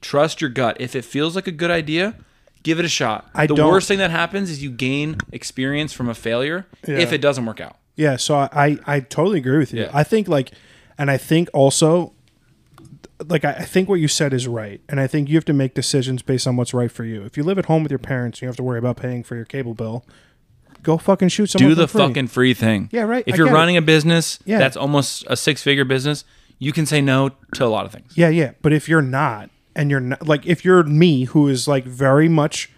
trust 0.00 0.40
your 0.40 0.50
gut. 0.50 0.76
If 0.80 0.94
it 0.94 1.04
feels 1.04 1.34
like 1.34 1.46
a 1.46 1.52
good 1.52 1.70
idea, 1.70 2.14
give 2.62 2.78
it 2.78 2.84
a 2.84 2.88
shot. 2.88 3.28
I 3.34 3.46
the 3.46 3.54
don't- 3.54 3.68
worst 3.70 3.88
thing 3.88 3.98
that 3.98 4.10
happens 4.10 4.50
is 4.50 4.62
you 4.62 4.70
gain 4.70 5.16
experience 5.32 5.92
from 5.92 6.08
a 6.08 6.14
failure 6.14 6.66
Yeah. 6.86 6.98
if 6.98 7.12
it 7.12 7.20
doesn't 7.20 7.44
work 7.46 7.60
out. 7.60 7.76
Yeah, 7.96 8.16
so 8.16 8.36
I, 8.36 8.78
I, 8.86 9.00
totally 9.00 9.38
agree 9.38 9.58
with 9.58 9.72
you. 9.74 9.82
Yeah. 9.82 9.90
I 9.92 10.04
think 10.04 10.28
like, 10.28 10.52
and 10.96 11.10
I 11.10 11.16
think 11.16 11.48
also, 11.52 12.12
like 13.26 13.44
I, 13.44 13.50
I 13.54 13.64
think 13.64 13.88
what 13.88 13.96
you 13.96 14.06
said 14.06 14.32
is 14.32 14.46
right, 14.46 14.80
and 14.88 15.00
I 15.00 15.08
think 15.08 15.28
you 15.28 15.34
have 15.34 15.44
to 15.46 15.52
make 15.52 15.74
decisions 15.74 16.22
based 16.22 16.46
on 16.46 16.54
what's 16.56 16.72
right 16.72 16.92
for 16.92 17.04
you. 17.04 17.22
If 17.24 17.36
you 17.36 17.42
live 17.42 17.58
at 17.58 17.64
home 17.66 17.82
with 17.82 17.90
your 17.90 17.98
parents, 17.98 18.38
and 18.38 18.42
you 18.42 18.48
have 18.48 18.56
to 18.56 18.62
worry 18.62 18.78
about 18.78 18.96
paying 18.98 19.24
for 19.24 19.34
your 19.34 19.44
cable 19.44 19.74
bill. 19.74 20.04
Go 20.84 20.96
fucking 20.96 21.28
shoot 21.30 21.50
someone. 21.50 21.70
do 21.70 21.74
the 21.74 21.88
free. 21.88 22.00
fucking 22.02 22.28
free 22.28 22.54
thing. 22.54 22.88
Yeah, 22.92 23.02
right, 23.02 23.24
If 23.26 23.34
I 23.34 23.36
you're 23.38 23.46
get 23.46 23.52
it. 23.52 23.56
running 23.56 23.76
a 23.76 23.82
business 23.82 24.38
Yeah. 24.44 24.58
that's 24.58 24.76
almost 24.76 25.24
a 25.26 25.36
six 25.36 25.60
figure 25.60 25.84
business, 25.84 26.24
you 26.60 26.72
can 26.72 26.86
say 26.86 27.00
no 27.00 27.30
to 27.54 27.64
a 27.64 27.66
lot 27.66 27.84
of 27.84 27.90
things. 27.90 28.12
Yeah, 28.16 28.28
yeah. 28.28 28.52
But 28.62 28.72
if 28.72 28.88
you're 28.88 29.02
not, 29.02 29.50
and 29.78 29.90
you're 29.90 30.00
not, 30.00 30.26
like, 30.26 30.44
if 30.44 30.64
you're 30.64 30.82
me, 30.82 31.24
who 31.24 31.48
is 31.48 31.66
like 31.66 31.84
very 31.84 32.28
much, 32.28 32.70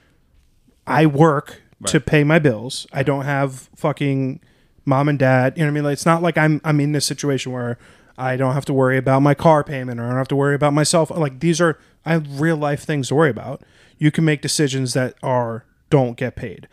I 0.87 1.07
work 1.07 1.63
to 1.87 1.99
pay 1.99 2.23
my 2.25 2.39
bills. 2.39 2.87
I 2.93 3.03
don't 3.03 3.25
have 3.25 3.71
fucking 3.75 4.41
mom 4.85 5.09
and 5.09 5.19
dad. 5.19 5.57
You 5.57 5.63
know 5.63 5.69
what 5.69 5.71
I 5.71 5.75
mean? 5.75 5.85
Like, 5.85 5.93
it's 5.95 6.07
not 6.07 6.23
like 6.23 6.37
I'm 6.37 6.61
I'm 6.63 6.79
in 6.79 6.93
this 6.93 7.07
situation 7.07 7.53
where 7.53 7.79
I 8.19 8.37
don't 8.37 8.53
have 8.53 8.67
to 8.67 8.75
worry 8.75 8.99
about 8.99 9.21
my 9.21 9.35
car 9.35 9.65
payment 9.65 9.99
or 9.99 10.05
I 10.05 10.09
don't 10.09 10.19
have 10.19 10.29
to 10.29 10.37
worry 10.37 10.55
about 10.55 10.75
myself. 10.75 11.11
Like 11.11 11.41
these 11.41 11.59
are 11.59 11.79
I 12.05 12.13
have 12.13 12.41
real 12.41 12.57
life 12.57 12.83
things 12.83 13.09
to 13.09 13.15
worry 13.15 13.31
about. 13.31 13.63
You 13.97 14.11
can 14.11 14.27
make 14.27 14.43
decisions 14.43 14.93
that 14.93 15.15
are 15.23 15.65
don't 15.89 16.17
get 16.19 16.37
paid. 16.37 16.69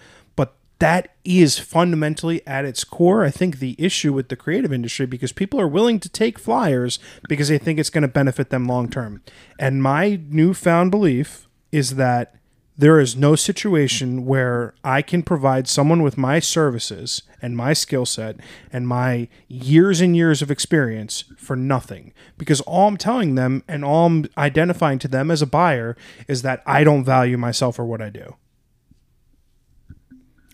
That 0.80 1.16
is 1.24 1.58
fundamentally 1.58 2.46
at 2.46 2.66
its 2.66 2.84
core, 2.84 3.26
I 3.26 3.32
think, 3.32 3.60
the 3.60 3.76
issue 3.80 4.14
with 4.14 4.30
the 4.30 4.36
creative 4.36 4.72
industry 4.72 5.06
because 5.06 5.32
people 5.32 5.60
are 5.60 5.68
willing 5.68 6.00
to 6.00 6.10
take 6.10 6.38
flyers 6.38 7.00
because 7.28 7.48
they 7.48 7.58
think 7.58 7.80
it's 7.80 7.90
going 7.90 8.04
to 8.04 8.08
benefit 8.08 8.50
them 8.50 8.68
long 8.68 8.90
term. 8.90 9.24
And 9.58 9.82
my 9.82 10.20
newfound 10.30 10.92
belief 10.92 11.48
is 11.72 11.96
that 11.96 12.36
there 12.78 13.00
is 13.00 13.16
no 13.16 13.36
situation 13.36 14.24
where 14.26 14.76
I 14.84 15.02
can 15.02 15.24
provide 15.24 15.68
someone 15.68 16.04
with 16.04 16.16
my 16.16 16.40
services 16.40 17.24
and 17.42 17.58
my 17.58 17.74
skill 17.74 18.06
set 18.06 18.36
and 18.72 18.88
my 18.88 19.30
years 19.48 20.00
and 20.00 20.16
years 20.16 20.44
of 20.44 20.52
experience 20.52 21.24
for 21.38 21.56
nothing. 21.56 22.14
Because 22.38 22.62
all 22.62 22.88
I'm 22.88 22.98
telling 22.98 23.34
them 23.34 23.64
and 23.68 23.84
all 23.84 24.06
I'm 24.06 24.26
identifying 24.38 25.00
to 25.00 25.08
them 25.08 25.32
as 25.32 25.42
a 25.42 25.48
buyer 25.48 25.98
is 26.28 26.44
that 26.44 26.62
I 26.68 26.84
don't 26.84 27.04
value 27.04 27.38
myself 27.38 27.80
or 27.80 27.86
what 27.86 28.02
I 28.02 28.12
do. 28.12 28.36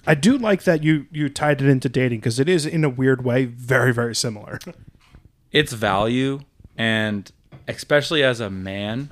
I 0.05 0.15
do 0.15 0.37
like 0.37 0.63
that 0.63 0.83
you 0.83 1.07
you 1.11 1.29
tied 1.29 1.61
it 1.61 1.67
into 1.69 1.89
dating 1.89 2.19
because 2.19 2.39
it 2.39 2.49
is 2.49 2.65
in 2.65 2.83
a 2.83 2.89
weird 2.89 3.23
way 3.23 3.45
very 3.45 3.93
very 3.93 4.15
similar. 4.15 4.59
It's 5.51 5.71
value, 5.71 6.39
and 6.79 7.31
especially 7.67 8.23
as 8.23 8.39
a 8.39 8.49
man, 8.49 9.09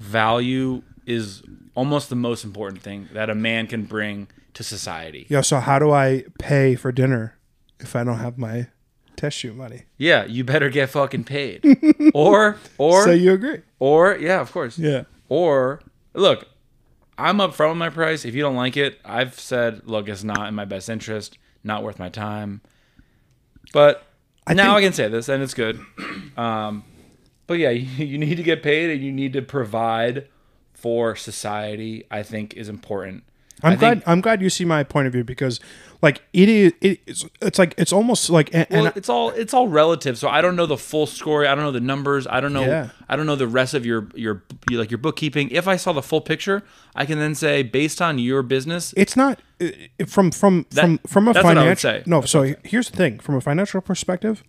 value 0.00 0.82
is 1.06 1.40
almost 1.76 2.08
the 2.08 2.16
most 2.16 2.44
important 2.44 2.82
thing 2.82 3.08
that 3.12 3.30
a 3.30 3.34
man 3.34 3.68
can 3.68 3.84
bring 3.84 4.26
to 4.54 4.64
society. 4.64 5.26
yeah, 5.28 5.40
so 5.40 5.60
how 5.60 5.78
do 5.78 5.92
I 5.92 6.24
pay 6.38 6.74
for 6.74 6.92
dinner 6.92 7.36
if 7.78 7.94
I 7.96 8.04
don't 8.04 8.18
have 8.18 8.38
my 8.38 8.68
test 9.16 9.38
shoot 9.38 9.54
money? 9.56 9.84
Yeah, 9.98 10.24
you 10.24 10.44
better 10.44 10.68
get 10.68 10.90
fucking 10.90 11.24
paid. 11.24 11.64
or 12.14 12.56
or 12.78 13.04
so 13.04 13.10
you 13.12 13.32
agree? 13.32 13.62
or 13.78 14.16
yeah, 14.16 14.40
of 14.40 14.52
course. 14.52 14.78
Yeah. 14.78 15.04
Or 15.28 15.80
look, 16.14 16.48
I'm 17.16 17.38
upfront 17.38 17.70
with 17.70 17.78
my 17.78 17.90
price. 17.90 18.24
If 18.24 18.34
you 18.34 18.42
don't 18.42 18.56
like 18.56 18.76
it, 18.76 18.98
I've 19.04 19.38
said, 19.38 19.82
look, 19.86 20.08
it's 20.08 20.24
not 20.24 20.48
in 20.48 20.54
my 20.54 20.64
best 20.64 20.88
interest, 20.88 21.38
not 21.62 21.82
worth 21.82 21.98
my 21.98 22.08
time. 22.08 22.60
But 23.72 24.04
I 24.46 24.54
now 24.54 24.74
think- 24.74 24.78
I 24.78 24.82
can 24.82 24.92
say 24.92 25.08
this, 25.08 25.28
and 25.28 25.42
it's 25.42 25.54
good. 25.54 25.80
Um, 26.36 26.82
but 27.46 27.58
yeah, 27.58 27.70
you, 27.70 27.86
you 28.06 28.18
need 28.18 28.34
to 28.38 28.42
get 28.42 28.60
paid, 28.60 28.90
and 28.90 29.00
you 29.00 29.12
need 29.12 29.34
to 29.34 29.42
provide 29.42 30.26
for 30.72 31.14
society. 31.14 32.02
I 32.10 32.24
think 32.24 32.54
is 32.54 32.68
important. 32.68 33.22
I'm 33.64 33.72
I 33.72 33.76
glad. 33.76 33.90
think- 33.98 34.08
I'm 34.08 34.20
glad 34.20 34.42
you 34.42 34.50
see 34.50 34.64
my 34.64 34.82
point 34.84 35.06
of 35.06 35.12
view 35.12 35.24
because, 35.24 35.58
like, 36.02 36.22
it 36.32 36.48
is. 36.48 36.72
It, 36.80 37.00
it's. 37.06 37.24
It's 37.40 37.58
like 37.58 37.74
it's 37.78 37.92
almost 37.92 38.28
like. 38.30 38.50
And, 38.54 38.66
Well, 38.70 38.86
and 38.86 38.96
it's 38.96 39.08
all 39.08 39.30
it's 39.30 39.54
all 39.54 39.68
relative. 39.68 40.18
So 40.18 40.28
I 40.28 40.40
don't 40.40 40.54
know 40.56 40.66
the 40.66 40.76
full 40.76 41.06
story. 41.06 41.46
I 41.48 41.54
don't 41.54 41.64
know 41.64 41.70
the 41.70 41.80
numbers. 41.80 42.26
I 42.26 42.40
don't 42.40 42.52
know. 42.52 42.64
Yeah. 42.64 42.90
I 43.08 43.16
don't 43.16 43.26
know 43.26 43.36
the 43.36 43.46
rest 43.48 43.74
of 43.74 43.86
your 43.86 44.08
your 44.14 44.42
like 44.70 44.90
your 44.90 44.98
bookkeeping. 44.98 45.50
If 45.50 45.66
I 45.66 45.76
saw 45.76 45.92
the 45.92 46.02
full 46.02 46.20
picture, 46.20 46.62
I 46.94 47.06
can 47.06 47.18
then 47.18 47.34
say 47.34 47.62
based 47.62 48.00
on 48.02 48.18
your 48.18 48.42
business, 48.42 48.92
it's 48.96 49.16
not 49.16 49.40
uh, 49.60 49.68
from 50.06 50.30
from 50.30 50.64
from 50.64 50.98
from 51.06 51.28
a 51.28 51.32
that's 51.32 51.44
what 51.44 51.56
I 51.58 51.66
would 51.66 51.78
financial. 51.78 51.90
say. 51.90 52.02
No, 52.06 52.20
so 52.22 52.54
here's 52.64 52.90
the 52.90 52.96
thing: 52.96 53.18
from 53.18 53.34
a 53.36 53.40
financial 53.40 53.80
perspective, 53.80 54.44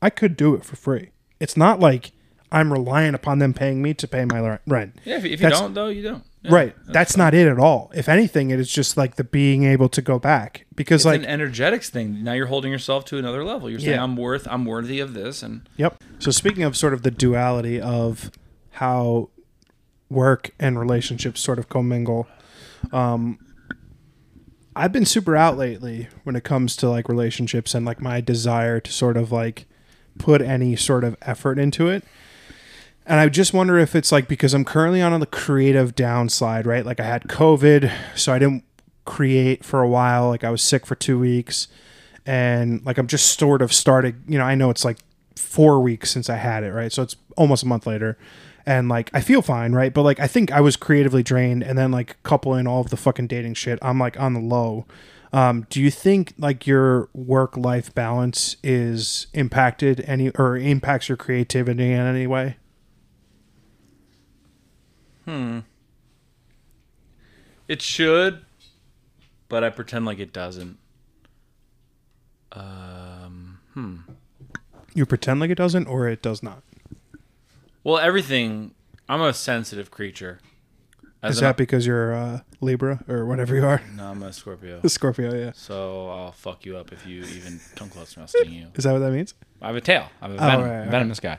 I 0.00 0.10
could 0.10 0.36
do 0.36 0.54
it 0.54 0.64
for 0.64 0.76
free. 0.76 1.10
It's 1.40 1.56
not 1.56 1.80
like 1.80 2.12
I'm 2.52 2.72
relying 2.72 3.14
upon 3.14 3.38
them 3.40 3.52
paying 3.54 3.80
me 3.82 3.94
to 3.94 4.06
pay 4.08 4.24
my 4.24 4.58
rent. 4.66 4.96
yeah. 5.04 5.16
If, 5.16 5.24
if 5.24 5.30
you 5.32 5.36
That's- 5.38 5.60
don't 5.60 5.74
though, 5.74 5.88
you 5.88 6.02
don't. 6.02 6.24
Yeah. 6.42 6.54
Right. 6.54 6.76
That's 6.86 7.18
not 7.18 7.34
it 7.34 7.46
at 7.46 7.58
all. 7.58 7.90
If 7.94 8.08
anything, 8.08 8.50
it 8.50 8.58
is 8.58 8.70
just 8.70 8.96
like 8.96 9.16
the 9.16 9.24
being 9.24 9.64
able 9.64 9.90
to 9.90 10.00
go 10.00 10.18
back 10.18 10.64
because 10.74 11.02
It's 11.02 11.06
like 11.06 11.20
an 11.20 11.26
energetics 11.26 11.90
thing. 11.90 12.24
Now 12.24 12.32
you're 12.32 12.46
holding 12.46 12.72
yourself 12.72 13.04
to 13.06 13.18
another 13.18 13.44
level. 13.44 13.68
You're 13.68 13.78
saying 13.78 13.92
Yeah. 13.92 14.02
I'm 14.02 14.16
worth. 14.16 14.48
I'm 14.50 14.64
worthy 14.64 15.00
of 15.00 15.12
this, 15.12 15.42
and 15.42 15.68
Yep. 15.76 16.02
So 16.18 16.30
speaking 16.30 16.62
of 16.62 16.76
sort 16.76 16.94
of 16.94 17.02
the 17.02 17.10
duality 17.10 17.78
of 17.80 18.30
how 18.72 19.28
work 20.08 20.50
and 20.58 20.78
relationships 20.78 21.40
sort 21.40 21.58
of 21.58 21.68
commingle, 21.68 22.26
um, 22.90 23.38
I've 24.74 24.92
been 24.92 25.04
super 25.04 25.36
out 25.36 25.58
lately 25.58 26.08
when 26.24 26.36
it 26.36 26.44
comes 26.44 26.74
to 26.76 26.88
like 26.88 27.08
relationships 27.08 27.74
and 27.74 27.84
like 27.84 28.00
my 28.00 28.20
desire 28.22 28.80
to 28.80 28.90
sort 28.90 29.16
of 29.18 29.30
like 29.30 29.66
put 30.18 30.40
any 30.40 30.76
sort 30.76 31.04
of 31.04 31.16
effort 31.22 31.58
into 31.58 31.88
it. 31.88 32.04
And 33.10 33.18
I 33.18 33.28
just 33.28 33.52
wonder 33.52 33.76
if 33.76 33.96
it's 33.96 34.12
like 34.12 34.28
because 34.28 34.54
I'm 34.54 34.64
currently 34.64 35.02
on 35.02 35.18
the 35.18 35.26
creative 35.26 35.96
downslide, 35.96 36.64
right? 36.64 36.86
Like 36.86 37.00
I 37.00 37.02
had 37.02 37.24
COVID, 37.24 37.92
so 38.14 38.32
I 38.32 38.38
didn't 38.38 38.62
create 39.04 39.64
for 39.64 39.82
a 39.82 39.88
while. 39.88 40.28
Like 40.28 40.44
I 40.44 40.50
was 40.50 40.62
sick 40.62 40.86
for 40.86 40.94
two 40.94 41.18
weeks, 41.18 41.66
and 42.24 42.86
like 42.86 42.98
I'm 42.98 43.08
just 43.08 43.36
sort 43.36 43.62
of 43.62 43.72
started. 43.72 44.14
You 44.28 44.38
know, 44.38 44.44
I 44.44 44.54
know 44.54 44.70
it's 44.70 44.84
like 44.84 44.98
four 45.34 45.80
weeks 45.80 46.08
since 46.12 46.30
I 46.30 46.36
had 46.36 46.62
it, 46.62 46.70
right? 46.70 46.92
So 46.92 47.02
it's 47.02 47.16
almost 47.36 47.64
a 47.64 47.66
month 47.66 47.84
later, 47.84 48.16
and 48.64 48.88
like 48.88 49.10
I 49.12 49.22
feel 49.22 49.42
fine, 49.42 49.72
right? 49.72 49.92
But 49.92 50.02
like 50.02 50.20
I 50.20 50.28
think 50.28 50.52
I 50.52 50.60
was 50.60 50.76
creatively 50.76 51.24
drained, 51.24 51.64
and 51.64 51.76
then 51.76 51.90
like 51.90 52.22
couple 52.22 52.54
in 52.54 52.68
all 52.68 52.80
of 52.80 52.90
the 52.90 52.96
fucking 52.96 53.26
dating 53.26 53.54
shit, 53.54 53.80
I'm 53.82 53.98
like 53.98 54.20
on 54.20 54.34
the 54.34 54.40
low. 54.40 54.86
Um, 55.32 55.66
do 55.68 55.82
you 55.82 55.90
think 55.90 56.34
like 56.38 56.64
your 56.64 57.08
work 57.12 57.56
life 57.56 57.92
balance 57.92 58.54
is 58.62 59.26
impacted 59.34 60.04
any 60.06 60.30
or 60.30 60.56
impacts 60.56 61.08
your 61.08 61.16
creativity 61.16 61.90
in 61.90 61.98
any 61.98 62.28
way? 62.28 62.54
It 67.68 67.82
should, 67.82 68.44
but 69.48 69.62
I 69.62 69.70
pretend 69.70 70.04
like 70.04 70.18
it 70.18 70.32
doesn't. 70.32 70.78
Um, 72.52 73.60
hmm. 73.74 73.96
You 74.94 75.06
pretend 75.06 75.40
like 75.40 75.50
it 75.50 75.54
doesn't, 75.58 75.86
or 75.86 76.08
it 76.08 76.20
does 76.22 76.42
not. 76.42 76.62
Well, 77.84 77.98
everything. 77.98 78.74
I'm 79.08 79.20
a 79.22 79.32
sensitive 79.32 79.90
creature. 79.90 80.38
As 81.22 81.34
Is 81.36 81.40
that 81.40 81.56
because 81.56 81.86
you're 81.86 82.14
uh, 82.14 82.40
Libra 82.60 83.04
or 83.08 83.26
whatever 83.26 83.54
you 83.54 83.64
are? 83.66 83.82
no, 83.94 84.06
I'm 84.10 84.22
a 84.22 84.32
Scorpio. 84.32 84.80
A 84.82 84.88
Scorpio, 84.88 85.34
yeah. 85.34 85.52
So 85.54 86.08
I'll 86.08 86.32
fuck 86.32 86.64
you 86.64 86.76
up 86.76 86.92
if 86.92 87.06
you 87.06 87.22
even 87.24 87.60
come 87.76 87.88
close 87.90 88.14
to 88.14 88.20
me. 88.20 88.22
I'll 88.22 88.28
sting 88.28 88.52
you. 88.52 88.66
Is 88.74 88.84
that 88.84 88.92
what 88.92 89.00
that 89.00 89.12
means? 89.12 89.34
I 89.60 89.66
have 89.66 89.76
a 89.76 89.80
tail. 89.80 90.08
I'm 90.22 90.32
a 90.32 90.34
Oh, 90.34 90.38
venom, 90.38 90.62
right, 90.62 90.78
right. 90.80 90.88
venomous 90.88 91.20
guy. 91.20 91.38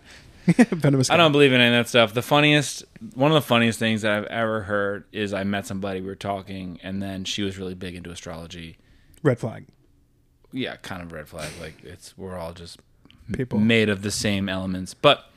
Venomous. 0.58 1.10
I 1.10 1.18
don't 1.18 1.32
believe 1.32 1.54
in 1.54 1.62
any 1.62 1.76
of 1.76 1.86
that 1.86 1.90
stuff. 1.90 2.14
The 2.14 2.22
funniest, 2.22 2.84
one 3.16 3.32
of 3.32 3.36
the 3.36 3.42
funniest 3.42 3.80
things 3.80 4.02
that 4.02 4.12
I've 4.12 4.26
ever 4.26 4.62
heard 4.62 5.06
is 5.12 5.34
I 5.34 5.44
met 5.44 5.66
somebody, 5.66 6.02
we 6.02 6.08
were 6.08 6.16
talking, 6.16 6.80
and 6.84 7.02
then 7.02 7.24
she 7.24 7.44
was 7.44 7.58
really 7.58 7.76
big 7.76 7.96
into 7.96 8.12
astrology. 8.12 8.78
Red 9.24 9.40
flag. 9.40 9.66
Yeah, 10.52 10.76
kind 10.78 11.02
of 11.02 11.12
red 11.12 11.28
flag. 11.28 11.50
Like 11.62 11.84
it's 11.84 12.18
we're 12.18 12.38
all 12.38 12.54
just 12.54 12.80
People. 13.32 13.60
made 13.60 13.90
of 13.90 14.02
the 14.02 14.12
same 14.12 14.50
elements. 14.50 14.94
But 14.94 15.32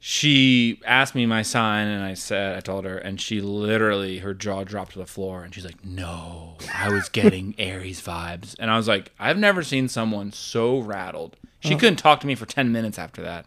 she 0.00 0.80
asked 0.86 1.14
me 1.14 1.26
my 1.26 1.42
sign, 1.42 1.88
and 1.88 2.04
I 2.04 2.14
said, 2.14 2.56
I 2.56 2.60
told 2.60 2.84
her, 2.84 2.96
and 2.96 3.20
she 3.20 3.40
literally, 3.40 4.18
her 4.18 4.32
jaw 4.32 4.62
dropped 4.62 4.92
to 4.92 4.98
the 4.98 5.06
floor, 5.06 5.42
and 5.42 5.52
she's 5.52 5.64
like, 5.64 5.84
"No, 5.84 6.56
I 6.72 6.88
was 6.90 7.08
getting 7.12 7.54
Aries 7.58 8.00
vibes," 8.00 8.54
and 8.58 8.70
I 8.70 8.76
was 8.76 8.86
like, 8.86 9.12
I've 9.18 9.38
never 9.38 9.62
seen 9.62 9.88
someone 9.88 10.32
so 10.32 10.78
rattled. 10.78 11.36
She 11.60 11.70
uh-huh. 11.70 11.80
couldn't 11.80 11.96
talk 11.96 12.20
to 12.20 12.26
me 12.26 12.34
for 12.34 12.46
ten 12.46 12.70
minutes 12.70 12.98
after 12.98 13.22
that. 13.22 13.46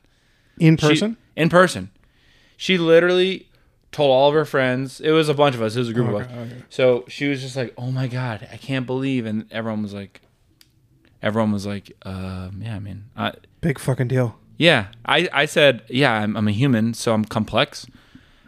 In 0.61 0.77
She- 0.77 0.87
person? 0.87 1.17
in 1.35 1.49
person. 1.49 1.89
She 2.57 2.77
literally 2.77 3.47
told 3.91 4.11
all 4.11 4.29
of 4.29 4.33
her 4.35 4.45
friends. 4.45 5.01
It 5.01 5.11
was 5.11 5.27
a 5.29 5.33
bunch 5.33 5.55
of 5.55 5.61
us. 5.61 5.75
It 5.75 5.79
was 5.79 5.89
a 5.89 5.93
group 5.93 6.07
of 6.09 6.13
Okay, 6.15 6.23
us. 6.25 6.31
okay. 6.51 6.63
So 6.69 7.03
she 7.07 7.27
was 7.27 7.41
just 7.41 7.55
like, 7.55 7.73
"Oh 7.77 7.91
my 7.91 8.07
god, 8.07 8.47
I 8.51 8.57
can't 8.57 8.85
believe!" 8.85 9.25
And 9.25 9.45
everyone 9.51 9.81
was 9.83 9.93
like, 9.93 10.21
everyone 11.21 11.51
was 11.51 11.65
like, 11.65 11.91
um, 12.03 12.61
"Yeah, 12.63 12.75
I 12.75 12.79
mean, 12.79 13.05
I, 13.17 13.33
Big 13.61 13.79
fucking 13.79 14.07
deal. 14.07 14.37
yeah." 14.57 14.87
I 15.05 15.27
I 15.33 15.45
said, 15.45 15.81
"Yeah, 15.89 16.13
I'm, 16.13 16.35
I'm 16.37 16.47
a 16.47 16.51
human, 16.51 16.93
so 16.93 17.13
I'm 17.13 17.25
complex." 17.25 17.85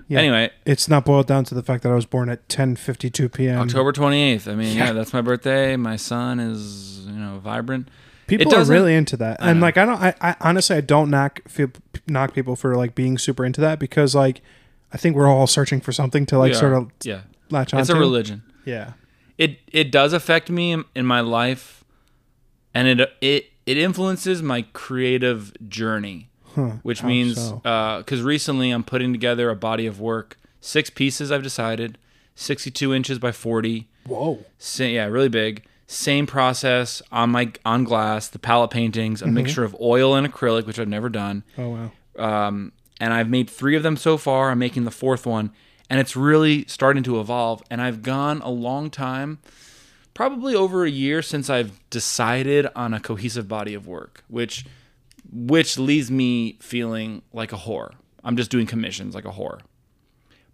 Yeah. 0.08 0.20
Anyway, 0.20 0.52
It's 0.66 0.88
not 0.90 1.06
boiled 1.06 1.28
down 1.28 1.44
to 1.46 1.56
the 1.56 1.64
fact 1.64 1.82
that 1.84 1.92
I 1.92 1.96
was 1.96 2.06
born 2.06 2.30
at 2.30 2.48
10:52 2.50 3.34
p.m. 3.34 3.60
October 3.62 3.92
28th. 3.94 4.48
I 4.52 4.56
mean, 4.56 4.76
Yeah. 4.78 4.88
yeah. 4.88 4.94
that's 4.98 5.14
my 5.14 5.22
birthday. 5.22 5.76
My 5.76 5.96
son 5.96 6.40
is, 6.40 7.06
you 7.08 7.14
know, 7.14 7.40
vibrant. 7.40 7.88
People 8.28 8.54
are 8.56 8.64
really 8.64 8.96
into 8.96 9.18
that, 9.18 9.42
I 9.42 9.50
and 9.52 9.60
know. 9.60 9.66
like 9.66 9.78
I 9.78 9.86
don't. 9.86 10.02
I, 10.02 10.14
I 10.22 10.36
honestly 10.42 10.76
I 10.78 10.82
don't 10.82 11.10
knock 11.10 11.42
feel, 11.48 11.70
knock 12.08 12.34
people 12.34 12.56
for 12.56 12.76
like 12.76 12.96
being 12.96 13.18
super 13.18 13.46
into 13.46 13.62
that 13.62 13.80
because 13.80 14.14
like 14.16 14.42
I 14.92 14.98
think 14.98 15.16
we're 15.16 15.28
all 15.28 15.48
searching 15.48 15.82
for 15.82 15.92
something 15.92 16.26
to 16.28 16.38
like 16.38 16.54
sort 16.56 16.74
of 16.74 16.92
yeah. 17.04 17.22
latch 17.50 17.74
on. 17.74 17.80
It's 17.80 17.90
a 17.90 17.96
religion. 17.96 18.44
Yeah. 18.66 18.94
it 19.38 19.60
it 19.72 19.92
does 19.92 20.14
affect 20.14 20.50
me 20.50 20.72
in, 20.72 20.86
in 20.96 21.06
my 21.06 21.20
life 21.22 21.84
and 22.74 22.88
it 22.88 23.10
it 23.22 23.48
it 23.66 23.78
influences 23.78 24.42
my 24.42 24.64
creative 24.74 25.54
journey 25.70 26.30
Huh. 26.56 26.74
which 26.84 27.02
means 27.02 27.36
so? 27.36 27.62
Uh, 27.66 27.98
because 27.98 28.22
recently 28.22 28.70
i'm 28.70 28.84
putting 28.84 29.12
together 29.12 29.50
a 29.50 29.56
body 29.56 29.88
of 29.88 30.00
work 30.00 30.38
six 30.62 30.92
pieces 30.92 31.32
i've 31.32 31.42
decided 31.42 31.98
62 32.36 32.94
inches 32.94 33.18
by 33.18 33.32
40 33.32 33.88
Whoa. 34.06 34.46
Yeah 34.78 35.06
really 35.06 35.30
big 35.30 35.66
same 35.94 36.26
process 36.26 37.02
on 37.12 37.30
my 37.30 37.52
on 37.66 37.84
glass 37.84 38.28
the 38.28 38.40
palette 38.40 38.72
paintings 38.72 39.20
Mm-hmm. 39.22 39.30
a 39.30 39.32
mixture 39.32 39.64
of 39.64 39.76
oil 39.80 40.16
and 40.16 40.26
acrylic 40.32 40.66
which 40.66 40.80
i've 40.80 40.88
never 40.88 41.10
done 41.10 41.44
Oh 41.58 41.70
wow. 41.70 41.92
um, 42.48 42.72
and 43.00 43.14
I've 43.14 43.30
made 43.30 43.50
three 43.50 43.76
of 43.76 43.84
them 43.84 43.98
so 43.98 44.18
far. 44.18 44.50
I'm 44.52 44.60
making 44.60 44.86
the 44.86 44.92
fourth 44.92 45.26
one, 45.26 45.52
and 45.90 46.00
it's 46.00 46.16
really 46.16 46.64
starting 46.68 47.04
to 47.04 47.20
evolve. 47.20 47.62
And 47.70 47.82
I've 47.82 48.02
gone 48.02 48.40
a 48.42 48.50
long 48.52 48.90
time, 48.92 49.40
probably 50.14 50.56
over 50.56 50.86
a 50.86 50.90
year 50.90 51.22
since 51.22 51.50
I've 51.50 51.82
decided 51.90 52.68
on 52.76 52.94
a 52.94 53.00
cohesive 53.02 53.48
body 53.50 53.74
of 53.74 53.88
work, 53.88 54.24
which 54.30 54.66
which 55.32 55.78
leaves 55.78 56.10
me 56.12 56.58
feeling 56.62 57.24
like 57.34 57.52
a 57.52 57.58
whore. 57.58 57.94
I'm 58.24 58.38
just 58.38 58.52
doing 58.52 58.68
commissions 58.68 59.16
like 59.16 59.26
a 59.26 59.32
whore. 59.32 59.60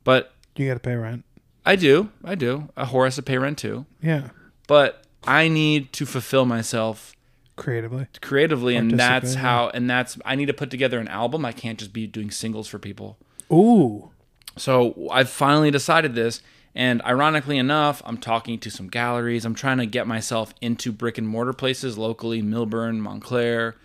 But 0.04 0.34
You 0.56 0.68
got 0.68 0.76
to 0.76 0.80
pay 0.80 0.96
rent. 0.96 1.26
I 1.66 1.76
do, 1.76 2.10
I 2.24 2.36
do. 2.36 2.70
A 2.78 2.86
whore 2.86 3.06
has 3.06 3.16
to 3.16 3.22
pay 3.22 3.38
rent 3.38 3.58
too. 3.60 3.86
Yeah. 4.02 4.30
But 4.68 5.04
I 5.30 5.48
need 5.48 5.94
to 5.94 6.06
fulfill 6.06 6.46
myself 6.46 7.16
Creatively. 7.56 8.08
creatively, 8.22 8.76
and 8.76 8.98
that's 8.98 9.36
how. 9.36 9.70
And 9.74 9.90
that's 9.90 10.18
I 10.26 10.36
need 10.36 10.46
to 10.48 10.54
put 10.54 10.72
together 10.72 11.00
an 11.00 11.08
album. 11.10 11.46
I 11.46 11.52
can't 11.52 11.78
just 11.78 11.92
be 11.92 12.08
doing 12.08 12.32
singles 12.32 12.68
for 12.68 12.80
people. 12.80 13.18
Ooh. 13.52 14.12
So 14.58 15.10
I've 15.12 15.30
finally 15.30 15.70
decided 15.72 16.16
this. 16.16 16.42
And 16.76 17.02
ironically 17.02 17.58
enough, 17.58 18.02
I'm 18.06 18.18
talking 18.18 18.60
to 18.60 18.70
some 18.70 18.88
galleries. 18.88 19.44
I'm 19.44 19.56
trying 19.56 19.80
to 19.80 19.86
get 19.86 20.08
myself 20.08 20.54
into 20.62 20.92
brick 20.92 21.18
and 21.18 21.28
mortar 21.28 21.54
places 21.54 21.98
locally, 21.98 22.42
Millburn, 22.42 23.00
Montclair. 23.00 23.76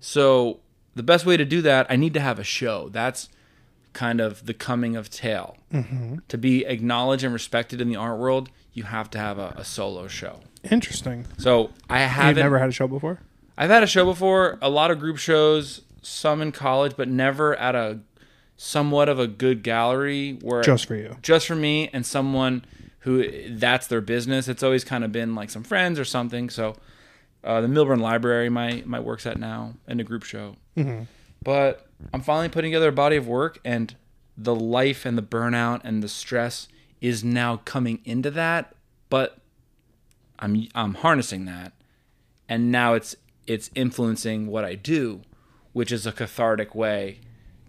So 0.00 0.60
the 0.94 1.02
best 1.02 1.26
way 1.26 1.36
to 1.36 1.44
do 1.44 1.62
that, 1.62 1.86
I 1.90 1.96
need 1.96 2.14
to 2.14 2.20
have 2.20 2.38
a 2.38 2.44
show. 2.44 2.88
That's 2.88 3.28
kind 3.92 4.20
of 4.20 4.46
the 4.46 4.54
coming 4.54 4.96
of 4.96 5.10
tale. 5.10 5.56
Mm-hmm. 5.72 6.18
To 6.28 6.38
be 6.38 6.64
acknowledged 6.64 7.24
and 7.24 7.32
respected 7.32 7.80
in 7.80 7.88
the 7.88 7.96
art 7.96 8.18
world, 8.18 8.50
you 8.72 8.84
have 8.84 9.10
to 9.10 9.18
have 9.18 9.38
a, 9.38 9.54
a 9.56 9.64
solo 9.64 10.08
show. 10.08 10.40
Interesting. 10.68 11.26
So 11.38 11.70
I 11.88 12.02
You've 12.02 12.10
haven't. 12.12 12.42
never 12.42 12.58
had 12.58 12.68
a 12.68 12.72
show 12.72 12.86
before? 12.88 13.18
I've 13.56 13.70
had 13.70 13.82
a 13.82 13.86
show 13.86 14.04
before, 14.04 14.58
a 14.62 14.70
lot 14.70 14.90
of 14.90 14.98
group 14.98 15.18
shows, 15.18 15.82
some 16.02 16.40
in 16.42 16.52
college, 16.52 16.94
but 16.96 17.08
never 17.08 17.54
at 17.56 17.74
a 17.74 18.00
somewhat 18.56 19.08
of 19.08 19.18
a 19.18 19.26
good 19.26 19.62
gallery 19.62 20.38
where 20.42 20.62
Just 20.62 20.86
for 20.86 20.94
you. 20.94 21.16
just 21.22 21.46
for 21.46 21.54
me 21.56 21.88
and 21.94 22.04
someone 22.04 22.64
who 23.00 23.48
that's 23.56 23.86
their 23.86 24.02
business. 24.02 24.48
It's 24.48 24.62
always 24.62 24.84
kind 24.84 25.02
of 25.04 25.12
been 25.12 25.34
like 25.34 25.48
some 25.50 25.62
friends 25.62 25.98
or 25.98 26.04
something. 26.04 26.50
So 26.50 26.76
uh, 27.42 27.62
the 27.62 27.68
Millburn 27.68 28.00
Library, 28.00 28.50
my 28.50 28.82
my 28.84 29.00
work's 29.00 29.24
at 29.26 29.38
now, 29.38 29.74
and 29.86 29.98
a 30.00 30.04
group 30.04 30.24
show. 30.24 30.56
Mhm. 30.76 31.06
But 31.42 31.86
I'm 32.12 32.20
finally 32.20 32.50
putting 32.50 32.70
together 32.70 32.88
a 32.88 32.92
body 32.92 33.16
of 33.16 33.26
work, 33.26 33.58
and 33.64 33.94
the 34.36 34.54
life 34.54 35.06
and 35.06 35.16
the 35.16 35.22
burnout 35.22 35.80
and 35.84 36.02
the 36.02 36.08
stress 36.08 36.68
is 37.00 37.24
now 37.24 37.56
coming 37.64 38.00
into 38.04 38.30
that. 38.32 38.74
But 39.08 39.38
I'm 40.40 40.66
I'm 40.74 40.94
harnessing 40.94 41.44
that, 41.44 41.72
and 42.48 42.72
now 42.72 42.94
it's 42.94 43.14
it's 43.46 43.70
influencing 43.74 44.46
what 44.46 44.64
I 44.64 44.74
do, 44.74 45.22
which 45.72 45.92
is 45.92 46.06
a 46.06 46.12
cathartic 46.12 46.74
way 46.74 47.20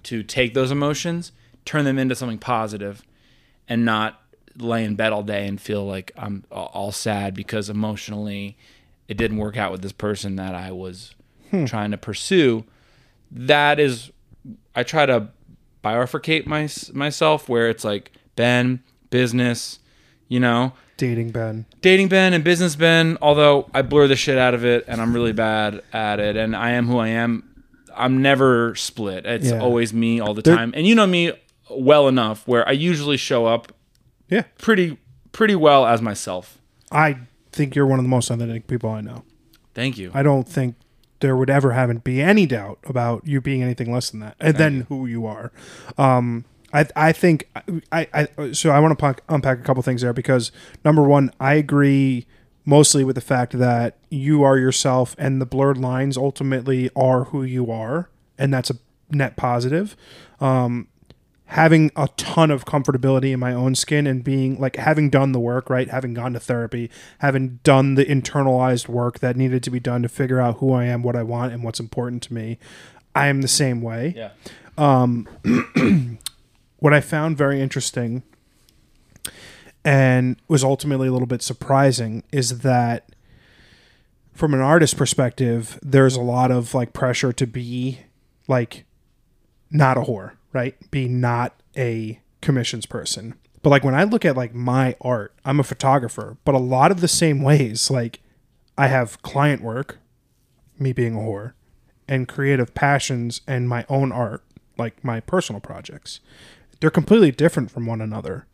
to 0.03 0.23
take 0.23 0.53
those 0.53 0.71
emotions, 0.71 1.31
turn 1.65 1.85
them 1.85 1.99
into 1.99 2.15
something 2.15 2.39
positive, 2.39 3.03
and 3.67 3.85
not 3.85 4.21
lay 4.57 4.83
in 4.83 4.95
bed 4.95 5.13
all 5.13 5.23
day 5.23 5.47
and 5.47 5.59
feel 5.59 5.85
like 5.85 6.11
I'm 6.17 6.43
all 6.51 6.91
sad 6.91 7.33
because 7.33 7.69
emotionally 7.69 8.57
it 9.07 9.17
didn't 9.17 9.37
work 9.37 9.57
out 9.57 9.71
with 9.71 9.81
this 9.81 9.91
person 9.91 10.35
that 10.37 10.55
I 10.55 10.71
was 10.71 11.15
hmm. 11.49 11.65
trying 11.65 11.91
to 11.91 11.97
pursue. 11.97 12.65
That 13.31 13.79
is, 13.79 14.11
I 14.75 14.83
try 14.83 15.05
to 15.05 15.29
bifurcate 15.83 16.45
my, 16.45 16.69
myself 16.93 17.49
where 17.49 17.69
it's 17.69 17.83
like 17.83 18.11
Ben, 18.35 18.81
business, 19.09 19.79
you 20.27 20.39
know, 20.39 20.73
Dating 21.01 21.31
Ben. 21.31 21.65
dating 21.81 22.09
Ben 22.09 22.31
and 22.33 22.43
business 22.43 22.75
Ben, 22.75 23.17
although 23.23 23.67
I 23.73 23.81
blur 23.81 24.07
the 24.07 24.15
shit 24.15 24.37
out 24.37 24.53
of 24.53 24.63
it 24.63 24.85
and 24.87 25.01
I'm 25.01 25.13
really 25.13 25.33
bad 25.33 25.81
at 25.91 26.19
it 26.19 26.35
and 26.37 26.55
I 26.55 26.71
am 26.71 26.85
who 26.85 26.99
I 26.99 27.07
am. 27.07 27.43
I'm 27.97 28.21
never 28.21 28.75
split. 28.75 29.25
It's 29.25 29.49
Yeah. 29.49 29.59
always 29.59 29.93
me 29.95 30.19
all 30.19 30.35
the 30.35 30.43
There- 30.43 30.55
time. 30.55 30.71
And 30.75 30.85
you 30.85 30.93
know 30.93 31.07
me 31.07 31.31
well 31.71 32.07
enough 32.07 32.47
where 32.47 32.67
I 32.69 32.73
usually 32.73 33.17
show 33.17 33.47
up 33.47 33.71
Yeah. 34.29 34.43
pretty 34.59 34.99
pretty 35.31 35.55
well 35.55 35.87
as 35.87 36.03
myself. 36.03 36.59
I 36.91 37.17
think 37.51 37.73
you're 37.75 37.87
one 37.87 37.97
of 37.97 38.05
the 38.05 38.09
most 38.09 38.29
authentic 38.29 38.67
people 38.67 38.91
I 38.91 39.01
know. 39.01 39.23
Thank 39.73 39.97
you. 39.97 40.11
I 40.13 40.21
don't 40.21 40.47
think 40.47 40.75
there 41.21 41.35
would 41.35 41.49
ever 41.49 41.71
haven't 41.71 42.03
be 42.03 42.21
any 42.21 42.45
doubt 42.45 42.77
about 42.85 43.23
you 43.25 43.41
being 43.41 43.63
anything 43.63 43.91
less 43.91 44.11
than 44.11 44.19
that, 44.19 44.35
and 44.39 44.55
then 44.57 44.85
who 44.87 45.07
you 45.07 45.25
are. 45.25 45.51
Um, 45.97 46.45
I 46.73 46.85
I 46.95 47.11
think 47.11 47.49
I, 47.91 48.07
I 48.13 48.51
so 48.51 48.69
I 48.69 48.79
want 48.79 48.97
to 48.97 49.15
unpack 49.29 49.59
a 49.59 49.63
couple 49.63 49.83
things 49.83 50.01
there 50.01 50.13
because 50.13 50.51
number 50.83 51.03
one, 51.03 51.31
I 51.39 51.55
agree 51.55 52.25
mostly 52.65 53.03
with 53.03 53.15
the 53.15 53.21
fact 53.21 53.57
that 53.57 53.97
you 54.09 54.43
are 54.43 54.57
yourself, 54.57 55.15
and 55.17 55.41
the 55.41 55.45
blurred 55.45 55.77
lines 55.77 56.17
ultimately 56.17 56.89
are 56.95 57.25
who 57.25 57.43
you 57.43 57.71
are, 57.71 58.09
and 58.37 58.53
that's 58.53 58.69
a 58.69 58.75
net 59.09 59.35
positive. 59.35 59.95
Um, 60.39 60.87
having 61.51 61.91
a 61.97 62.07
ton 62.15 62.49
of 62.49 62.63
comfortability 62.63 63.33
in 63.33 63.39
my 63.39 63.53
own 63.53 63.75
skin 63.75 64.07
and 64.07 64.23
being 64.23 64.57
like 64.57 64.77
having 64.77 65.09
done 65.09 65.33
the 65.33 65.39
work 65.39 65.69
right 65.69 65.89
having 65.89 66.13
gone 66.13 66.31
to 66.31 66.39
therapy 66.39 66.89
having 67.19 67.59
done 67.63 67.95
the 67.95 68.05
internalized 68.05 68.87
work 68.87 69.19
that 69.19 69.35
needed 69.35 69.61
to 69.61 69.69
be 69.69 69.77
done 69.77 70.01
to 70.01 70.07
figure 70.07 70.39
out 70.39 70.59
who 70.59 70.71
i 70.71 70.85
am 70.85 71.03
what 71.03 71.13
i 71.13 71.21
want 71.21 71.51
and 71.51 71.61
what's 71.61 71.79
important 71.79 72.23
to 72.23 72.33
me 72.33 72.57
i 73.13 73.27
am 73.27 73.41
the 73.41 73.49
same 73.49 73.81
way 73.81 74.13
yeah. 74.15 74.29
what 76.81 76.93
i 76.93 76.99
found 76.99 77.37
very 77.37 77.61
interesting 77.61 78.21
and 79.83 80.35
was 80.47 80.63
ultimately 80.63 81.07
a 81.07 81.11
little 81.11 81.25
bit 81.25 81.41
surprising 81.41 82.23
is 82.31 82.59
that 82.59 83.09
from 84.33 84.53
an 84.53 84.59
artist 84.59 84.97
perspective 84.97 85.79
there's 85.81 86.15
a 86.15 86.21
lot 86.21 86.51
of 86.51 86.73
like 86.73 86.91
pressure 86.91 87.31
to 87.31 87.47
be 87.47 88.01
like 88.47 88.83
not 89.71 89.97
a 89.97 90.01
whore 90.01 90.33
right 90.53 90.75
be 90.91 91.07
not 91.07 91.55
a 91.77 92.19
commissions 92.41 92.85
person. 92.85 93.35
But 93.61 93.69
like 93.69 93.83
when 93.83 93.95
I 93.95 94.03
look 94.03 94.25
at 94.25 94.35
like 94.35 94.53
my 94.53 94.95
art, 95.01 95.33
I'm 95.45 95.59
a 95.59 95.63
photographer, 95.63 96.37
but 96.43 96.55
a 96.55 96.59
lot 96.59 96.91
of 96.91 96.99
the 96.99 97.07
same 97.07 97.41
ways, 97.41 97.89
like 97.89 98.19
I 98.77 98.87
have 98.87 99.21
client 99.21 99.61
work, 99.61 99.99
me 100.79 100.93
being 100.93 101.15
a 101.15 101.19
whore, 101.19 101.53
and 102.07 102.27
creative 102.27 102.73
passions 102.73 103.41
and 103.47 103.69
my 103.69 103.85
own 103.87 104.11
art, 104.11 104.43
like 104.77 105.03
my 105.03 105.19
personal 105.19 105.61
projects. 105.61 106.19
They're 106.81 106.89
completely 106.89 107.31
different 107.31 107.71
from 107.71 107.85
one 107.85 108.01
another. 108.01 108.47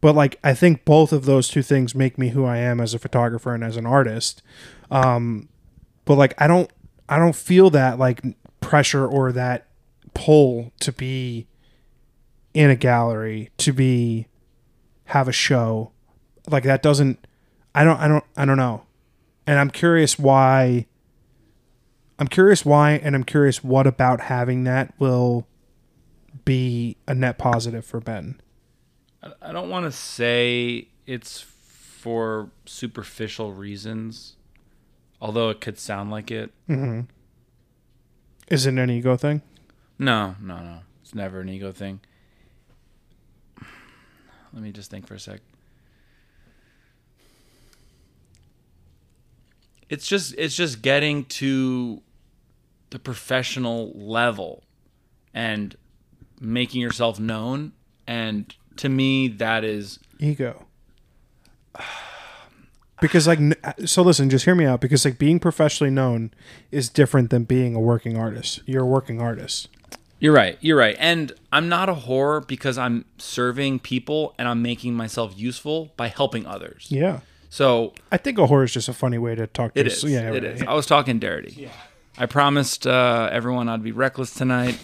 But 0.00 0.14
like 0.14 0.38
I 0.42 0.54
think 0.54 0.84
both 0.84 1.12
of 1.12 1.24
those 1.24 1.48
two 1.48 1.62
things 1.62 1.94
make 1.94 2.18
me 2.18 2.30
who 2.30 2.44
I 2.44 2.56
am 2.56 2.80
as 2.80 2.94
a 2.94 2.98
photographer 2.98 3.54
and 3.54 3.62
as 3.62 3.76
an 3.76 3.86
artist. 3.86 4.42
Um 4.90 5.48
but 6.04 6.16
like 6.16 6.34
I 6.38 6.46
don't 6.46 6.70
I 7.08 7.18
don't 7.18 7.36
feel 7.36 7.70
that 7.70 7.98
like 7.98 8.22
pressure 8.60 9.06
or 9.06 9.30
that 9.32 9.68
pull 10.14 10.72
to 10.80 10.92
be 10.92 11.46
in 12.54 12.70
a 12.70 12.76
gallery, 12.76 13.50
to 13.58 13.72
be 13.72 14.26
have 15.06 15.28
a 15.28 15.32
show. 15.32 15.92
Like 16.48 16.64
that 16.64 16.82
doesn't 16.82 17.26
I 17.74 17.84
don't 17.84 18.00
I 18.00 18.08
don't 18.08 18.24
I 18.36 18.44
don't 18.44 18.56
know. 18.56 18.82
And 19.46 19.58
I'm 19.58 19.70
curious 19.70 20.18
why 20.18 20.86
I'm 22.18 22.28
curious 22.28 22.64
why 22.64 22.92
and 22.92 23.14
I'm 23.14 23.24
curious 23.24 23.62
what 23.62 23.86
about 23.86 24.22
having 24.22 24.64
that 24.64 24.94
will 24.98 25.46
be 26.46 26.96
a 27.06 27.14
net 27.14 27.36
positive 27.36 27.84
for 27.84 28.00
Ben. 28.00 28.40
I- 29.42 29.52
don't 29.52 29.68
want 29.68 29.84
to 29.84 29.92
say 29.92 30.88
it's 31.04 31.40
for 31.42 32.50
superficial 32.64 33.52
reasons, 33.52 34.36
although 35.20 35.50
it 35.50 35.60
could 35.60 35.78
sound 35.78 36.10
like 36.10 36.30
it. 36.30 36.52
Mm-hmm. 36.70 37.00
Is 38.48 38.64
it 38.64 38.78
an 38.78 38.88
ego 38.90 39.16
thing? 39.16 39.42
No, 39.98 40.36
no, 40.40 40.58
no. 40.60 40.78
It's 41.02 41.14
never 41.14 41.40
an 41.40 41.48
ego 41.48 41.72
thing. 41.72 42.00
Let 44.52 44.62
me 44.62 44.70
just 44.70 44.90
think 44.90 45.06
for 45.06 45.14
a 45.14 45.20
sec. 45.20 45.40
It's 49.88 50.06
just 50.06 50.34
it's 50.38 50.54
just 50.56 50.82
getting 50.82 51.24
to 51.26 52.02
the 52.90 52.98
professional 52.98 53.92
level 53.94 54.62
and 55.34 55.76
making 56.40 56.80
yourself 56.80 57.18
known 57.20 57.72
and 58.06 58.54
to 58.76 58.88
me 58.88 59.28
that 59.28 59.64
is 59.64 59.98
ego 60.18 60.64
because 63.00 63.26
like 63.26 63.38
so 63.84 64.02
listen 64.02 64.30
just 64.30 64.44
hear 64.44 64.54
me 64.54 64.64
out 64.64 64.80
because 64.80 65.04
like 65.04 65.18
being 65.18 65.38
professionally 65.38 65.90
known 65.90 66.30
is 66.70 66.88
different 66.88 67.30
than 67.30 67.44
being 67.44 67.74
a 67.74 67.80
working 67.80 68.16
artist 68.16 68.60
you're 68.66 68.82
a 68.82 68.86
working 68.86 69.20
artist 69.20 69.68
You're 70.18 70.32
right. 70.32 70.56
You're 70.62 70.78
right. 70.78 70.96
And 70.98 71.32
I'm 71.52 71.68
not 71.68 71.90
a 71.90 71.94
whore 71.94 72.46
because 72.46 72.78
I'm 72.78 73.04
serving 73.18 73.80
people 73.80 74.34
and 74.38 74.48
I'm 74.48 74.62
making 74.62 74.94
myself 74.94 75.34
useful 75.36 75.92
by 75.98 76.08
helping 76.08 76.46
others. 76.46 76.86
yeah 76.88 77.20
So 77.50 77.92
i 78.10 78.16
think 78.16 78.38
a 78.38 78.46
whore 78.46 78.64
is 78.64 78.72
just 78.72 78.88
a 78.88 78.94
funny 78.94 79.18
way 79.18 79.34
to 79.34 79.46
talk 79.46 79.74
to 79.74 79.80
it 79.80 79.86
us. 79.86 79.92
is. 79.94 80.00
So, 80.00 80.06
yeah 80.06 80.30
it 80.32 80.42
right. 80.42 80.44
is. 80.44 80.62
I 80.62 80.72
was 80.72 80.86
talking 80.86 81.18
dirty. 81.18 81.52
Yeah. 81.56 81.68
I 82.16 82.24
promised 82.24 82.86
uh, 82.86 83.28
everyone 83.30 83.68
I'd 83.68 83.82
be 83.82 83.92
reckless 83.92 84.32
tonight. 84.32 84.78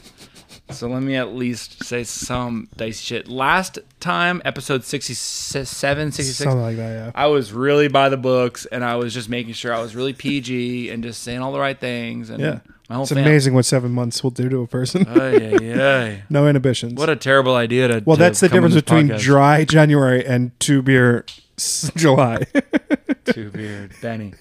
So 0.73 0.89
let 0.89 1.03
me 1.03 1.17
at 1.17 1.35
least 1.35 1.85
say 1.85 2.05
some 2.05 2.69
dicey 2.77 3.05
shit. 3.05 3.29
Last 3.29 3.79
time, 4.01 4.43
episode 4.45 4.85
67, 4.85 6.13
66, 6.13 6.37
something 6.39 6.61
like 6.61 6.77
that 6.77 6.91
yeah 6.93 7.11
I 7.15 7.27
was 7.27 7.53
really 7.53 7.89
by 7.89 8.09
the 8.09 8.17
books 8.17 8.67
and 8.67 8.85
I 8.85 8.97
was 8.97 9.15
just 9.15 9.29
making 9.29 9.53
sure 9.55 9.73
I 9.73 9.81
was 9.81 9.95
really 9.95 10.13
PG 10.13 10.91
and 10.91 11.03
just 11.03 11.23
saying 11.23 11.41
all 11.41 11.53
the 11.53 11.61
right 11.61 11.79
things. 11.79 12.31
And 12.31 12.41
yeah 12.43 12.61
my 12.89 12.97
whole 12.97 13.05
it's 13.05 13.13
fam- 13.13 13.25
amazing 13.25 13.55
what 13.55 13.65
seven 13.65 13.93
months 13.93 14.23
will 14.23 14.31
do 14.33 14.49
to 14.49 14.59
a 14.61 14.67
person 14.67 15.07
Ay, 15.09 15.55
ay, 15.55 15.81
ay. 15.81 16.23
no 16.31 16.47
inhibitions 16.49 16.95
What 16.95 17.09
a 17.09 17.17
terrible 17.17 17.55
idea 17.55 17.89
to. 17.89 18.03
well 18.05 18.17
to 18.17 18.21
that's 18.23 18.41
the 18.41 18.49
come 18.49 18.65
on 18.65 18.71
difference 18.71 18.75
this 18.75 18.83
between 18.83 19.09
podcast. 19.09 19.21
dry 19.21 19.65
january 19.65 20.27
and 20.27 20.59
two 20.61 20.83
beer 20.83 21.25
s- 21.57 21.91
july 21.97 22.45
Two 23.25 23.51
beard 23.51 23.93
Benny. 24.03 24.35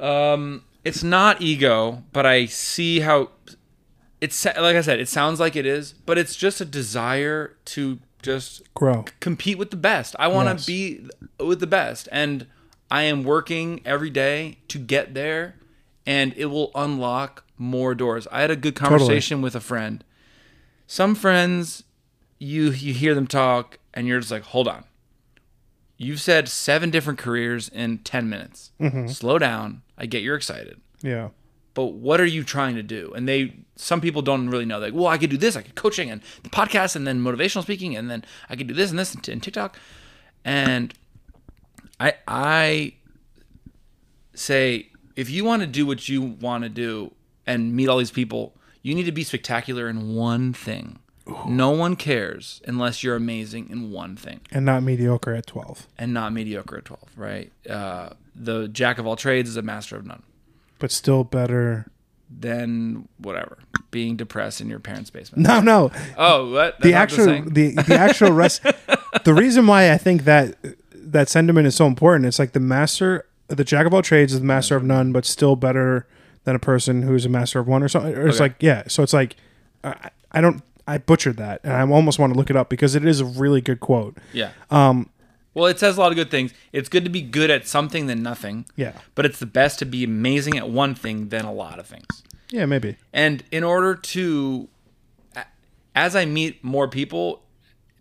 um, 0.00 0.62
it's 0.84 1.02
not 1.02 1.40
ego, 1.42 2.02
but 2.12 2.26
I 2.26 2.46
see 2.46 3.00
how 3.00 3.30
it's 4.24 4.44
like 4.44 4.76
I 4.76 4.80
said. 4.80 5.00
It 5.00 5.08
sounds 5.08 5.38
like 5.40 5.56
it 5.56 5.66
is, 5.66 5.92
but 6.06 6.18
it's 6.18 6.34
just 6.36 6.60
a 6.60 6.64
desire 6.64 7.56
to 7.66 7.98
just 8.22 8.62
grow 8.74 9.04
compete 9.20 9.58
with 9.58 9.70
the 9.70 9.76
best. 9.76 10.16
I 10.18 10.28
want 10.28 10.48
to 10.48 10.54
Yes. 10.54 10.66
be 10.66 11.08
with 11.44 11.60
the 11.60 11.66
best, 11.66 12.08
and 12.10 12.46
I 12.90 13.02
am 13.02 13.22
working 13.24 13.80
every 13.84 14.10
day 14.10 14.58
to 14.68 14.78
get 14.78 15.14
there, 15.14 15.56
and 16.06 16.32
it 16.36 16.46
will 16.46 16.70
unlock 16.74 17.44
more 17.58 17.94
doors. 17.94 18.26
I 18.32 18.40
had 18.40 18.50
a 18.50 18.56
good 18.56 18.74
conversation 18.74 19.42
with 19.42 19.54
a 19.54 19.60
friend. 19.60 20.02
Some 20.86 21.14
friends, 21.14 21.84
you 22.38 22.70
you 22.70 22.92
hear 22.94 23.14
them 23.14 23.26
talk, 23.26 23.78
and 23.92 24.06
you're 24.06 24.20
just 24.20 24.32
like, 24.32 24.42
hold 24.44 24.68
on. 24.68 24.84
You've 25.96 26.20
said 26.20 26.48
seven 26.48 26.90
different 26.90 27.18
careers 27.18 27.68
in 27.68 27.98
ten 27.98 28.28
minutes. 28.28 28.72
Mm-hmm. 28.80 29.06
Slow 29.08 29.38
down. 29.38 29.82
I 29.96 30.06
get 30.06 30.22
you're 30.22 30.36
excited 30.36 30.80
yeah 31.02 31.28
but 31.74 31.86
what 31.86 32.20
are 32.20 32.26
you 32.26 32.44
trying 32.44 32.76
to 32.76 32.82
do? 32.82 33.12
And 33.14 33.28
they, 33.28 33.54
some 33.76 34.00
people 34.00 34.22
don't 34.22 34.48
really 34.48 34.64
know. 34.64 34.78
Like, 34.78 34.94
well, 34.94 35.08
I 35.08 35.18
could 35.18 35.30
do 35.30 35.36
this. 35.36 35.56
I 35.56 35.62
could 35.62 35.74
coaching 35.74 36.10
and 36.10 36.22
the 36.42 36.48
podcast, 36.48 36.96
and 36.96 37.06
then 37.06 37.20
motivational 37.20 37.62
speaking, 37.62 37.96
and 37.96 38.10
then 38.10 38.24
I 38.48 38.56
could 38.56 38.68
do 38.68 38.74
this 38.74 38.90
and 38.90 38.98
this 38.98 39.14
and, 39.14 39.42
TikTok. 39.42 39.76
And 40.44 40.94
I, 41.98 42.14
I 42.26 42.94
say, 44.34 44.88
if 45.16 45.30
you 45.30 45.44
want 45.44 45.62
to 45.62 45.66
do 45.66 45.84
what 45.84 46.08
you 46.08 46.22
want 46.22 46.64
to 46.64 46.70
do 46.70 47.12
and 47.46 47.74
meet 47.74 47.88
all 47.88 47.98
these 47.98 48.10
people, 48.10 48.54
you 48.82 48.94
need 48.94 49.04
to 49.04 49.12
be 49.12 49.24
spectacular 49.24 49.88
in 49.88 50.14
one 50.14 50.52
thing. 50.52 51.00
No 51.48 51.70
one 51.70 51.96
cares 51.96 52.60
unless 52.66 53.02
you're 53.02 53.16
amazing 53.16 53.70
in 53.70 53.90
one 53.90 54.14
thing 54.14 54.40
and 54.50 54.62
not 54.62 54.82
mediocre 54.82 55.32
at 55.32 55.46
12 55.46 55.86
and 55.96 56.12
not 56.12 56.34
mediocre 56.34 56.76
at 56.76 56.84
12, 56.84 57.02
right? 57.16 57.50
Uh, 57.68 58.10
the 58.34 58.68
jack 58.68 58.98
of 58.98 59.06
all 59.06 59.16
trades 59.16 59.48
is 59.48 59.56
a 59.56 59.62
master 59.62 59.96
of 59.96 60.04
none. 60.04 60.22
But 60.84 60.92
still 60.92 61.24
better 61.24 61.86
than 62.28 63.08
whatever, 63.16 63.56
being 63.90 64.16
depressed 64.16 64.60
in 64.60 64.68
your 64.68 64.80
parents' 64.80 65.08
basement. 65.08 65.42
no 65.42 65.60
no 65.60 65.90
Oh, 66.18 66.50
what? 66.52 66.78
The 66.80 66.92
actual 66.92 67.24
saying? 67.24 67.54
the 67.54 67.70
the 67.74 67.96
actual 67.98 68.32
rest 68.32 68.60
the 69.24 69.32
reason 69.32 69.66
why 69.66 69.90
I 69.90 69.96
think 69.96 70.24
that 70.24 70.56
that 70.92 71.30
sentiment 71.30 71.66
is 71.66 71.74
so 71.74 71.86
important 71.86 72.26
it's 72.26 72.38
like 72.38 72.52
the 72.52 72.60
master 72.60 73.24
the 73.48 73.64
jack 73.64 73.86
of 73.86 73.94
all 73.94 74.02
trades 74.02 74.34
is 74.34 74.40
the 74.40 74.46
master 74.46 74.76
of 74.76 74.84
none 74.84 75.10
but 75.10 75.24
still 75.24 75.56
better 75.56 76.06
than 76.44 76.54
a 76.54 76.58
person 76.58 77.00
who's 77.02 77.24
a 77.24 77.30
master 77.30 77.60
of 77.60 77.66
one 77.66 77.82
or 77.82 77.88
something 77.88 78.14
or 78.14 78.26
it's 78.26 78.36
Okay. 78.36 78.44
like 78.44 78.56
yeah 78.60 78.82
so 78.88 79.02
it's 79.02 79.14
like 79.14 79.36
I, 79.84 80.10
I 80.32 80.40
don't 80.42 80.62
I 80.86 80.98
butchered 80.98 81.38
that 81.38 81.60
and 81.64 81.72
I 81.72 81.80
almost 81.80 82.18
want 82.18 82.34
to 82.34 82.38
look 82.38 82.50
it 82.50 82.56
up 82.56 82.68
because 82.68 82.94
it 82.94 83.06
is 83.06 83.20
a 83.20 83.24
really 83.24 83.62
good 83.62 83.80
quote 83.80 84.18
yeah. 84.34 84.50
um 84.70 85.08
Well, 85.54 85.66
it 85.66 85.78
says 85.78 85.96
a 85.96 86.00
lot 86.00 86.10
of 86.10 86.16
good 86.16 86.30
things. 86.30 86.52
It's 86.72 86.88
good 86.88 87.04
to 87.04 87.10
be 87.10 87.22
good 87.22 87.48
at 87.48 87.66
something 87.66 88.06
than 88.06 88.22
nothing. 88.22 88.66
yeah 88.76 88.92
But 89.14 89.24
it's 89.24 89.38
the 89.38 89.46
best 89.46 89.78
to 89.78 89.84
be 89.84 90.04
amazing 90.04 90.58
at 90.58 90.68
one 90.68 90.94
thing 90.94 91.28
than 91.28 91.44
a 91.44 91.52
lot 91.52 91.78
of 91.78 91.86
things. 91.86 92.06
yeah 92.50 92.66
maybe 92.66 92.96
And 93.12 93.44
in 93.50 93.62
order 93.64 93.94
to, 93.94 94.68
as 95.94 96.16
I 96.16 96.24
meet 96.24 96.62
more 96.64 96.88
people, 96.88 97.42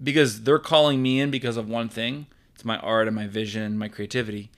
because 0.01 0.41
they're 0.43 0.59
calling 0.59 1.01
me 1.01 1.19
in 1.21 1.31
because 1.31 1.55
of 1.55 1.69
one 1.69 1.87
thing 1.89 2.25
it's 2.55 2.65
my 2.65 2.77
art 2.77 3.07
and 3.07 3.15
my 3.15 3.27
vision 3.27 3.77
my 3.77 3.87
creativity. 3.87 4.49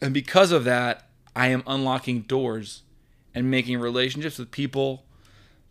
And 0.00 0.12
because 0.12 0.52
of 0.52 0.64
that, 0.64 1.08
I 1.34 1.48
am 1.48 1.62
unlocking 1.66 2.22
doors 2.22 2.82
and 3.34 3.50
making 3.50 3.78
relationships 3.80 4.38
with 4.38 4.50
people 4.50 5.04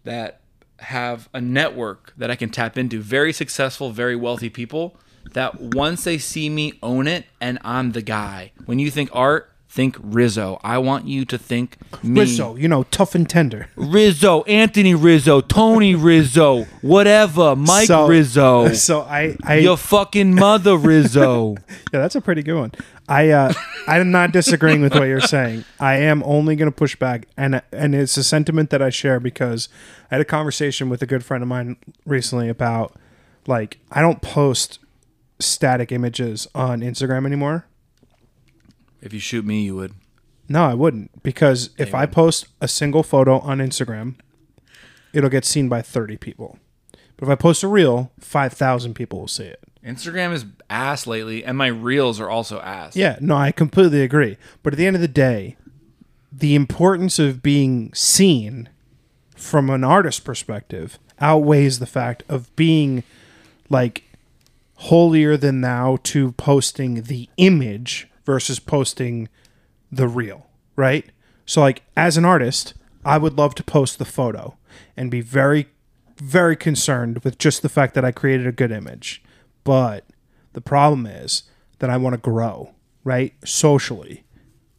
that 0.03 0.41
have 0.80 1.30
a 1.34 1.39
network 1.39 2.14
that 2.18 2.30
I 2.30 2.36
can 2.36 2.49
tap 2.49 2.78
into. 2.78 2.99
Very 3.01 3.32
successful, 3.32 3.91
very 3.91 4.16
wealthy 4.16 4.49
people 4.49 4.97
that 5.32 5.59
once 5.59 6.03
they 6.03 6.17
see 6.17 6.49
me 6.49 6.74
own 6.84 7.07
it 7.07 7.26
and 7.41 7.57
I'm 7.63 7.91
the 7.93 8.01
guy. 8.01 8.51
When 8.65 8.80
you 8.80 8.91
think 8.91 9.09
art, 9.13 9.49
think 9.69 9.97
Rizzo. 9.99 10.59
I 10.63 10.78
want 10.78 11.07
you 11.07 11.26
to 11.26 11.36
think 11.38 11.78
me. 12.03 12.19
Rizzo 12.21 12.55
you 12.55 12.67
know 12.67 12.84
tough 12.84 13.15
and 13.15 13.28
tender 13.28 13.69
Rizzo, 13.76 14.43
Anthony 14.43 14.93
Rizzo, 14.93 15.41
Tony 15.41 15.95
Rizzo, 15.95 16.65
whatever, 16.82 17.55
Mike 17.55 17.88
So- 17.88 18.05
Rizzo, 18.07 18.74
so 18.74 19.01
I 19.01 19.36
I 19.43 19.55
your 19.55 19.78
fucking 19.78 20.36
mother 20.36 20.78
Rizzo. 20.78 21.55
Yeah, 21.91 21.99
that's 21.99 22.15
a 22.15 22.21
pretty 22.21 22.41
good 22.43 22.57
one. 22.59 22.71
I 23.07 23.30
uh, 23.30 23.53
I'm 23.88 24.09
not 24.11 24.32
disagreeing 24.32 24.82
with 24.82 24.93
what 24.93 25.03
you're 25.03 25.21
saying. 25.21 25.63
I 25.80 25.95
am 25.97 26.24
only 26.24 26.55
going 26.55 26.71
to 26.71 26.76
push 26.76 26.95
back, 26.95 27.28
and 27.38 27.61
and 27.71 27.93
it's 27.93 28.15
a 28.17 28.24
sentiment 28.24 28.69
that 28.71 28.82
I 28.82 28.89
share 28.89 29.19
because 29.19 29.69
I 30.09 30.15
had 30.15 30.21
a 30.21 30.26
conversation 30.26 30.89
with 30.89 31.01
a 31.03 31.05
good 31.05 31.24
friend 31.26 31.41
of 31.43 31.47
mine 31.49 31.76
recently 32.05 32.47
about 32.49 32.95
like 33.47 33.78
I 33.91 34.01
don't 34.01 34.21
post 34.21 34.80
static 35.39 35.91
images 35.91 36.47
on 36.55 36.81
Instagram 36.81 37.25
anymore. 37.25 37.65
if 39.01 39.13
you 39.13 39.19
shoot 39.19 39.45
me, 39.45 39.63
you 39.63 39.75
would. 39.75 39.93
No, 40.47 40.65
I 40.65 40.73
wouldn't 40.73 41.23
because 41.23 41.69
if 41.77 41.93
I 41.93 42.05
post 42.05 42.47
a 42.61 42.67
single 42.67 43.03
photo 43.03 43.39
on 43.39 43.59
Instagram, 43.59 44.15
it'll 45.13 45.29
get 45.29 45.45
seen 45.45 45.67
by 45.69 45.81
30 45.81 46.17
people. 46.17 46.57
But 47.17 47.27
if 47.27 47.29
I 47.29 47.36
post 47.36 47.63
a 47.63 47.67
reel, 47.67 48.11
5,000 48.19 48.93
people 48.93 49.19
will 49.19 49.27
see 49.27 49.45
it. 49.45 49.59
Instagram 49.86 50.34
is 50.34 50.45
ass 50.69 51.05
lately, 51.05 51.43
and 51.43 51.57
my 51.57 51.67
reels 51.67 52.19
are 52.19 52.29
also 52.29 52.59
ass. 52.61 52.95
Yeah, 52.95 53.17
no, 53.19 53.36
I 53.36 53.51
completely 53.51 54.01
agree. 54.01 54.38
But 54.63 54.73
at 54.73 54.77
the 54.77 54.88
end 54.88 54.95
of 54.95 55.01
the 55.01 55.07
day, 55.07 55.57
the 56.31 56.55
importance 56.55 57.19
of 57.19 57.43
being 57.43 57.93
seen 57.93 58.69
from 59.36 59.69
an 59.69 59.84
artist 59.84 60.23
perspective 60.23 60.97
outweighs 61.19 61.79
the 61.79 61.86
fact 61.86 62.23
of 62.29 62.53
being 62.55 63.03
like 63.69 64.03
holier 64.84 65.38
than 65.38 65.61
thou 65.61 65.97
to 66.03 66.34
posting 66.34 67.03
the 67.03 67.29
image 67.38 68.09
versus 68.25 68.59
posting 68.59 69.29
the 69.91 70.07
reel, 70.07 70.47
right? 70.75 71.05
So 71.45 71.61
like 71.61 71.84
as 71.95 72.17
an 72.17 72.25
artist, 72.25 72.73
I 73.05 73.17
would 73.17 73.38
love 73.38 73.55
to 73.55 73.63
post 73.63 73.97
the 73.97 74.05
photo 74.05 74.57
and 74.97 75.11
be 75.11 75.21
very 75.21 75.67
very 76.17 76.55
concerned 76.55 77.23
with 77.23 77.38
just 77.38 77.61
the 77.61 77.69
fact 77.69 77.95
that 77.95 78.05
I 78.05 78.11
created 78.11 78.45
a 78.45 78.51
good 78.51 78.71
image. 78.71 79.23
But 79.63 80.05
the 80.53 80.61
problem 80.61 81.05
is 81.05 81.43
that 81.79 81.89
I 81.89 81.97
want 81.97 82.13
to 82.13 82.21
grow, 82.21 82.75
right? 83.03 83.34
Socially 83.43 84.23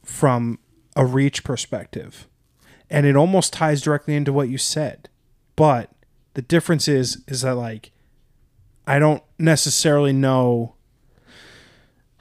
from 0.04 0.58
a 0.94 1.04
reach 1.04 1.44
perspective. 1.44 2.28
And 2.88 3.04
it 3.04 3.16
almost 3.16 3.52
ties 3.52 3.82
directly 3.82 4.14
into 4.14 4.32
what 4.32 4.48
you 4.48 4.58
said. 4.58 5.08
But 5.56 5.90
the 6.34 6.42
difference 6.42 6.88
is 6.88 7.22
is 7.26 7.40
that 7.40 7.54
like 7.54 7.90
I 8.86 8.98
don't 8.98 9.22
necessarily 9.38 10.12
know 10.12 10.74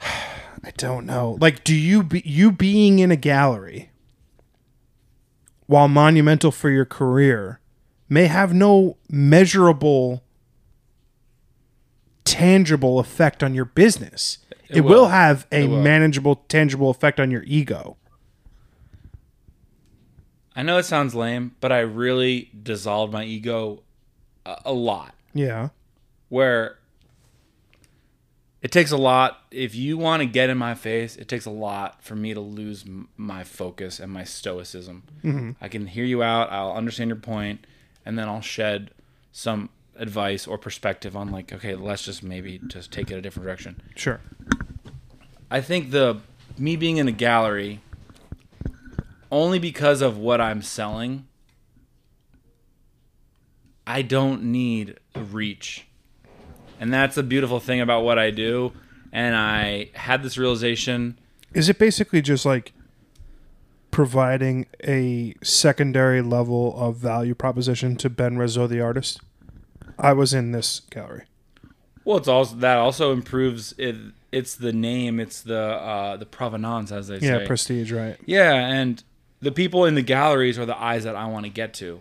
I 0.00 0.72
don't 0.76 1.04
know. 1.04 1.36
Like 1.40 1.64
do 1.64 1.74
you 1.74 2.02
be, 2.02 2.22
you 2.24 2.50
being 2.50 2.98
in 2.98 3.10
a 3.10 3.16
gallery 3.16 3.90
while 5.66 5.88
monumental 5.88 6.50
for 6.50 6.70
your 6.70 6.84
career 6.84 7.60
may 8.08 8.26
have 8.26 8.54
no 8.54 8.96
measurable 9.08 10.24
tangible 12.24 12.98
effect 12.98 13.42
on 13.42 13.54
your 13.54 13.64
business. 13.64 14.38
It, 14.68 14.80
will. 14.80 14.90
will. 14.90 15.08
have 15.08 15.46
a 15.52 15.66
will. 15.66 15.82
manageable 15.82 16.36
tangible 16.48 16.90
effect 16.90 17.20
on 17.20 17.30
your 17.30 17.44
ego. 17.46 17.96
I 20.56 20.62
know 20.62 20.78
it 20.78 20.84
sounds 20.84 21.14
lame, 21.14 21.54
but 21.60 21.72
I 21.72 21.80
really 21.80 22.50
dissolved 22.62 23.12
my 23.12 23.24
ego 23.24 23.82
a, 24.46 24.62
a 24.66 24.72
lot. 24.72 25.14
Yeah. 25.32 25.70
Where 26.34 26.78
it 28.60 28.72
takes 28.72 28.90
a 28.90 28.96
lot 28.96 29.38
if 29.52 29.76
you 29.76 29.96
want 29.96 30.22
to 30.22 30.26
get 30.26 30.50
in 30.50 30.58
my 30.58 30.74
face. 30.74 31.14
It 31.14 31.28
takes 31.28 31.46
a 31.46 31.50
lot 31.50 32.02
for 32.02 32.16
me 32.16 32.34
to 32.34 32.40
lose 32.40 32.84
my 33.16 33.44
focus 33.44 34.00
and 34.00 34.10
my 34.10 34.24
stoicism. 34.24 35.04
Mm-hmm. 35.22 35.50
I 35.60 35.68
can 35.68 35.86
hear 35.86 36.04
you 36.04 36.24
out. 36.24 36.50
I'll 36.50 36.72
understand 36.72 37.06
your 37.06 37.18
point, 37.18 37.64
and 38.04 38.18
then 38.18 38.28
I'll 38.28 38.40
shed 38.40 38.90
some 39.30 39.68
advice 39.94 40.48
or 40.48 40.58
perspective 40.58 41.16
on 41.16 41.30
like, 41.30 41.52
okay, 41.52 41.76
let's 41.76 42.02
just 42.02 42.24
maybe 42.24 42.60
just 42.66 42.90
take 42.90 43.12
it 43.12 43.14
a 43.14 43.20
different 43.20 43.44
direction. 43.44 43.80
Sure. 43.94 44.20
I 45.52 45.60
think 45.60 45.92
the 45.92 46.20
me 46.58 46.74
being 46.74 46.96
in 46.96 47.06
a 47.06 47.12
gallery 47.12 47.80
only 49.30 49.60
because 49.60 50.00
of 50.00 50.18
what 50.18 50.40
I'm 50.40 50.62
selling 50.62 51.28
I 53.86 54.02
don't 54.02 54.44
need 54.44 54.98
reach. 55.14 55.86
And 56.80 56.92
that's 56.92 57.14
the 57.14 57.22
beautiful 57.22 57.60
thing 57.60 57.80
about 57.80 58.04
what 58.04 58.18
I 58.18 58.30
do 58.30 58.72
and 59.12 59.36
I 59.36 59.90
had 59.94 60.22
this 60.22 60.36
realization 60.36 61.16
Is 61.54 61.68
it 61.68 61.78
basically 61.78 62.20
just 62.20 62.44
like 62.44 62.72
providing 63.90 64.66
a 64.82 65.34
secondary 65.42 66.20
level 66.20 66.74
of 66.76 66.96
value 66.96 67.34
proposition 67.34 67.96
to 67.96 68.10
Ben 68.10 68.36
Rizzo 68.36 68.66
the 68.66 68.80
artist? 68.80 69.20
I 69.98 70.12
was 70.12 70.34
in 70.34 70.50
this 70.52 70.80
gallery. 70.90 71.24
well 72.04 72.16
it's 72.16 72.28
also 72.28 72.56
that 72.56 72.76
also 72.78 73.12
improves 73.12 73.72
it 73.78 73.96
it's 74.32 74.56
the 74.56 74.72
name, 74.72 75.20
it's 75.20 75.42
the 75.42 75.60
uh 75.60 76.16
the 76.16 76.26
provenance 76.26 76.90
as 76.90 77.06
they 77.06 77.14
Yeah, 77.14 77.20
say. 77.20 77.40
Yeah, 77.42 77.46
prestige, 77.46 77.92
right? 77.92 78.16
Yeah, 78.26 78.52
and 78.54 79.02
the 79.40 79.52
people 79.52 79.84
in 79.84 79.94
the 79.94 80.02
galleries 80.02 80.58
are 80.58 80.66
the 80.66 80.76
eyes 80.76 81.04
that 81.04 81.14
I 81.14 81.26
want 81.26 81.44
to 81.44 81.50
get 81.50 81.72
to. 81.74 82.00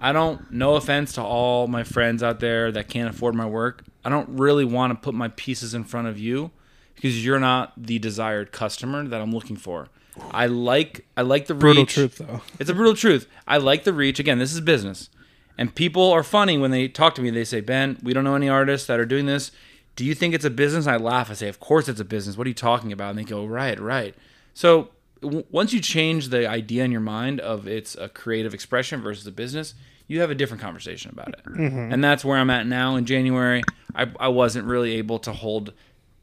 I 0.00 0.12
don't, 0.12 0.50
no 0.50 0.76
offense 0.76 1.12
to 1.14 1.22
all 1.22 1.66
my 1.66 1.84
friends 1.84 2.22
out 2.22 2.40
there 2.40 2.70
that 2.72 2.88
can't 2.88 3.08
afford 3.08 3.34
my 3.34 3.46
work. 3.46 3.84
I 4.04 4.10
don't 4.10 4.28
really 4.38 4.64
want 4.64 4.92
to 4.92 4.94
put 5.04 5.14
my 5.14 5.28
pieces 5.28 5.74
in 5.74 5.84
front 5.84 6.08
of 6.08 6.18
you 6.18 6.50
because 6.94 7.24
you're 7.24 7.40
not 7.40 7.72
the 7.76 7.98
desired 7.98 8.52
customer 8.52 9.06
that 9.06 9.20
I'm 9.20 9.32
looking 9.32 9.56
for. 9.56 9.88
I 10.32 10.46
like, 10.46 11.04
I 11.16 11.22
like 11.22 11.46
the 11.46 11.54
Brutal 11.54 11.84
reach. 11.84 11.94
truth, 11.94 12.18
though. 12.18 12.40
It's 12.58 12.70
a 12.70 12.74
brutal 12.74 12.94
truth. 12.94 13.28
I 13.46 13.58
like 13.58 13.84
the 13.84 13.92
reach. 13.92 14.18
Again, 14.18 14.38
this 14.38 14.52
is 14.52 14.60
business. 14.60 15.10
And 15.56 15.74
people 15.74 16.10
are 16.12 16.22
funny 16.22 16.58
when 16.58 16.70
they 16.70 16.88
talk 16.88 17.14
to 17.16 17.22
me. 17.22 17.30
They 17.30 17.44
say, 17.44 17.60
Ben, 17.60 17.98
we 18.02 18.12
don't 18.12 18.24
know 18.24 18.34
any 18.34 18.48
artists 18.48 18.86
that 18.88 18.98
are 18.98 19.06
doing 19.06 19.26
this. 19.26 19.50
Do 19.96 20.04
you 20.04 20.14
think 20.14 20.34
it's 20.34 20.44
a 20.44 20.50
business? 20.50 20.86
I 20.86 20.96
laugh. 20.96 21.30
I 21.30 21.34
say, 21.34 21.48
Of 21.48 21.58
course 21.60 21.88
it's 21.88 22.00
a 22.00 22.04
business. 22.04 22.36
What 22.36 22.46
are 22.46 22.50
you 22.50 22.54
talking 22.54 22.92
about? 22.92 23.10
And 23.10 23.18
they 23.18 23.24
go, 23.24 23.44
Right, 23.44 23.78
right. 23.78 24.14
So 24.54 24.90
w- 25.20 25.44
once 25.50 25.72
you 25.72 25.80
change 25.80 26.28
the 26.28 26.48
idea 26.48 26.84
in 26.84 26.92
your 26.92 27.00
mind 27.00 27.40
of 27.40 27.66
it's 27.66 27.94
a 27.96 28.08
creative 28.08 28.54
expression 28.54 29.00
versus 29.00 29.26
a 29.26 29.32
business, 29.32 29.74
you 30.06 30.20
have 30.20 30.30
a 30.30 30.34
different 30.34 30.62
conversation 30.62 31.10
about 31.10 31.28
it. 31.28 31.44
Mm-hmm. 31.44 31.92
And 31.92 32.02
that's 32.02 32.24
where 32.24 32.38
I'm 32.38 32.50
at 32.50 32.66
now 32.66 32.96
in 32.96 33.04
January. 33.04 33.62
I, 33.94 34.10
I 34.18 34.28
wasn't 34.28 34.66
really 34.66 34.94
able 34.94 35.18
to 35.20 35.32
hold 35.32 35.72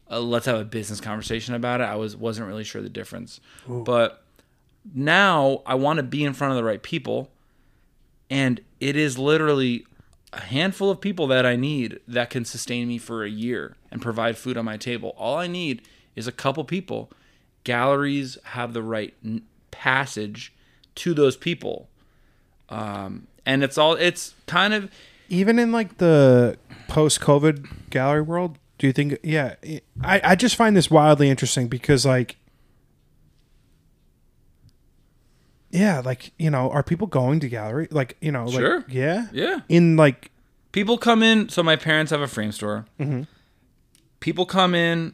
a, 0.08 0.20
let's 0.20 0.46
have 0.46 0.60
a 0.60 0.66
business 0.66 1.00
conversation 1.02 1.56
about 1.56 1.82
it. 1.82 1.86
I 1.86 1.96
was 1.96 2.16
wasn't 2.16 2.48
really 2.48 2.64
sure 2.64 2.82
the 2.82 2.90
difference. 2.90 3.40
But 3.84 4.24
now 4.94 5.62
I 5.66 5.76
want 5.76 5.98
to 5.98 6.04
be 6.04 6.24
in 6.24 6.34
front 6.34 6.52
of 6.52 6.58
the 6.58 6.64
right 6.64 6.82
people 6.82 7.32
and 8.30 8.62
it 8.80 8.96
is 8.96 9.18
literally 9.18 9.86
a 10.34 10.42
handful 10.42 10.90
of 10.90 11.00
people 11.00 11.28
that 11.28 11.46
I 11.46 11.56
need 11.56 12.00
that 12.08 12.30
can 12.30 12.46
sustain 12.46 12.88
me 12.88 12.98
for 12.98 13.24
a 13.24 13.30
year 13.30 13.76
and 13.92 14.02
provide 14.02 14.38
food 14.38 14.58
on 14.58 14.66
my 14.66 14.78
table. 14.78 15.14
All 15.18 15.38
I 15.38 15.48
need 15.48 15.84
is 16.16 16.28
a 16.28 16.32
couple 16.32 16.64
people. 16.64 17.12
Galleries 17.66 18.38
have 18.44 18.72
the 18.72 18.82
right 18.82 19.14
n- 19.26 19.42
passage 19.72 20.54
to 20.96 21.14
those 21.14 21.36
people, 21.36 21.90
um, 22.70 23.28
and 23.46 23.62
it's 23.64 23.78
all 23.78 23.94
it's 23.96 24.34
kind 24.48 24.74
of 24.74 24.90
Even 25.28 25.60
in 25.60 25.74
like 25.74 25.98
the 25.98 26.58
post-COVID 26.88 27.90
gallery 27.90 28.22
world, 28.22 28.58
do 28.78 28.88
you 28.88 28.94
think? 28.94 29.18
Yeah, 29.24 29.56
I 30.02 30.22
I 30.24 30.36
just 30.36 30.56
find 30.56 30.78
this 30.78 30.90
wildly 30.90 31.30
interesting 31.30 31.68
because 31.68 32.06
like. 32.06 32.38
Yeah, 35.72 36.00
like 36.06 36.32
you 36.40 36.50
know, 36.50 36.70
are 36.72 36.84
people 36.84 37.08
going 37.08 37.40
to 37.42 37.50
gallery? 37.50 37.88
Like 37.92 38.16
you 38.22 38.32
know, 38.32 38.46
like 38.46 38.56
Sure. 38.60 38.86
yeah, 38.88 39.28
yeah. 39.34 39.60
in 39.68 39.98
like 39.98 40.32
people 40.72 40.98
come 40.98 41.22
in 41.22 41.50
so 41.50 41.62
my 41.64 41.76
parents 41.76 42.12
have 42.12 42.22
a 42.22 42.28
frame 42.28 42.52
store 42.52 42.86
people 44.20 44.46
come 44.46 44.74
in 44.76 45.14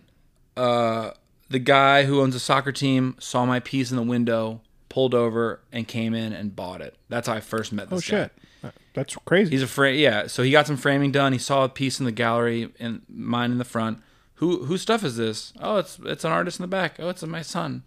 uh, 0.58 1.12
the 1.52 1.60
guy 1.60 2.06
who 2.06 2.22
owns 2.22 2.36
a 2.36 2.40
soccer 2.40 2.72
team 2.72 3.16
saw 3.20 3.46
my 3.46 3.60
piece 3.60 3.92
in 3.92 3.98
the 3.98 4.04
window 4.04 4.62
pulled 4.90 5.14
over 5.14 5.60
and 5.72 5.88
came 5.88 6.14
in 6.14 6.34
and 6.34 6.56
bought 6.56 6.82
it. 6.82 6.96
That's 7.10 7.28
how 7.28 7.36
i 7.36 7.40
first 7.40 7.72
met 7.72 7.90
this 7.90 8.10
oh 8.10 8.12
guy. 8.12 8.30
Shit, 8.64 8.74
that's 8.94 9.16
crazy. 9.26 9.52
he's 9.52 9.64
a 9.64 9.68
frame 9.68 9.98
yeah 9.98 10.28
so 10.28 10.44
he 10.44 10.52
got 10.52 10.68
some 10.68 10.78
framing 10.78 11.12
done. 11.12 11.34
He 11.34 11.40
saw 11.40 11.64
a 11.64 11.70
piece 11.70 12.00
in 12.00 12.06
the 12.06 12.12
gallery 12.12 12.74
and 12.80 13.02
mine 13.10 13.52
in 13.52 13.58
the 13.58 13.66
front. 13.66 14.00
Who 14.36 14.66
whose 14.66 14.82
stuff 14.82 15.04
is 15.04 15.18
this? 15.18 15.54
Oh 15.60 15.78
it's 15.78 16.00
it's 16.04 16.24
an 16.24 16.32
artist 16.32 16.60
in 16.60 16.64
the 16.64 16.68
back. 16.68 16.96
Oh 17.00 17.10
it's 17.10 17.24
my 17.24 17.42
son. 17.42 17.84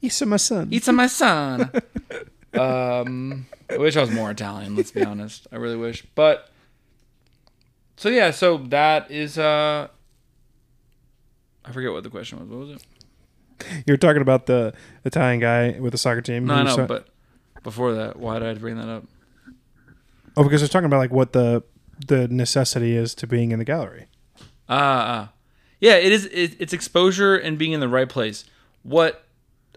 He's 0.00 0.20
my 0.22 0.36
son. 0.38 0.68
it's 0.72 0.88
my 0.88 1.06
son. 1.06 1.70
Um 2.52 3.46
i 3.70 3.76
wish 3.76 3.96
i 3.96 4.00
was 4.00 4.10
more 4.10 4.32
italian 4.32 4.74
let's 4.74 4.90
be 4.90 5.04
honest. 5.04 5.46
I 5.52 5.56
really 5.56 5.76
wish. 5.76 6.04
But 6.16 6.50
so 7.96 8.08
yeah 8.08 8.32
so 8.32 8.56
that 8.56 9.08
is 9.10 9.38
uh 9.38 9.86
i 11.64 11.72
forget 11.72 11.92
what 11.92 12.02
the 12.04 12.10
question 12.10 12.38
was 12.38 12.48
what 12.48 12.58
was 12.60 12.70
it 12.70 12.84
You 13.86 13.92
were 13.92 13.98
talking 13.98 14.22
about 14.22 14.46
the 14.46 14.72
Italian 15.04 15.38
guy 15.40 15.78
with 15.78 15.92
the 15.92 15.98
soccer 15.98 16.20
team. 16.22 16.46
no 16.46 16.54
i 16.54 16.62
know 16.62 16.76
saw- 16.76 16.86
but 16.86 17.08
before 17.62 17.92
that 17.94 18.16
why 18.16 18.38
did 18.38 18.48
i 18.48 18.54
bring 18.54 18.76
that 18.76 18.88
up 18.88 19.04
oh, 20.36 20.42
because 20.44 20.60
they're 20.60 20.68
talking 20.68 20.86
about 20.86 20.98
like 20.98 21.10
what 21.10 21.32
the 21.32 21.62
the 22.06 22.28
necessity 22.28 22.96
is 22.96 23.14
to 23.14 23.26
being 23.26 23.52
in 23.52 23.58
the 23.58 23.64
gallery. 23.64 24.06
Ah, 24.70 25.28
ah. 25.28 25.32
yeah. 25.80 25.96
It 25.96 26.12
is. 26.12 26.24
It, 26.26 26.56
it's 26.58 26.72
exposure 26.72 27.36
and 27.36 27.58
being 27.58 27.72
in 27.72 27.80
the 27.80 27.88
right 27.88 28.08
place. 28.08 28.44
What 28.82 29.26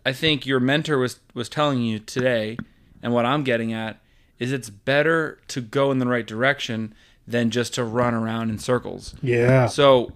I 0.06 0.14
think 0.14 0.46
your 0.46 0.62
mentor 0.62 0.98
was 0.98 1.20
was 1.34 1.50
telling 1.50 1.82
you 1.82 2.00
today, 2.00 2.58
and 3.02 3.14
what 3.14 3.26
I'm 3.26 3.44
getting 3.44 3.74
at 3.74 4.00
is 4.40 4.54
it's 4.54 4.70
better 4.70 5.40
to 5.50 5.60
go 5.60 5.92
in 5.92 6.00
the 6.00 6.08
right 6.08 6.26
direction 6.26 6.94
than 7.28 7.50
just 7.50 7.74
to 7.74 7.84
run 7.84 8.14
around 8.14 8.50
in 8.50 8.58
circles. 8.60 9.16
Yeah. 9.22 9.66
So 9.68 10.14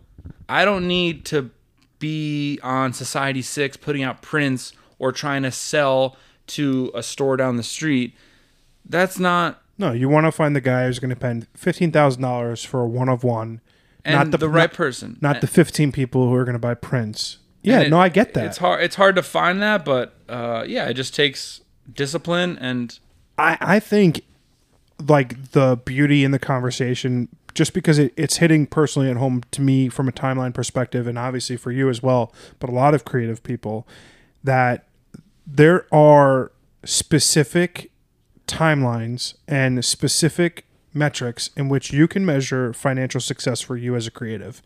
I 0.47 0.63
don't 0.63 0.88
need 0.88 1.26
to 1.26 1.51
be 1.99 2.59
on 2.63 2.91
Society6 2.91 3.79
putting 3.81 4.03
out 4.03 4.21
prints 4.21 4.73
or 4.99 5.11
trying 5.11 5.43
to 5.43 5.51
sell 5.51 6.17
to 6.47 6.91
a 6.95 7.03
store 7.03 7.37
down 7.37 7.57
the 7.57 7.63
street. 7.63 8.15
That's 8.85 9.19
not 9.19 9.61
No, 9.77 9.91
you 9.91 10.07
want 10.09 10.25
to 10.25 10.31
find 10.31 10.55
the 10.55 10.61
guy 10.61 10.85
who's 10.85 10.99
going 10.99 11.09
to 11.09 11.15
spend 11.15 11.47
fifteen 11.53 11.91
thousand 11.91 12.21
dollars 12.21 12.63
for 12.63 12.81
a 12.81 12.87
one 12.87 13.09
of 13.09 13.23
one, 13.23 13.59
and 14.05 14.15
not 14.15 14.31
the, 14.31 14.37
the, 14.37 14.49
right 14.49 14.71
not, 14.71 14.73
person. 14.73 15.17
not 15.21 15.41
the 15.41 15.47
fifteen 15.47 15.91
people 15.91 16.27
who 16.29 16.33
are 16.35 16.45
going 16.45 16.53
to 16.53 16.59
buy 16.59 16.73
prints. 16.73 17.37
Yeah, 17.63 17.81
it- 17.81 17.89
no, 17.89 17.99
I 17.99 18.07
get 18.09 18.33
that. 18.35 18.45
It's 18.45 18.57
hard. 18.59 18.81
It's 18.81 18.95
hard 18.95 19.15
to 19.17 19.23
find 19.23 19.61
that, 19.61 19.83
but 19.83 20.13
uh, 20.29 20.63
yeah, 20.65 20.87
it 20.87 20.93
just 20.93 21.13
takes 21.13 21.61
discipline 21.93 22.57
and 22.59 22.97
I 23.37 23.57
I 23.59 23.79
think 23.79 24.21
like 25.05 25.51
the 25.51 25.77
beauty 25.83 26.23
in 26.23 26.31
the 26.31 26.39
conversation, 26.39 27.29
just 27.53 27.73
because 27.73 27.99
it, 27.99 28.13
it's 28.15 28.37
hitting 28.37 28.65
personally 28.65 29.09
at 29.09 29.17
home 29.17 29.43
to 29.51 29.61
me 29.61 29.89
from 29.89 30.07
a 30.07 30.11
timeline 30.11 30.53
perspective, 30.53 31.07
and 31.07 31.17
obviously 31.17 31.57
for 31.57 31.71
you 31.71 31.89
as 31.89 32.01
well, 32.01 32.33
but 32.59 32.69
a 32.69 32.73
lot 32.73 32.93
of 32.93 33.05
creative 33.05 33.43
people, 33.43 33.87
that 34.43 34.87
there 35.45 35.85
are 35.93 36.51
specific 36.83 37.91
timelines 38.47 39.35
and 39.47 39.83
specific 39.83 40.65
metrics 40.93 41.51
in 41.55 41.69
which 41.69 41.91
you 41.93 42.07
can 42.07 42.25
measure 42.25 42.73
financial 42.73 43.21
success 43.21 43.61
for 43.61 43.77
you 43.77 43.95
as 43.95 44.07
a 44.07 44.11
creative. 44.11 44.61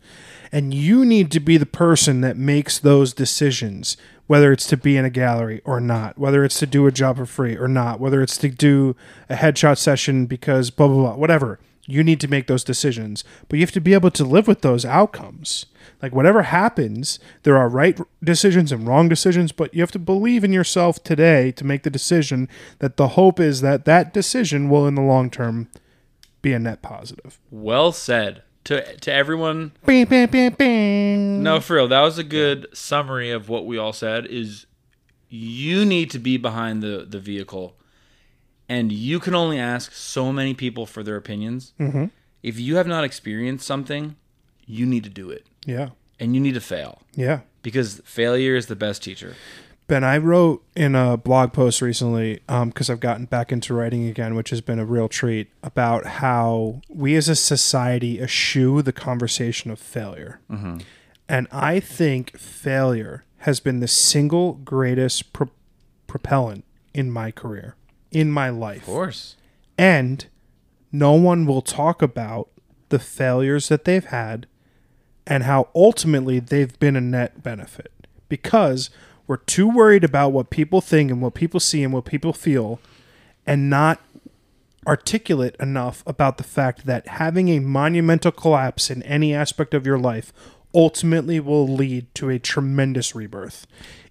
And 0.50 0.72
you 0.72 1.04
need 1.04 1.30
to 1.32 1.40
be 1.40 1.56
the 1.56 1.66
person 1.66 2.20
that 2.22 2.36
makes 2.36 2.78
those 2.78 3.12
decisions, 3.12 3.96
whether 4.32 4.50
it's 4.50 4.66
to 4.66 4.78
be 4.78 4.96
in 4.96 5.04
a 5.04 5.10
gallery 5.10 5.60
or 5.62 5.78
not, 5.78 6.16
whether 6.16 6.42
it's 6.42 6.58
to 6.58 6.66
do 6.66 6.86
a 6.86 6.90
job 6.90 7.18
for 7.18 7.26
free 7.26 7.54
or 7.54 7.68
not, 7.68 8.00
whether 8.00 8.22
it's 8.22 8.38
to 8.38 8.48
do 8.48 8.96
a 9.28 9.34
headshot 9.34 9.76
session 9.76 10.24
because 10.24 10.70
blah, 10.70 10.88
blah, 10.88 10.96
blah, 10.96 11.16
whatever. 11.16 11.60
You 11.86 12.02
need 12.02 12.18
to 12.20 12.28
make 12.28 12.46
those 12.46 12.64
decisions, 12.64 13.24
but 13.46 13.58
you 13.58 13.62
have 13.62 13.72
to 13.72 13.80
be 13.82 13.92
able 13.92 14.10
to 14.12 14.24
live 14.24 14.48
with 14.48 14.62
those 14.62 14.86
outcomes. 14.86 15.66
Like, 16.00 16.14
whatever 16.14 16.44
happens, 16.44 17.18
there 17.42 17.58
are 17.58 17.68
right 17.68 18.00
decisions 18.24 18.72
and 18.72 18.88
wrong 18.88 19.06
decisions, 19.06 19.52
but 19.52 19.74
you 19.74 19.82
have 19.82 19.92
to 19.92 19.98
believe 19.98 20.44
in 20.44 20.52
yourself 20.54 21.04
today 21.04 21.52
to 21.52 21.66
make 21.66 21.82
the 21.82 21.90
decision 21.90 22.48
that 22.78 22.96
the 22.96 23.08
hope 23.08 23.38
is 23.38 23.60
that 23.60 23.84
that 23.84 24.14
decision 24.14 24.70
will, 24.70 24.86
in 24.86 24.94
the 24.94 25.02
long 25.02 25.28
term, 25.28 25.68
be 26.40 26.54
a 26.54 26.58
net 26.58 26.80
positive. 26.80 27.38
Well 27.50 27.92
said. 27.92 28.44
To 28.64 28.96
to 28.98 29.12
everyone, 29.12 29.72
Bing, 29.84 30.04
bing, 30.06 30.28
bing, 30.28 30.50
bing. 30.52 31.42
no, 31.42 31.58
for 31.60 31.74
real, 31.76 31.88
that 31.88 32.00
was 32.00 32.16
a 32.18 32.22
good 32.24 32.68
summary 32.72 33.30
of 33.32 33.48
what 33.48 33.66
we 33.66 33.76
all 33.76 33.92
said. 33.92 34.24
Is 34.26 34.66
you 35.28 35.84
need 35.84 36.10
to 36.10 36.20
be 36.20 36.36
behind 36.36 36.80
the 36.82 37.04
the 37.08 37.18
vehicle, 37.18 37.74
and 38.68 38.92
you 38.92 39.18
can 39.18 39.34
only 39.34 39.58
ask 39.58 39.92
so 39.92 40.32
many 40.32 40.54
people 40.54 40.86
for 40.86 41.02
their 41.02 41.16
opinions. 41.16 41.72
Mhm. 41.80 42.10
If 42.44 42.60
you 42.60 42.76
have 42.76 42.86
not 42.86 43.02
experienced 43.02 43.66
something, 43.66 44.14
you 44.64 44.86
need 44.86 45.02
to 45.04 45.10
do 45.10 45.28
it, 45.30 45.44
Yeah. 45.66 45.90
and 46.20 46.34
you 46.34 46.40
need 46.40 46.54
to 46.54 46.60
fail 46.60 47.02
Yeah. 47.16 47.40
because 47.62 48.00
failure 48.04 48.54
is 48.54 48.66
the 48.66 48.76
best 48.76 49.02
teacher. 49.02 49.34
Ben, 49.92 50.04
I 50.04 50.16
wrote 50.16 50.64
in 50.74 50.94
a 50.94 51.18
blog 51.18 51.52
post 51.52 51.82
recently 51.82 52.40
um, 52.48 52.70
because 52.70 52.88
I've 52.88 52.98
gotten 52.98 53.26
back 53.26 53.52
into 53.52 53.74
writing 53.74 54.08
again, 54.08 54.34
which 54.34 54.48
has 54.48 54.62
been 54.62 54.78
a 54.78 54.86
real 54.86 55.06
treat, 55.06 55.50
about 55.62 56.06
how 56.06 56.80
we 56.88 57.14
as 57.14 57.28
a 57.28 57.36
society 57.36 58.18
eschew 58.18 58.80
the 58.80 58.94
conversation 58.94 59.70
of 59.70 59.78
failure. 59.78 60.40
Mm-hmm. 60.50 60.78
And 61.28 61.46
I 61.52 61.78
think 61.78 62.38
failure 62.38 63.24
has 63.40 63.60
been 63.60 63.80
the 63.80 63.86
single 63.86 64.54
greatest 64.54 65.34
pro- 65.34 65.50
propellant 66.06 66.64
in 66.94 67.10
my 67.10 67.30
career, 67.30 67.76
in 68.10 68.30
my 68.30 68.48
life. 68.48 68.78
Of 68.78 68.94
course. 68.94 69.36
And 69.76 70.24
no 70.90 71.12
one 71.12 71.44
will 71.44 71.60
talk 71.60 72.00
about 72.00 72.48
the 72.88 72.98
failures 72.98 73.68
that 73.68 73.84
they've 73.84 74.06
had 74.06 74.46
and 75.26 75.42
how 75.42 75.68
ultimately 75.74 76.38
they've 76.38 76.78
been 76.78 76.96
a 76.96 77.00
net 77.02 77.42
benefit 77.42 77.92
because 78.30 78.88
we're 79.26 79.36
too 79.36 79.68
worried 79.68 80.04
about 80.04 80.32
what 80.32 80.50
people 80.50 80.80
think 80.80 81.10
and 81.10 81.22
what 81.22 81.34
people 81.34 81.60
see 81.60 81.82
and 81.82 81.92
what 81.92 82.04
people 82.04 82.32
feel 82.32 82.80
and 83.46 83.70
not 83.70 84.00
articulate 84.86 85.56
enough 85.60 86.02
about 86.06 86.38
the 86.38 86.44
fact 86.44 86.86
that 86.86 87.06
having 87.06 87.48
a 87.48 87.60
monumental 87.60 88.32
collapse 88.32 88.90
in 88.90 89.02
any 89.04 89.34
aspect 89.34 89.74
of 89.74 89.86
your 89.86 89.98
life 89.98 90.32
ultimately 90.74 91.38
will 91.38 91.68
lead 91.68 92.12
to 92.14 92.30
a 92.30 92.38
tremendous 92.38 93.14
rebirth. 93.14 93.66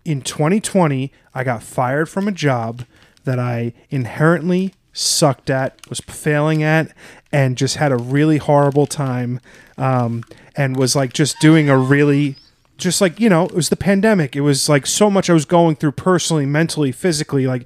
In 0.06 0.22
2020, 0.22 1.12
I 1.34 1.44
got 1.44 1.64
fired 1.64 2.08
from 2.10 2.28
a 2.28 2.32
job 2.32 2.86
that 3.24 3.40
I 3.40 3.74
inherently 3.90 4.74
sucked 4.94 5.50
at, 5.50 5.78
was 5.90 6.00
failing 6.00 6.64
at, 6.64 6.92
and 7.32 7.58
just 7.58 7.78
had 7.78 7.92
a 7.92 7.98
really 7.98 8.38
horrible 8.38 8.86
time, 8.86 9.40
um, 9.78 10.24
and 10.56 10.76
was 10.76 10.96
like 10.96 11.14
just 11.14 11.40
doing 11.40 11.70
a 11.70 11.78
really 11.78 12.36
just 12.82 13.02
like 13.02 13.20
you 13.20 13.30
know 13.30 13.46
it 13.46 13.54
was 13.54 13.70
the 13.70 13.76
pandemic. 13.76 14.36
It 14.36 14.42
was 14.42 14.68
like 14.70 14.86
so 14.86 15.10
much 15.10 15.30
i 15.30 15.34
was 15.34 15.46
going 15.46 15.76
through 15.76 15.94
personally 15.94 16.46
mentally 16.46 16.92
physically 16.92 17.48
like 17.48 17.66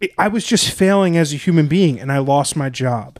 it- 0.00 0.12
i 0.18 0.28
was 0.28 0.44
just 0.44 0.70
failing 0.70 1.16
as 1.16 1.32
a 1.32 1.36
human 1.36 1.66
being 1.66 1.98
and 2.00 2.10
i 2.12 2.18
lost 2.18 2.56
my 2.56 2.68
job. 2.70 3.18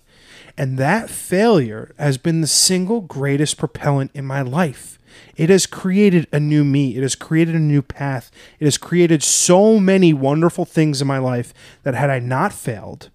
And 0.59 0.79
that 0.79 1.09
failure 1.09 1.95
has 1.99 2.19
been 2.19 2.43
the 2.43 2.47
single 2.47 3.01
greatest 3.01 3.57
propellant 3.57 4.11
in 4.13 4.27
my 4.27 4.43
life. 4.43 4.99
It 5.35 5.49
has 5.49 5.65
created 5.65 6.27
a 6.31 6.39
new 6.39 6.63
me. 6.63 6.95
It 6.95 7.03
has 7.03 7.15
created 7.15 7.55
a 7.55 7.59
new 7.59 7.81
path. 7.81 8.31
It 8.61 8.67
has 8.67 8.77
created 8.77 9.23
so 9.23 9.81
many 9.81 10.13
wonderful 10.13 10.67
things 10.67 11.01
in 11.01 11.09
my 11.09 11.17
life 11.19 11.55
that 11.85 11.95
had 11.95 12.11
i 12.11 12.19
not 12.19 12.53
failed 12.53 13.09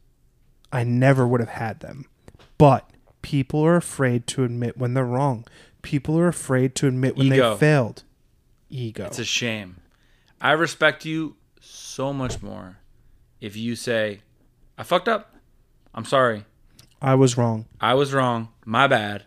i 0.71 0.83
never 0.83 1.27
would 1.27 1.39
have 1.39 1.49
had 1.63 1.79
them. 1.81 2.05
But 2.57 2.89
people 3.21 3.63
are 3.63 3.75
afraid 3.75 4.25
to 4.27 4.43
admit 4.43 4.77
when 4.77 4.95
they're 4.95 5.05
wrong. 5.05 5.45
People 5.83 6.17
are 6.17 6.27
afraid 6.27 6.73
to 6.75 6.87
admit 6.87 7.15
when 7.17 7.27
Ego. 7.27 7.53
they 7.53 7.59
failed 7.59 8.03
ego 8.69 9.05
It's 9.05 9.19
a 9.19 9.25
shame. 9.25 9.77
I 10.39 10.51
respect 10.51 11.05
you 11.05 11.35
so 11.59 12.13
much 12.13 12.41
more 12.41 12.77
if 13.41 13.55
you 13.55 13.75
say, 13.75 14.21
I 14.77 14.83
fucked 14.83 15.07
up. 15.07 15.35
I'm 15.93 16.05
sorry. 16.05 16.45
i 17.01 17.15
was 17.15 17.37
wrong 17.37 17.65
I 17.81 17.93
was 17.93 18.13
wrong. 18.13 18.49
My 18.65 18.87
bad. 18.87 19.25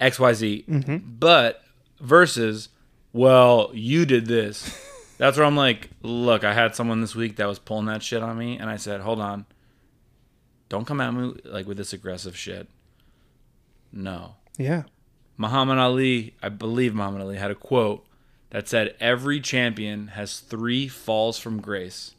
XYZ. 0.00 0.66
Mm-hmm. 0.66 0.96
But 1.18 1.62
versus, 2.00 2.68
well, 3.12 3.70
you 3.72 4.06
did 4.06 4.26
this. 4.26 4.80
That's 5.18 5.36
where 5.36 5.46
I'm 5.46 5.56
like, 5.56 5.90
look, 6.02 6.44
I 6.44 6.52
had 6.52 6.74
someone 6.74 7.00
this 7.00 7.14
week 7.14 7.36
that 7.36 7.46
was 7.46 7.58
pulling 7.58 7.86
that 7.86 8.02
shit 8.02 8.22
on 8.22 8.36
me, 8.36 8.58
and 8.58 8.68
I 8.68 8.76
said, 8.76 9.00
hold 9.00 9.20
on. 9.20 9.46
Don't 10.68 10.86
come 10.86 11.00
at 11.00 11.12
me 11.12 11.34
like 11.44 11.66
with 11.66 11.76
this 11.76 11.92
aggressive 11.92 12.36
shit. 12.36 12.68
No. 13.92 14.34
yeah 14.58 14.82
Muhammad 15.36 15.78
Ali, 15.78 16.34
I 16.42 16.48
believe 16.48 16.94
Muhammad 16.94 17.22
Ali 17.22 17.36
had 17.36 17.50
a 17.50 17.56
quote 17.56 18.06
that 18.50 18.68
said 18.68 18.94
every 19.00 19.40
champion 19.40 20.08
has 20.08 20.38
three 20.38 20.86
falls 20.86 21.38
from 21.38 21.60
grace 21.60 22.14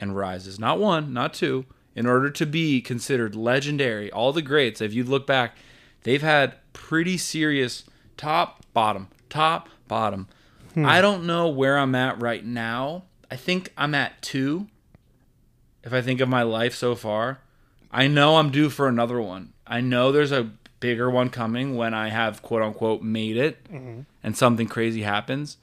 and 0.00 0.16
rises. 0.16 0.58
Not 0.58 0.78
one, 0.78 1.12
not 1.12 1.34
two. 1.34 1.64
In 1.94 2.06
order 2.06 2.30
to 2.30 2.46
be 2.46 2.80
considered 2.80 3.34
legendary, 3.34 4.10
all 4.10 4.32
the 4.32 4.42
greats, 4.42 4.80
if 4.80 4.94
you 4.94 5.04
look 5.04 5.26
back, 5.26 5.56
they've 6.02 6.22
had 6.22 6.54
pretty 6.72 7.16
serious 7.16 7.84
top, 8.16 8.64
bottom, 8.72 9.08
top, 9.28 9.68
bottom. 9.88 10.28
Hmm. 10.74 10.86
I 10.86 11.00
don't 11.00 11.26
know 11.26 11.48
where 11.48 11.78
I'm 11.78 11.94
at 11.94 12.20
right 12.20 12.44
now. 12.44 13.04
I 13.30 13.36
think 13.36 13.72
I'm 13.76 13.94
at 13.94 14.20
two. 14.22 14.68
If 15.82 15.92
I 15.92 16.02
think 16.02 16.20
of 16.20 16.28
my 16.28 16.42
life 16.42 16.74
so 16.74 16.94
far, 16.94 17.40
I 17.90 18.06
know 18.06 18.36
I'm 18.36 18.50
due 18.50 18.70
for 18.70 18.88
another 18.88 19.20
one. 19.20 19.52
I 19.66 19.80
know 19.80 20.12
there's 20.12 20.32
a 20.32 20.50
bigger 20.80 21.10
one 21.10 21.30
coming 21.30 21.76
when 21.76 21.94
I 21.94 22.08
have 22.08 22.42
quote 22.42 22.62
unquote 22.62 23.02
made 23.02 23.36
it 23.36 23.64
mm-hmm. 23.64 24.00
and 24.22 24.36
something 24.36 24.68
crazy 24.68 25.02
happens. 25.02 25.56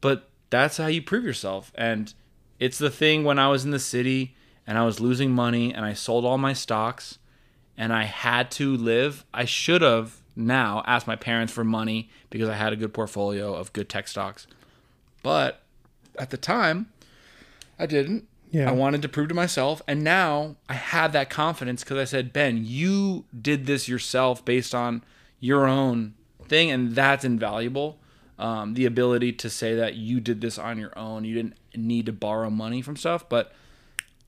But 0.00 0.28
that's 0.50 0.76
how 0.76 0.86
you 0.86 1.02
prove 1.02 1.24
yourself. 1.24 1.72
And 1.74 2.12
it's 2.58 2.78
the 2.78 2.90
thing 2.90 3.24
when 3.24 3.38
I 3.38 3.48
was 3.48 3.64
in 3.64 3.70
the 3.70 3.78
city 3.78 4.36
and 4.66 4.78
I 4.78 4.84
was 4.84 5.00
losing 5.00 5.32
money 5.32 5.74
and 5.74 5.84
I 5.84 5.92
sold 5.92 6.24
all 6.24 6.38
my 6.38 6.52
stocks 6.52 7.18
and 7.76 7.92
I 7.92 8.04
had 8.04 8.50
to 8.52 8.76
live, 8.76 9.24
I 9.32 9.44
should 9.44 9.82
have 9.82 10.20
now 10.36 10.82
asked 10.86 11.06
my 11.06 11.16
parents 11.16 11.52
for 11.52 11.64
money 11.64 12.10
because 12.30 12.48
I 12.48 12.54
had 12.54 12.72
a 12.72 12.76
good 12.76 12.94
portfolio 12.94 13.54
of 13.54 13.72
good 13.72 13.88
tech 13.88 14.08
stocks. 14.08 14.46
But 15.22 15.62
at 16.18 16.30
the 16.30 16.36
time, 16.36 16.92
I 17.78 17.86
didn't. 17.86 18.27
Yeah. 18.50 18.68
I 18.68 18.72
wanted 18.72 19.02
to 19.02 19.08
prove 19.08 19.28
to 19.28 19.34
myself. 19.34 19.82
And 19.86 20.02
now 20.02 20.56
I 20.68 20.74
have 20.74 21.12
that 21.12 21.30
confidence 21.30 21.84
because 21.84 21.98
I 21.98 22.04
said, 22.04 22.32
Ben, 22.32 22.64
you 22.64 23.24
did 23.38 23.66
this 23.66 23.88
yourself 23.88 24.44
based 24.44 24.74
on 24.74 25.04
your 25.38 25.66
own 25.66 26.14
thing. 26.46 26.70
And 26.70 26.94
that's 26.94 27.24
invaluable. 27.24 28.00
Um, 28.38 28.74
the 28.74 28.86
ability 28.86 29.32
to 29.32 29.50
say 29.50 29.74
that 29.74 29.96
you 29.96 30.20
did 30.20 30.40
this 30.40 30.58
on 30.58 30.78
your 30.78 30.96
own. 30.98 31.24
You 31.24 31.34
didn't 31.34 31.56
need 31.76 32.06
to 32.06 32.12
borrow 32.12 32.50
money 32.50 32.82
from 32.82 32.96
stuff. 32.96 33.28
But 33.28 33.52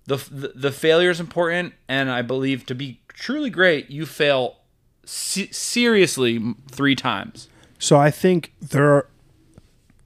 the, 0.07 0.17
the, 0.17 0.53
the 0.55 0.73
failure 0.73 1.11
is 1.11 1.21
important. 1.21 1.75
And 1.89 2.11
I 2.11 2.23
believe 2.23 2.67
to 2.67 2.75
be 2.75 3.01
truly 3.09 3.51
great, 3.51 3.91
you 3.91 4.07
fail 4.07 4.57
se- 5.05 5.53
seriously 5.53 6.55
three 6.71 6.97
times. 6.97 7.49
So 7.79 7.99
I 7.99 8.11
think 8.11 8.53
there 8.61 8.91
are. 8.91 9.07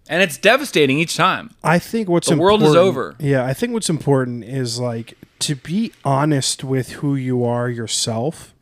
And 0.09 0.22
it's 0.22 0.36
devastating 0.36 0.98
each 0.98 1.16
time. 1.16 1.50
I 1.62 1.78
think 1.78 2.09
what's 2.09 2.28
The 2.28 2.36
world 2.36 2.62
is 2.62 2.68
important- 2.68 2.86
over. 2.88 3.14
Yeah, 3.18 3.44
I 3.46 3.55
think 3.55 3.72
what's 3.72 3.88
important 3.90 4.44
is 4.44 4.78
like 4.78 5.14
to 5.40 5.55
be 5.57 5.92
honest 6.05 6.62
with 6.64 6.92
who 6.92 7.14
you 7.16 7.44
are 7.44 7.68
yourself, 7.68 8.55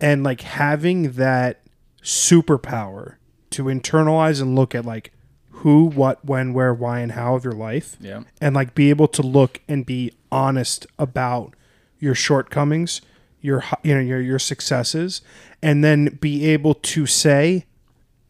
and 0.00 0.22
like 0.22 0.40
having 0.42 1.12
that 1.12 1.60
superpower 2.02 3.14
to 3.50 3.64
internalize 3.64 4.40
and 4.40 4.54
look 4.54 4.74
at 4.74 4.84
like 4.84 5.12
who, 5.50 5.84
what, 5.86 6.24
when, 6.24 6.54
where, 6.54 6.72
why, 6.72 7.00
and 7.00 7.12
how 7.12 7.34
of 7.34 7.44
your 7.44 7.52
life, 7.52 7.96
Yeah. 8.00 8.22
and 8.40 8.54
like 8.54 8.74
be 8.74 8.88
able 8.88 9.08
to 9.08 9.20
look 9.22 9.60
and 9.68 9.84
be 9.84 10.12
honest 10.32 10.86
about 10.98 11.54
your 11.98 12.14
shortcomings, 12.14 13.02
your 13.42 13.62
you 13.82 13.94
know 13.94 14.00
your 14.00 14.20
your 14.22 14.38
successes, 14.38 15.20
and 15.62 15.84
then 15.84 16.18
be 16.20 16.46
able 16.46 16.74
to 16.74 17.04
say, 17.06 17.66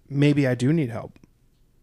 maybe 0.08 0.46
I 0.48 0.54
do 0.56 0.72
need 0.72 0.90
help, 0.90 1.16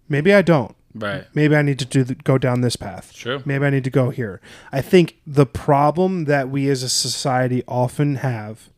maybe 0.10 0.34
I 0.34 0.42
don't. 0.42 0.76
Right. 0.96 1.26
Maybe 1.34 1.56
I 1.56 1.62
need 1.62 1.78
to 1.80 1.86
do 1.86 2.04
the, 2.04 2.16
go 2.16 2.38
down 2.38 2.62
this 2.62 2.76
path. 2.76 3.14
True. 3.14 3.44
Maybe 3.46 3.66
I 3.66 3.70
need 3.70 3.84
to 3.84 3.90
go 3.92 4.10
here. 4.10 4.42
I 4.72 4.82
think 4.82 5.18
the 5.28 5.46
problem 5.46 6.26
that 6.26 6.50
we 6.50 6.70
as 6.70 6.82
a 6.82 6.90
society 6.90 7.64
often 7.68 8.16
have 8.16 8.70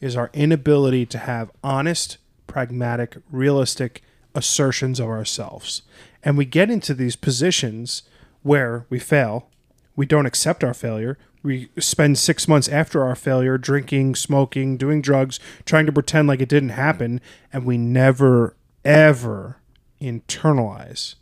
is 0.00 0.16
our 0.16 0.30
inability 0.32 1.06
to 1.06 1.18
have 1.18 1.50
honest, 1.62 2.18
pragmatic, 2.46 3.16
realistic 3.30 4.02
assertions 4.34 4.98
of 4.98 5.06
ourselves. 5.06 5.82
And 6.24 6.36
we 6.36 6.44
get 6.44 6.70
into 6.70 6.94
these 6.94 7.16
positions 7.16 8.02
where 8.42 8.86
we 8.90 8.98
fail, 8.98 9.48
we 9.94 10.06
don't 10.06 10.26
accept 10.26 10.64
our 10.64 10.74
failure, 10.74 11.16
We 11.42 11.70
spend 11.78 12.18
six 12.18 12.48
months 12.48 12.68
after 12.68 13.04
our 13.04 13.14
failure 13.14 13.58
drinking, 13.58 14.16
smoking, 14.16 14.76
doing 14.76 15.00
drugs, 15.00 15.38
trying 15.64 15.86
to 15.86 15.92
pretend 15.92 16.28
like 16.28 16.40
it 16.40 16.48
didn't 16.48 16.70
happen, 16.70 17.20
and 17.52 17.64
we 17.64 17.78
never, 17.78 18.56
ever 18.84 19.58
internalize 20.00 21.14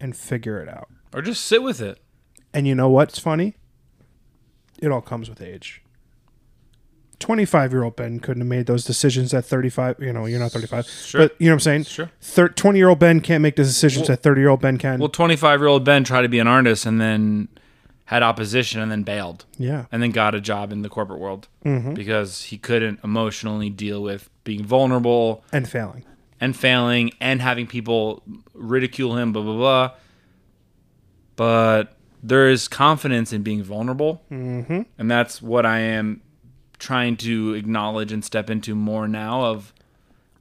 and 0.00 0.16
figure 0.16 0.60
it 0.60 0.68
out. 0.68 0.88
Or 1.12 1.22
just 1.22 1.44
sit 1.44 1.62
with 1.62 1.80
it. 1.80 1.98
And 2.52 2.66
you 2.66 2.74
know 2.74 2.88
what's 2.88 3.18
funny? 3.18 3.56
It 4.80 4.90
all 4.90 5.00
comes 5.00 5.28
with 5.28 5.40
age. 5.40 5.82
25 7.20 7.72
year 7.72 7.84
old 7.84 7.96
Ben 7.96 8.20
couldn't 8.20 8.42
have 8.42 8.48
made 8.48 8.66
those 8.66 8.84
decisions 8.84 9.32
at 9.32 9.44
35. 9.44 9.96
You 10.00 10.12
know, 10.12 10.26
you're 10.26 10.40
not 10.40 10.52
35. 10.52 10.86
Sure. 10.86 11.20
But 11.22 11.36
you 11.38 11.46
know 11.46 11.52
what 11.52 11.66
I'm 11.66 11.84
saying? 11.84 12.08
Sure. 12.20 12.48
20 12.48 12.78
year 12.78 12.88
old 12.88 12.98
Ben 12.98 13.20
can't 13.20 13.40
make 13.40 13.56
the 13.56 13.62
decisions 13.64 14.08
that 14.08 14.22
30 14.22 14.40
year 14.40 14.50
old 14.50 14.60
Ben 14.60 14.76
can. 14.78 14.98
Well, 14.98 15.08
25 15.08 15.60
year 15.60 15.68
old 15.68 15.84
Ben 15.84 16.04
tried 16.04 16.22
to 16.22 16.28
be 16.28 16.38
an 16.38 16.46
artist 16.48 16.84
and 16.86 17.00
then 17.00 17.48
had 18.06 18.22
opposition 18.22 18.80
and 18.82 18.90
then 18.92 19.02
bailed 19.02 19.46
yeah. 19.56 19.86
and 19.90 20.02
then 20.02 20.10
got 20.10 20.34
a 20.34 20.40
job 20.40 20.70
in 20.72 20.82
the 20.82 20.90
corporate 20.90 21.18
world 21.20 21.48
Mm-hmm. 21.64 21.94
because 21.94 22.42
he 22.44 22.58
couldn't 22.58 23.00
emotionally 23.02 23.70
deal 23.70 24.02
with 24.02 24.28
being 24.44 24.62
vulnerable 24.62 25.42
And 25.52 25.66
failing. 25.66 26.04
And 26.40 26.56
failing 26.56 27.12
and 27.20 27.40
having 27.40 27.66
people 27.66 28.22
ridicule 28.52 29.16
him, 29.16 29.32
blah, 29.32 29.42
blah, 29.42 29.56
blah. 29.56 29.90
But 31.36 31.96
there 32.22 32.48
is 32.48 32.68
confidence 32.68 33.32
in 33.32 33.42
being 33.42 33.62
vulnerable. 33.62 34.22
Mm-hmm. 34.30 34.82
And 34.98 35.10
that's 35.10 35.42
what 35.42 35.66
I 35.66 35.80
am 35.80 36.22
trying 36.78 37.16
to 37.16 37.54
acknowledge 37.54 38.12
and 38.12 38.24
step 38.24 38.50
into 38.50 38.74
more 38.74 39.06
now 39.08 39.44
of 39.44 39.72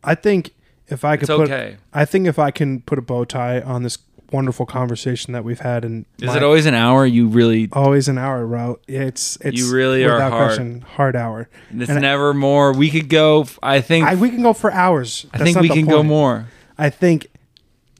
I 0.04 0.16
think 0.16 0.54
if 0.88 1.06
I 1.06 1.16
could 1.16 1.30
it's 1.30 1.38
put, 1.38 1.50
okay. 1.50 1.78
I 1.94 2.06
think 2.06 2.28
if 2.28 2.38
I 2.38 2.52
can 2.52 2.82
put 2.82 3.00
a 3.00 3.02
bow 3.02 3.24
tie 3.26 3.62
on 3.62 3.84
this 3.84 3.98
wonderful 4.34 4.66
conversation 4.66 5.32
that 5.34 5.44
we've 5.46 5.60
had, 5.60 5.86
and 5.86 6.06
Is 6.20 6.36
it 6.36 6.44
always 6.44 6.66
an 6.66 6.74
hour? 6.74 7.06
You 7.06 7.28
really, 7.28 7.70
always 7.72 8.08
an 8.10 8.18
hour 8.18 8.46
route? 8.46 8.82
It's 8.88 9.38
it's 9.42 9.58
You 9.58 9.74
really 9.74 10.04
are 10.04 10.20
hard. 10.20 10.32
question 10.34 10.82
hard 10.82 11.16
hour. 11.16 11.48
it's 11.74 11.90
And 11.90 12.00
I- 12.00 12.02
never 12.02 12.34
more. 12.34 12.74
We 12.74 12.90
could 12.90 13.08
go, 13.10 13.46
I 13.62 13.80
think, 13.80 14.06
I, 14.06 14.12
I, 14.12 14.16
we 14.16 14.30
can 14.30 14.42
go 14.44 14.54
for 14.54 14.72
hours. 14.72 15.26
That's 15.32 15.44
think 15.44 15.60
we 15.60 15.70
can 15.70 15.86
go 15.86 16.04
more. 16.04 16.48
I 16.78 16.90
think, 16.90 17.28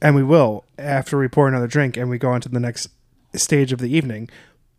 and 0.02 0.14
we 0.16 0.22
will 0.24 0.64
after 0.78 1.16
we 1.18 1.28
pour 1.28 1.46
another 1.48 1.68
drink 1.68 1.96
and 1.96 2.10
we 2.10 2.18
go 2.18 2.30
on 2.30 2.40
to 2.42 2.48
the 2.48 2.60
next 2.60 2.88
stage 3.34 3.72
of 3.72 3.78
the 3.78 3.88
evening. 3.96 4.28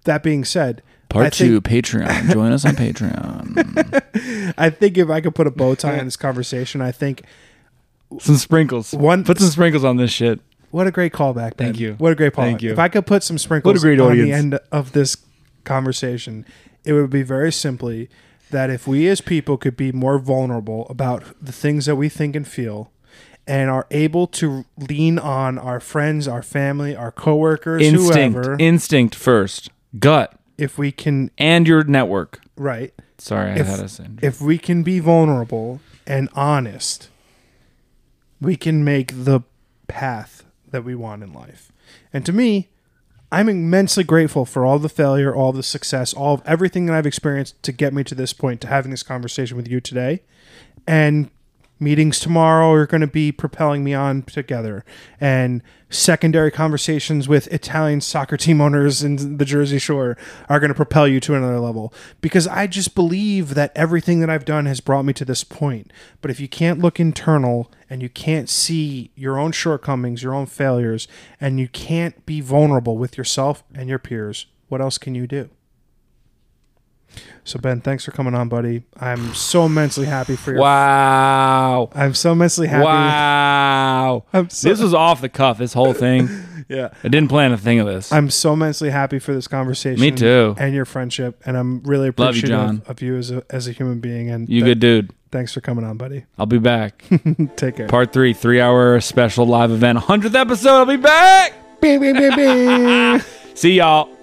That 0.04 0.22
being 0.22 0.44
said, 0.46 0.84
Part 1.10 1.28
I 1.28 1.30
two, 1.30 1.62
think, 1.62 1.86
Patreon. 1.86 2.32
Join 2.32 2.52
us 2.52 2.66
on 2.66 2.74
Patreon. 2.76 4.54
I 4.58 4.70
think 4.70 4.98
if 4.98 5.10
I 5.10 5.22
could 5.22 5.34
put 5.36 5.48
a 5.48 5.52
bow 5.52 5.76
tie 5.76 5.98
on 6.00 6.06
this 6.06 6.18
conversation, 6.18 6.82
I 6.82 6.92
think 6.92 7.24
some 8.20 8.36
sprinkles. 8.38 8.92
One- 8.94 9.24
Put 9.24 9.40
some 9.40 9.50
sprinkles 9.50 9.84
on 9.84 9.98
this 9.98 10.12
shit. 10.12 10.40
What 10.76 10.88
a 10.88 10.92
great 10.92 11.14
callback. 11.14 11.56
Ben. 11.56 11.68
Thank 11.68 11.80
you. 11.80 11.94
What 12.00 12.12
a 12.12 12.16
great 12.16 12.34
callback. 12.34 12.36
Thank 12.44 12.62
you. 12.62 12.72
If 12.74 12.80
I 12.80 12.90
could 12.90 13.06
put 13.06 13.24
some 13.24 13.38
sprinkles 13.38 13.76
What 13.76 13.78
a 13.78 13.96
great 13.96 14.00
on 14.02 14.18
the 14.18 14.34
end 14.34 14.60
of 14.74 14.92
this 14.92 15.16
conversation, 15.64 16.46
it 16.84 16.92
would 16.92 17.10
be 17.10 17.24
very 17.24 17.50
simply 17.54 18.10
that 18.52 18.70
if 18.70 18.86
we 18.86 19.08
as 19.08 19.22
people 19.22 19.56
could 19.58 19.78
be 19.78 19.94
more 19.94 20.20
vulnerable 20.20 20.86
about 20.90 21.24
the 21.42 21.54
things 21.54 21.86
that 21.86 21.96
we 21.96 22.10
think 22.10 22.36
and 22.36 22.46
feel 22.46 22.92
and 23.48 23.70
are 23.70 23.88
able 23.90 24.28
to 24.28 24.66
lean 24.78 25.18
on 25.18 25.58
our 25.58 25.80
friends, 25.80 26.28
our 26.28 26.44
family, 26.44 26.94
our 26.94 27.12
coworkers, 27.12 27.82
Instinct. 27.82 28.36
whoever, 28.36 28.58
Instinct 28.60 29.16
first. 29.16 29.70
Gut. 29.98 30.38
if 30.58 30.78
we 30.78 30.92
can 30.92 31.32
And 31.38 31.68
your 31.70 31.84
network. 31.86 32.42
right 32.58 32.94
Sorry, 33.18 33.52
I 33.52 33.56
If- 33.56 33.68
had 33.68 33.80
a 33.80 33.88
say. 33.88 34.06
if 34.22 34.42
we 34.42 34.58
can 34.58 34.84
be 34.84 35.00
vulnerable 35.00 35.80
and 36.06 36.28
honest, 36.36 37.08
we 38.42 38.58
can 38.58 38.84
make 38.84 39.12
the 39.26 39.40
path 39.88 40.35
that 40.72 40.84
we 40.84 40.96
want 40.96 41.24
in 41.24 41.34
life. 41.34 41.72
And 42.12 42.26
to 42.26 42.34
me, 42.34 42.70
I'm 43.32 43.50
immensely 43.50 44.04
grateful 44.04 44.46
for 44.46 44.66
all 44.66 44.80
the 44.80 44.90
failure, 44.90 45.34
all 45.34 45.52
the 45.52 45.64
success, 45.64 46.14
all 46.14 46.36
of 46.36 46.42
everything 46.46 46.86
that 46.86 46.96
I've 46.96 47.06
experienced 47.06 47.62
to 47.64 47.72
get 47.72 47.94
me 47.94 48.04
to 48.04 48.16
this 48.16 48.34
point, 48.34 48.62
to 48.62 48.68
having 48.68 48.92
this 48.92 49.04
conversation 49.04 49.58
with 49.58 49.68
you 49.68 49.82
today. 49.82 50.22
And 50.88 51.30
meetings 51.80 52.20
tomorrow 52.20 52.72
are 52.72 52.86
going 52.86 53.02
to 53.02 53.08
be 53.08 53.32
propelling 53.32 53.84
me 53.84 53.94
on 53.94 54.24
together. 54.24 54.86
And 55.20 55.62
secondary 55.90 56.52
conversations 56.52 57.28
with 57.28 57.52
Italian 57.54 58.02
soccer 58.02 58.38
team 58.38 58.62
owners 58.62 59.04
in 59.04 59.38
the 59.38 59.46
Jersey 59.46 59.80
Shore 59.80 60.18
are 60.50 60.60
going 60.60 60.70
to 60.70 60.76
propel 60.76 61.08
you 61.08 61.20
to 61.22 61.36
another 61.36 61.60
level. 61.60 61.94
Because 62.22 62.48
I 62.48 62.68
just 62.68 62.96
believe 62.96 63.54
that 63.56 63.72
everything 63.76 64.20
that 64.20 64.30
I've 64.30 64.46
done 64.46 64.66
has 64.66 64.80
brought 64.80 65.06
me 65.06 65.14
to 65.14 65.26
this 65.26 65.44
point. 65.44 65.92
But 66.22 66.32
if 66.32 66.40
you 66.40 66.48
can't 66.48 66.80
look 66.80 67.00
internal 67.00 67.72
and 67.90 68.02
you 68.02 68.10
can't 68.10 68.50
see 68.50 69.12
your 69.16 69.38
own 69.38 69.52
shortcomings, 69.52 70.24
your 70.24 70.34
own 70.34 70.46
failures, 70.46 71.08
and 71.40 71.60
you 71.60 71.68
can't 71.68 72.26
be 72.26 72.42
vulnerable 72.42 72.98
with 72.98 73.18
yourself 73.18 73.64
and 73.74 73.90
your 73.90 74.00
peers, 74.00 74.48
what 74.68 74.82
else 74.82 74.98
can 74.98 75.16
you 75.16 75.28
do? 75.28 75.50
So 77.44 77.60
Ben, 77.60 77.80
thanks 77.82 78.04
for 78.06 78.12
coming 78.12 78.34
on, 78.34 78.50
buddy. 78.50 78.84
I'm 79.00 79.34
so 79.36 79.66
immensely 79.66 80.06
happy 80.08 80.36
for 80.36 80.54
you. 80.54 80.60
Wow. 80.60 81.90
I'm 81.94 82.14
so 82.16 82.32
immensely 82.32 82.68
happy. 82.68 82.86
Wow. 82.86 84.24
I'm 84.34 84.50
so, 84.50 84.70
This 84.70 84.82
was 84.82 84.94
off 84.94 85.22
the 85.22 85.30
cuff, 85.30 85.58
this 85.60 85.74
whole 85.74 85.94
thing. 85.94 86.28
yeah. 86.70 86.90
I 87.04 87.08
didn't 87.08 87.28
plan 87.30 87.52
a 87.52 87.58
thing 87.58 87.80
of 87.80 87.86
this. 87.88 88.12
I'm 88.12 88.30
so 88.32 88.54
immensely 88.54 88.90
happy 88.90 89.20
for 89.20 89.34
this 89.34 89.48
conversation. 89.48 90.02
Me 90.02 90.10
too. 90.12 90.56
And 90.58 90.74
your 90.74 90.86
friendship, 90.86 91.42
and 91.46 91.56
I'm 91.56 91.82
really 91.84 92.08
Love 92.08 92.18
you, 92.18 92.24
appreciative 92.24 92.50
John. 92.50 92.82
of 92.88 93.02
you 93.02 93.16
as 93.18 93.30
a 93.32 93.44
as 93.52 93.68
a 93.68 93.72
human 93.72 94.00
being. 94.00 94.32
And 94.32 94.50
You 94.50 94.62
th- 94.62 94.72
good 94.72 94.80
dude. 94.80 95.12
Thanks 95.32 95.54
for 95.54 95.62
coming 95.62 95.84
on, 95.84 95.98
buddy. 95.98 96.26
I'll 96.40 96.46
be 96.46 96.60
back. 96.60 97.04
Take 97.58 97.76
care. 97.76 97.88
Part 97.88 98.12
three, 98.14 98.34
three 98.34 98.62
hour 98.62 99.00
special 99.02 99.46
live 99.46 99.70
event, 99.70 100.00
100th 100.00 100.34
episode. 100.34 100.70
I'll 100.80 100.86
be 100.86 100.96
back. 100.96 101.54
Bing, 101.82 102.00
bing, 102.00 102.16
bing, 102.16 102.36
bing. 102.36 103.22
See 103.54 103.74
y'all. 103.74 104.15